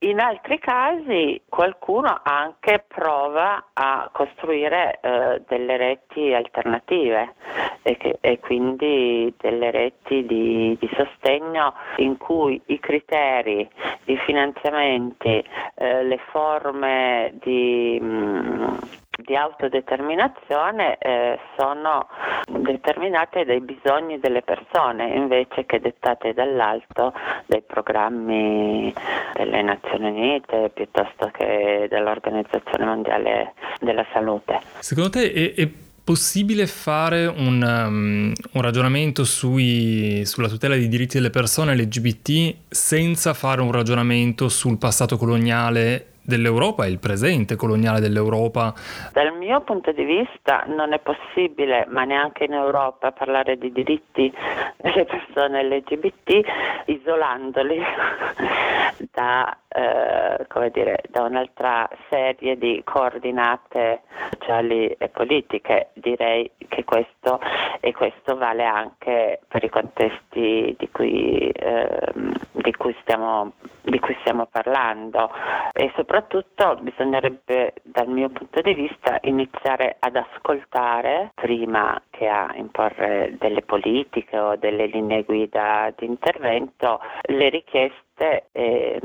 In 0.01 0.21
altri 0.21 0.61
casi 0.61 1.43
qualcuno 1.49 2.21
anche 2.23 2.85
prova 2.87 3.71
a 3.73 4.09
costruire 4.13 5.01
eh, 5.01 5.43
delle 5.49 5.77
reti 5.77 6.33
alternative 6.33 7.35
e, 7.83 7.97
che, 7.97 8.19
e, 8.21 8.39
quindi 8.39 9.35
delle 9.37 9.73
reti 9.73 10.25
di, 10.25 10.77
di, 10.79 10.89
sostegno 10.95 11.75
in 11.97 12.17
cui 12.17 12.63
i 12.67 12.79
criteri, 12.79 13.69
i 14.05 14.17
finanziamenti, 14.19 15.45
eh, 15.75 16.05
le 16.05 16.19
forme 16.31 17.35
di, 17.43 17.99
mh, 18.01 18.07
mm, 18.07 18.77
di 19.25 19.35
autodeterminazione 19.35 20.97
eh, 20.99 21.41
sono 21.57 22.07
determinate 22.47 23.45
dai 23.45 23.61
bisogni 23.61 24.21
delle 24.21 24.43
persone 24.43 25.09
invece 25.09 25.67
che 25.67 25.81
dettate 25.81 26.33
dall'alto 26.33 27.13
dai 27.47 27.63
programmi 27.63 28.95
delle 29.39 29.62
Nazioni 29.62 30.09
Unite 30.09 30.70
piuttosto 30.74 31.30
che 31.32 31.86
dell'Organizzazione 31.89 32.84
Mondiale 32.84 33.55
della 33.80 34.05
Salute. 34.12 34.59
Secondo 34.80 35.11
te 35.11 35.32
è, 35.32 35.55
è 35.55 35.68
possibile 36.03 36.66
fare 36.66 37.26
un, 37.26 37.62
um, 37.62 38.32
un 38.53 38.62
ragionamento 38.62 39.24
sui, 39.24 40.22
sulla 40.24 40.49
tutela 40.49 40.74
dei 40.74 40.89
diritti 40.89 41.18
delle 41.18 41.30
persone 41.30 41.76
LGBT 41.76 42.55
senza 42.68 43.34
fare 43.34 43.61
un 43.61 43.70
ragionamento 43.70 44.49
sul 44.49 44.78
passato 44.78 45.18
coloniale 45.18 46.07
dell'Europa 46.29 46.85
e 46.85 46.91
il 46.91 46.99
presente 46.99 47.57
coloniale 47.57 48.01
dell'Europa? 48.01 48.74
Dal 49.12 49.35
mio 49.35 49.62
punto 49.62 49.93
di 49.93 50.05
vista 50.05 50.64
non 50.66 50.93
è 50.93 50.99
possibile, 50.99 51.87
ma 51.89 52.05
neanche 52.05 52.45
in 52.45 52.53
Europa, 52.53 53.12
parlare 53.12 53.57
di 53.57 53.72
diritti 53.72 54.31
delle 54.76 55.07
persone 55.07 55.64
LGBT 55.64 56.45
isolandoli 56.85 57.81
da, 59.11 59.57
eh, 59.68 60.70
dire, 60.70 61.03
da 61.09 61.22
un'altra 61.22 61.89
serie 62.11 62.59
di 62.59 62.83
coordinate 62.85 64.03
sociali 64.39 64.89
e 64.99 65.09
politiche. 65.09 65.89
Direi 65.95 66.51
che 66.68 66.85
questo, 66.85 67.41
e 67.81 67.93
questo 67.93 68.37
vale 68.37 68.66
anche 68.66 69.41
per 69.49 69.64
i 69.64 69.70
contesti 69.70 70.74
di 70.79 70.89
cui, 70.93 71.49
eh, 71.49 72.12
di 72.53 72.72
cui, 72.72 72.95
stiamo, 73.01 73.53
di 73.81 73.99
cui 73.99 74.16
stiamo 74.20 74.47
parlando 74.51 75.31
e 75.72 75.91
soprattutto 75.97 76.16
soprattutto 76.19 76.77
bisognerebbe 76.81 77.75
dal 77.83 78.09
mio 78.09 78.29
punto 78.31 78.61
di 78.61 78.75
vista 78.75 79.19
iniziare 79.23 79.97
ad 80.01 80.16
ascoltare 80.16 81.31
prima 81.35 82.01
che 82.11 82.27
a 82.27 82.51
imporre 82.57 83.37
delle 83.39 83.62
politiche 83.62 84.37
o 84.37 84.57
delle 84.57 84.87
linee 84.87 85.23
guida 85.23 85.93
di 85.97 86.07
intervento 86.07 87.01
le 87.23 87.49
richieste 87.51 88.49
e 88.51 89.01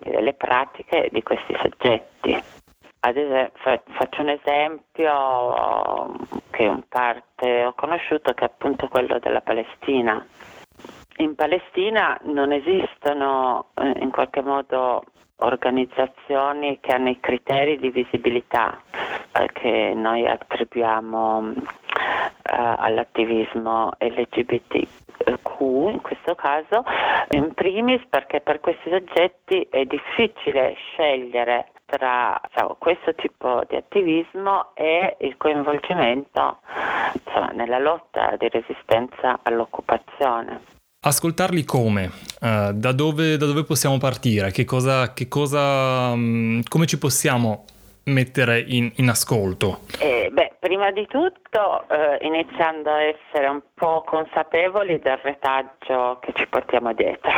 dire, 0.00 0.22
le 0.22 0.34
pratiche 0.34 1.08
di 1.10 1.22
questi 1.22 1.56
soggetti. 1.60 2.42
Esempio, 3.04 3.50
faccio 3.94 4.20
un 4.22 4.28
esempio 4.28 6.14
che 6.50 6.62
in 6.62 6.84
parte 6.88 7.64
ho 7.64 7.72
conosciuto 7.74 8.32
che 8.34 8.44
è 8.44 8.46
appunto 8.46 8.86
quello 8.86 9.18
della 9.18 9.40
Palestina. 9.40 10.24
In 11.22 11.36
Palestina 11.36 12.18
non 12.24 12.50
esistono 12.50 13.66
eh, 13.74 13.92
in 14.00 14.10
qualche 14.10 14.42
modo 14.42 15.04
organizzazioni 15.36 16.80
che 16.80 16.92
hanno 16.92 17.10
i 17.10 17.20
criteri 17.20 17.78
di 17.78 17.90
visibilità 17.90 18.82
eh, 19.38 19.48
che 19.52 19.92
noi 19.94 20.26
attribuiamo 20.26 21.52
eh, 21.54 21.62
all'attivismo 22.42 23.92
LGBTQ 23.98 25.60
in 25.60 26.00
questo 26.02 26.34
caso, 26.34 26.82
in 27.30 27.54
primis 27.54 28.04
perché 28.10 28.40
per 28.40 28.58
questi 28.58 28.90
soggetti 28.90 29.64
è 29.70 29.84
difficile 29.84 30.74
scegliere 30.74 31.70
tra 31.86 32.40
diciamo, 32.48 32.74
questo 32.80 33.14
tipo 33.14 33.62
di 33.68 33.76
attivismo 33.76 34.72
e 34.74 35.18
il 35.20 35.36
coinvolgimento 35.36 36.58
insomma, 37.12 37.50
nella 37.52 37.78
lotta 37.78 38.34
di 38.36 38.48
resistenza 38.48 39.38
all'occupazione. 39.44 40.80
Ascoltarli 41.04 41.64
come? 41.64 42.12
Uh, 42.40 42.70
da, 42.74 42.92
dove, 42.92 43.36
da, 43.36 43.46
dove, 43.46 43.64
possiamo 43.64 43.98
partire? 43.98 44.52
Che 44.52 44.64
cosa, 44.64 45.12
che 45.12 45.26
cosa 45.26 46.12
um, 46.12 46.62
come 46.68 46.86
ci 46.86 46.96
possiamo 46.96 47.64
mettere 48.04 48.60
in, 48.60 48.88
in 48.94 49.08
ascolto? 49.08 49.80
Eh, 49.98 50.30
beh, 50.30 50.52
prima 50.60 50.92
di 50.92 51.04
tutto 51.08 51.88
eh, 51.88 52.24
iniziando 52.24 52.90
a 52.90 53.02
essere 53.02 53.48
un 53.48 53.60
po' 53.74 54.04
consapevoli 54.06 55.00
del 55.00 55.18
retaggio 55.24 56.20
che 56.20 56.32
ci 56.36 56.46
portiamo 56.46 56.92
dietro. 56.92 57.32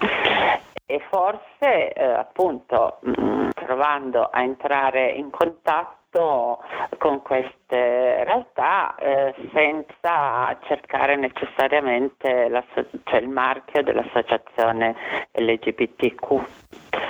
e 0.86 1.02
forse 1.10 1.92
eh, 1.92 2.02
appunto 2.02 2.96
mh, 3.02 3.12
mm, 3.20 3.48
provando 3.50 4.22
a 4.22 4.42
entrare 4.42 5.10
in 5.10 5.28
contatto 5.28 6.01
con 6.98 7.22
queste 7.22 8.24
realtà 8.24 8.94
eh, 8.96 9.34
senza 9.52 10.58
cercare 10.66 11.16
necessariamente 11.16 12.50
cioè 13.04 13.20
il 13.20 13.28
marchio 13.28 13.82
dell'associazione 13.82 14.94
LGBTQ, 15.32 16.40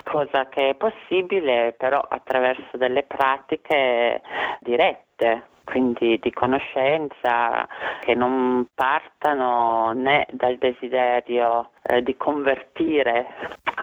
cosa 0.05 0.49
che 0.49 0.71
è 0.71 0.75
possibile 0.75 1.75
però 1.77 1.99
attraverso 1.99 2.77
delle 2.77 3.03
pratiche 3.03 4.23
dirette 4.61 5.51
quindi 5.73 6.19
di 6.21 6.31
conoscenza 6.33 7.67
che 8.01 8.15
non 8.15 8.67
partano 8.75 9.93
né 9.93 10.27
dal 10.31 10.59
desiderio 10.59 11.71
eh, 11.85 12.03
di 12.03 12.15
convertire 12.19 13.27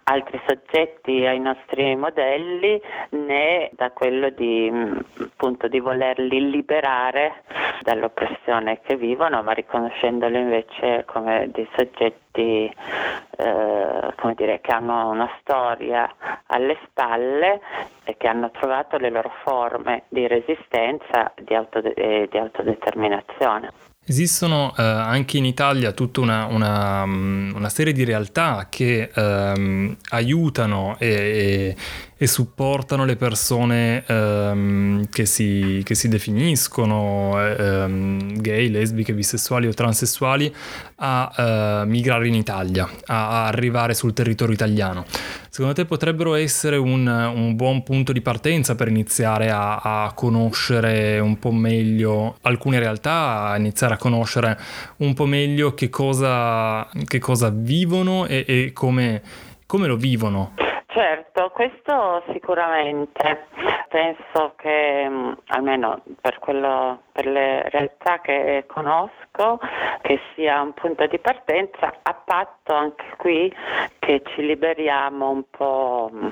altri 0.03 0.39
soggetti 0.45 1.25
ai 1.25 1.39
nostri 1.39 1.95
modelli 1.95 2.79
né 3.09 3.71
da 3.73 3.89
quello 3.89 4.29
di, 4.29 4.69
mm, 4.71 4.97
appunto, 5.21 5.67
di 5.67 5.79
volerli 5.79 6.51
liberare 6.51 7.41
dall'oppressione 7.81 8.81
che 8.81 8.95
vivono, 8.95 9.41
ma 9.41 9.51
riconoscendoli 9.53 10.37
invece 10.37 11.05
come 11.05 11.49
dei 11.51 11.67
soggetti 11.75 12.28
eh, 12.32 14.13
come 14.15 14.34
dire, 14.36 14.59
che 14.61 14.71
hanno 14.71 15.09
una 15.09 15.30
storia 15.41 16.13
alle 16.47 16.77
spalle 16.86 17.61
e 18.03 18.15
che 18.17 18.27
hanno 18.27 18.51
trovato 18.51 18.97
le 18.97 19.09
loro 19.09 19.32
forme 19.43 20.03
di 20.09 20.27
resistenza 20.27 21.34
e 21.34 21.43
di, 21.43 21.55
autode- 21.55 22.27
di 22.30 22.38
autodeterminazione. 22.38 23.71
Esistono 24.09 24.73
eh, 24.75 24.82
anche 24.82 25.38
in 25.38 25.45
Italia 25.45 25.91
tutta 25.91 26.19
una, 26.21 26.45
una, 26.45 27.03
una 27.03 27.69
serie 27.69 27.93
di 27.93 28.03
realtà 28.03 28.65
che 28.67 29.11
ehm, 29.13 29.95
aiutano 30.09 30.95
e, 30.97 31.07
e, 31.07 31.75
e, 32.22 32.28
supportano 32.28 33.05
le 33.05 33.15
persone 33.15 34.03
ehm, 34.05 35.07
che, 35.09 35.26
si, 35.26 35.82
che, 35.86 35.95
si, 35.95 36.09
definiscono 36.09 37.39
ehm, 37.41 38.41
gay, 38.41 38.70
lesbiche, 38.70 39.13
bisessuali 39.13 39.67
o 39.67 39.74
transessuali 39.74 40.53
a 40.97 41.82
eh, 41.82 41.86
migrare 41.86 42.28
in 42.28 42.36
Italia, 42.36 42.89
a, 43.05 43.30
a, 43.30 43.45
arrivare 43.45 43.93
sul 43.93 44.13
territorio 44.13 44.53
italiano. 44.53 45.05
Secondo 45.49 45.74
te 45.74 45.86
potrebbero 45.86 46.36
essere 46.36 46.78
un, 46.78 47.07
un 47.07 47.55
buon 47.55 47.84
punto 47.84 48.11
di 48.11 48.22
partenza 48.22 48.76
per 48.76 48.88
iniziare 48.88 49.49
a, 49.49 49.78
a 49.78 50.13
conoscere 50.13 51.20
un 51.20 51.39
po' 51.39 51.51
meglio 51.51 52.38
alcune 52.41 52.80
realtà, 52.80 53.47
a 53.47 53.57
iniziare 53.57 53.95
a 53.95 53.97
conoscere 53.97 54.59
un 54.97 55.13
po' 55.13 55.26
meglio 55.26 55.74
che 55.74 55.89
cosa, 55.89 56.88
che 57.05 57.20
cosa 57.20 57.49
vivono 57.49 58.26
e, 58.26 58.43
e 58.47 58.72
come, 58.74 59.22
come 59.65 59.88
lo 59.88 59.95
vivono. 59.95 60.68
Certo, 60.91 61.51
questo 61.51 62.23
sicuramente. 62.31 63.45
Penso 63.89 64.53
che 64.55 65.07
mm, 65.07 65.31
almeno 65.47 66.01
per, 66.19 66.39
quello, 66.39 67.03
per, 67.11 67.27
le 67.27 67.69
realtà 67.69 68.19
che 68.21 68.63
conosco, 68.67 69.59
che 70.01 70.19
sia 70.33 70.61
un 70.61 70.73
punto 70.73 71.05
di 71.05 71.19
partenza, 71.19 71.99
a 72.01 72.13
patto 72.13 72.73
anche 72.73 73.05
qui 73.17 73.53
che 73.99 74.23
ci 74.33 74.43
liberiamo 74.43 75.29
un 75.29 75.43
po' 75.51 76.09
mm, 76.11 76.27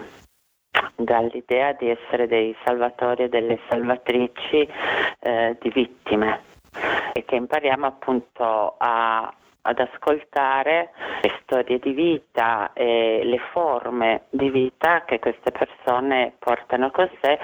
dall'idea 0.96 1.74
di 1.74 1.90
essere 1.90 2.28
dei 2.28 2.56
salvatori 2.66 3.24
e 3.24 3.30
delle 3.30 3.60
salvatrici 3.70 4.68
eh, 5.20 5.56
di 5.60 5.70
vittime 5.70 6.42
e 7.14 7.24
che 7.26 7.36
impariamo 7.36 7.86
appunto 7.86 8.74
a 8.80 9.32
ad 9.68 9.80
ascoltare 9.80 10.92
le 11.22 11.40
storie 11.42 11.78
di 11.80 11.92
vita 11.92 12.72
e 12.74 13.22
le 13.24 13.40
forme 13.52 14.24
di 14.30 14.50
vita 14.50 15.04
che 15.04 15.20
queste 15.20 15.52
persone 15.52 16.34
portano 16.40 16.90
con 16.90 17.10
sé, 17.22 17.38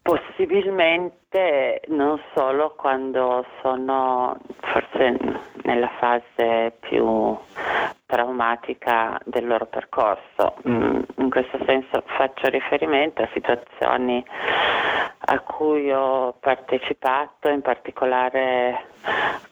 possibilmente 0.00 1.82
non 1.88 2.20
solo 2.34 2.74
quando 2.76 3.44
sono 3.60 4.38
forse 4.60 5.18
nella 5.64 5.90
fase 5.98 6.76
più 6.78 7.36
traumatica 8.12 9.18
del 9.24 9.46
loro 9.46 9.64
percorso. 9.64 10.56
Mm, 10.68 11.00
in 11.16 11.30
questo 11.30 11.58
senso 11.64 12.02
faccio 12.04 12.48
riferimento 12.50 13.22
a 13.22 13.28
situazioni 13.32 14.22
a 15.24 15.40
cui 15.40 15.90
ho 15.90 16.34
partecipato, 16.38 17.48
in 17.48 17.62
particolare 17.62 18.84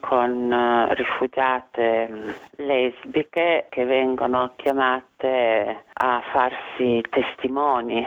con 0.00 0.52
eh, 0.52 0.94
rifugiate 0.94 2.08
mm, 2.10 2.28
lesbiche 2.56 3.66
che 3.70 3.84
vengono 3.86 4.52
chiamate 4.56 5.84
a 5.94 6.22
farsi 6.30 7.02
testimoni 7.08 8.06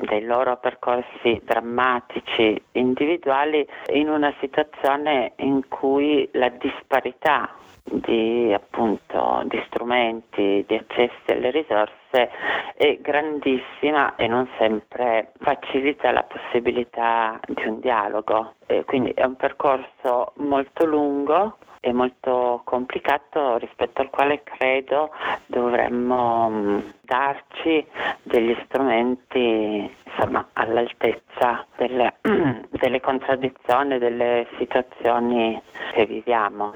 dei 0.00 0.24
loro 0.24 0.58
percorsi 0.58 1.40
drammatici 1.44 2.62
individuali 2.72 3.66
in 3.94 4.10
una 4.10 4.34
situazione 4.38 5.32
in 5.36 5.66
cui 5.66 6.28
la 6.32 6.50
disparità 6.50 7.54
di, 7.90 8.52
appunto, 8.52 9.42
di 9.46 9.62
strumenti, 9.66 10.64
di 10.66 10.74
accessi 10.76 11.30
alle 11.30 11.50
risorse 11.50 12.30
è 12.74 12.98
grandissima 13.00 14.14
e 14.16 14.26
non 14.26 14.48
sempre 14.58 15.32
facilita 15.40 16.10
la 16.10 16.22
possibilità 16.22 17.38
di 17.46 17.66
un 17.66 17.80
dialogo. 17.80 18.54
E 18.66 18.84
quindi 18.84 19.10
è 19.10 19.24
un 19.24 19.36
percorso 19.36 20.32
molto 20.36 20.84
lungo 20.84 21.56
e 21.80 21.92
molto 21.92 22.62
complicato 22.64 23.56
rispetto 23.58 24.02
al 24.02 24.10
quale 24.10 24.42
credo 24.42 25.10
dovremmo 25.46 26.50
mm, 26.50 26.78
darci 27.02 27.86
degli 28.22 28.56
strumenti 28.64 29.90
insomma, 30.04 30.48
all'altezza 30.54 31.66
delle, 31.76 32.16
delle 32.70 33.00
contraddizioni, 33.00 33.98
delle 33.98 34.46
situazioni 34.58 35.60
che 35.92 36.06
viviamo. 36.06 36.74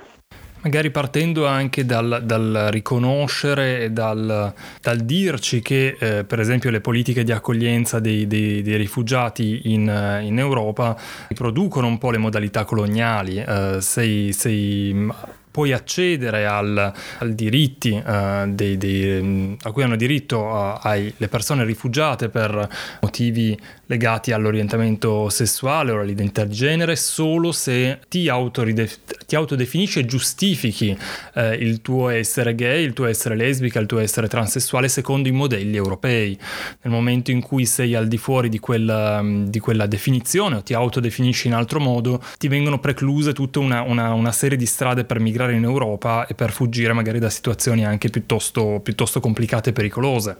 Magari 0.63 0.93
partendo 0.93 1.45
anche 1.47 1.85
dal, 1.85 2.23
dal 2.25 2.69
riconoscere 2.71 3.81
e 3.81 3.91
dal, 3.91 4.55
dal 4.81 4.99
dirci 4.99 5.61
che 5.61 5.97
eh, 5.99 6.25
per 6.25 6.39
esempio 6.39 6.71
le 6.71 6.81
politiche 6.81 7.25
di 7.25 7.33
accoglienza 7.33 7.99
dei, 7.99 8.29
dei, 8.29 8.63
dei 8.63 8.77
rifugiati 8.77 9.73
in, 9.73 10.21
in, 10.23 10.39
Europa 10.39 10.97
riproducono 11.27 11.89
un 11.89 11.99
po' 11.99 12.13
le 12.13 12.19
modalità 12.19 12.65
coloniali. 12.65 13.39
Eh, 13.39 13.79
sei, 13.81 14.33
sei 14.33 15.11
puoi 15.53 15.73
accedere 15.73 16.47
al, 16.47 16.93
al 17.19 17.35
diritti 17.35 17.91
uh, 17.91 18.51
dei, 18.51 18.79
dei, 18.79 19.57
a 19.63 19.71
cui 19.71 19.83
hanno 19.83 19.97
diritto 19.97 20.41
uh, 20.41 21.13
le 21.17 21.29
persone 21.29 21.65
rifugiate 21.65 22.31
per 22.31 22.69
motivi 23.03 23.57
legati 23.87 24.33
all'orientamento 24.33 25.29
sessuale 25.29 25.93
o 25.93 26.01
all'identità 26.01 26.45
di 26.45 26.55
genere 26.55 26.97
solo 26.97 27.53
se 27.53 27.99
ti, 28.09 28.31
ti 29.27 29.37
autodefinisci 29.37 29.99
e 29.99 30.07
giustifichi 30.07 30.97
uh, 31.35 31.53
il 31.53 31.83
tuo 31.83 32.09
essere 32.09 32.55
gay, 32.55 32.83
il 32.83 32.95
tuo 32.95 33.05
essere 33.05 33.37
lesbica, 33.37 33.79
il 33.79 33.87
tuo 33.87 33.99
essere 33.99 34.29
transessuale 34.29 34.89
secondo 34.89 35.29
i 35.29 35.33
modelli 35.33 35.77
europei. 35.77 36.37
Nel 36.81 36.93
momento 36.93 37.31
in 37.31 37.43
cui 37.43 37.67
sei 37.67 37.95
al 37.95 38.09
di 38.09 38.17
fuori 38.17 38.49
di 38.49 38.59
quella, 38.59 39.23
di 39.23 39.59
quella 39.59 39.85
definizione 39.85 40.57
o 40.57 40.63
ti 40.63 40.73
autodefinisci 40.73 41.49
in 41.49 41.53
altro 41.53 41.79
modo, 41.79 42.23
ti 42.39 42.49
vengono 42.49 42.79
precluse 42.79 43.35
tutta 43.35 43.59
una, 43.59 43.83
una, 43.83 44.15
una 44.15 44.33
serie 44.33 44.57
di 44.57 44.65
strade 44.65 45.05
per 45.05 45.21
migrare 45.21 45.42
migrare 45.43 45.55
in 45.55 45.65
Europa 45.65 46.27
e 46.27 46.35
per 46.35 46.51
fuggire 46.51 46.93
magari 46.93 47.19
da 47.19 47.29
situazioni 47.29 47.85
anche 47.85 48.09
piuttosto, 48.09 48.81
piuttosto 48.83 49.21
complicate 49.21 49.71
e 49.71 49.73
pericolose. 49.73 50.37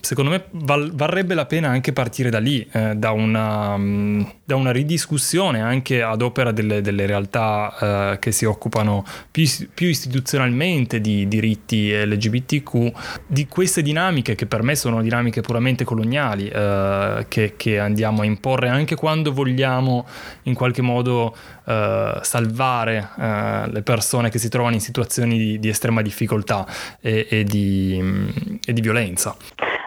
Secondo 0.00 0.30
me 0.30 0.44
val- 0.50 0.92
varrebbe 0.94 1.34
la 1.34 1.46
pena 1.46 1.68
anche 1.68 1.92
partire 1.92 2.30
da 2.30 2.38
lì, 2.38 2.66
eh, 2.72 2.94
da, 2.94 3.10
una, 3.10 3.74
um, 3.74 4.32
da, 4.44 4.56
una, 4.56 4.70
ridiscussione 4.70 5.60
anche 5.60 6.02
ad 6.02 6.22
opera 6.22 6.52
delle, 6.52 6.80
delle 6.80 7.06
realtà 7.06 8.12
eh, 8.12 8.18
che 8.18 8.32
si 8.32 8.44
occupano 8.44 9.04
più, 9.30 9.44
più, 9.72 9.88
istituzionalmente 9.88 11.00
di 11.00 11.26
diritti 11.28 11.92
LGBTQ, 11.92 12.92
di 13.26 13.46
queste 13.46 13.82
dinamiche 13.82 14.34
che 14.34 14.46
per 14.46 14.62
me 14.62 14.74
sono 14.74 15.02
dinamiche 15.02 15.40
puramente 15.40 15.84
coloniali, 15.84 16.48
eh, 16.48 17.26
che, 17.28 17.54
che 17.56 17.78
andiamo 17.78 18.22
a 18.22 18.24
imporre 18.24 18.68
anche 18.68 18.94
quando 18.94 19.32
vogliamo 19.32 20.06
in 20.44 20.54
qualche 20.54 20.82
modo 20.82 21.34
uh, 21.64 22.22
salvare 22.22 23.08
uh, 23.16 23.70
le 23.70 23.82
persone 23.82 24.30
che 24.30 24.38
si 24.38 24.48
trovano 24.48 24.74
in 24.74 24.80
situazioni 24.80 25.38
di, 25.38 25.58
di 25.58 25.68
estrema 25.68 26.02
difficoltà 26.02 26.66
e, 27.00 27.26
e, 27.28 27.44
di, 27.44 27.98
mm, 28.00 28.28
e, 28.66 28.72
di, 28.72 28.80
violenza. 28.80 29.36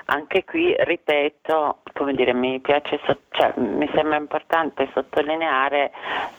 Anche 0.06 0.44
qui, 0.44 0.76
ripeto, 0.78 1.82
come 1.94 2.14
dire, 2.14 2.34
mi 2.34 2.60
piace, 2.60 3.00
cioè, 3.32 3.54
mi 3.58 3.90
sembra 3.94 4.18
importante 4.18 4.90
sottolineare, 4.94 5.92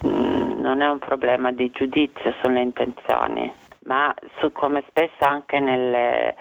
mh, 0.02 0.08
mm, 0.08 0.60
non 0.60 0.82
è 0.82 0.88
un 0.88 0.98
problema 0.98 1.52
di 1.52 1.70
giudizio 1.70 2.34
sulle 2.42 2.60
intenzioni, 2.60 3.52
ma 3.84 4.14
su 4.38 4.52
come 4.52 4.84
spesso 4.88 5.24
anche 5.24 5.58
nelle 5.58 6.34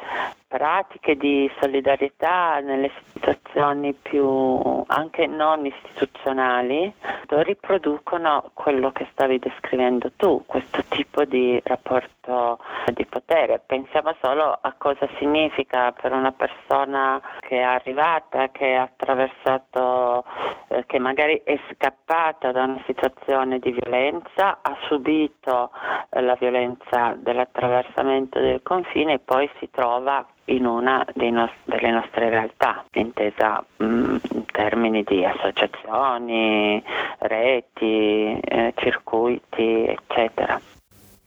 pratiche 0.48 1.16
di 1.16 1.50
solidarietà 1.60 2.60
nelle 2.60 2.92
situazioni 3.14 3.94
più 3.94 4.84
anche 4.88 5.28
non 5.28 5.66
istituzionali 5.66 6.94
riproducono 7.28 8.52
quello 8.54 8.92
che 8.92 9.08
stavi 9.12 9.40
descrivendo 9.40 10.12
tu, 10.16 10.44
questo 10.46 10.84
tipo 10.90 11.26
di 11.26 11.60
rapporto 11.64 12.60
di 12.94 13.06
potere. 13.06 13.62
Pensiamo 13.66 14.16
solo 14.22 14.58
a 14.60 14.74
cosa 14.78 15.08
significa 15.18 15.92
per 15.92 16.12
una 16.12 16.32
persona 16.32 17.22
che 17.40 17.58
è 17.58 17.64
arrivata, 17.64 18.50
che 18.50 18.76
ha 18.76 18.84
attraversato, 18.84 20.24
eh, 20.68 20.86
che 20.86 21.00
magari 21.00 21.42
è 21.44 21.60
scappata 21.72 22.52
da 22.52 22.64
una 22.64 22.82
situazione 22.86 23.60
di 23.60 23.72
violenza, 23.72 24.60
ha 24.62 24.78
subito 24.88 25.72
eh, 26.10 26.22
la 26.22 26.36
violenza 26.36 27.16
dell'attraversamento 27.18 28.40
del 28.40 28.62
confine 28.62 29.14
e 29.14 29.20
poi 29.20 29.50
si 29.60 29.70
trova 29.72 30.26
in 30.46 30.66
una 30.66 31.06
nos- 31.16 31.52
delle 31.64 31.92
nostre 31.92 32.30
realtà, 32.30 32.86
intesa 32.94 33.64
mh, 33.78 33.86
mm, 33.86 34.16
in 34.32 34.46
termini 34.46 35.04
di 35.04 35.26
associazioni, 35.26 36.84
reti, 37.20 38.40
eh, 38.40 38.74
circuiti, 38.76 39.86
eccetera. 39.88 40.60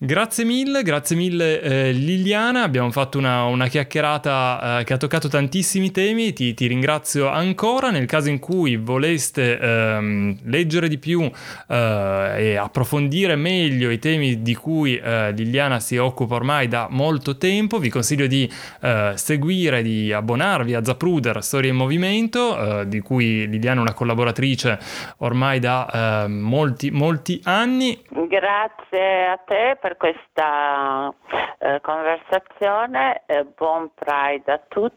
Grazie 0.01 0.45
mille, 0.45 0.85
grazie 0.85 1.17
mille 1.17 1.61
eh, 1.61 1.91
Liliana, 1.91 2.63
abbiamo 2.63 2.93
fatto 2.93 3.19
una, 3.19 3.47
una 3.47 3.67
chiacchierata 3.67 4.79
eh, 4.79 4.85
che 4.85 4.93
ha 4.93 4.97
toccato 4.97 5.27
tantissimi 5.27 5.91
temi, 5.91 6.33
ti, 6.33 6.55
ti, 6.55 6.69
ringrazio 6.69 7.27
ancora, 7.27 7.91
nel 7.91 8.07
caso 8.07 8.29
in 8.29 8.39
cui 8.39 8.77
voleste 8.77 9.59
ehm, 9.59 10.37
leggere 10.45 10.87
di 10.87 10.99
più 10.99 11.23
eh, 11.23 12.35
e 12.37 12.57
approfondire 12.57 13.35
meglio 13.35 13.91
i 13.91 13.99
temi 13.99 14.41
di 14.41 14.55
cui 14.55 14.97
eh, 14.97 15.33
Liliana 15.33 15.81
si 15.81 15.97
occupa 15.97 16.37
ormai 16.37 16.69
da 16.69 16.87
molto 16.89 17.37
tempo, 17.37 17.79
vi 17.79 17.89
consiglio 17.89 18.29
di 18.29 18.49
eh, 18.81 19.15
seguire, 19.17 19.83
di 19.83 20.13
abbonarvi 20.13 20.75
a 20.75 20.85
Zapruder 20.85 21.43
Storia 21.43 21.71
in 21.71 21.77
Movimento, 21.77 22.83
eh, 22.83 22.87
di 22.87 23.01
cui 23.01 23.49
Liliana 23.49 23.81
è 23.81 23.83
una 23.83 23.95
collaboratrice 23.95 24.79
ormai 25.17 25.59
da 25.59 26.27
molti, 26.29 26.93
molti 26.93 27.41
anni. 27.43 28.01
Grazie 28.09 29.27
a 29.27 29.37
te 29.45 29.77
per 29.89 29.97
questa 29.97 31.13
eh, 31.59 31.81
conversazione, 31.81 33.23
eh, 33.27 33.47
buon 33.57 33.91
Pride 33.95 34.53
a 34.53 34.61
tutti 34.69 34.97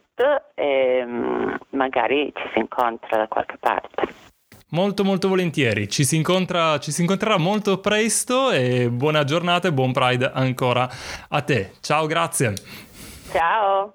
e 0.54 1.06
mh, 1.06 1.12
mm, 1.12 1.54
magari 1.70 2.32
ci 2.36 2.50
si 2.54 2.60
incontra 2.60 3.18
da 3.18 3.28
qualche 3.28 3.58
parte. 3.58 4.14
Molto 4.72 5.04
molto 5.04 5.28
volentieri, 5.28 5.90
ci 5.90 6.04
si, 6.04 6.16
incontra, 6.16 6.80
ci 6.80 6.92
si 6.92 7.02
incontrerà 7.02 7.38
molto 7.38 7.80
presto 7.80 8.52
e 8.52 8.90
buona 8.90 9.24
giornata 9.24 9.68
e 9.68 9.74
buon 9.74 9.92
Pride 9.92 10.32
ancora 10.34 10.88
a 11.30 11.42
te. 11.42 11.72
Ciao, 11.82 12.06
grazie. 12.06 12.54
Ciao. 13.32 13.94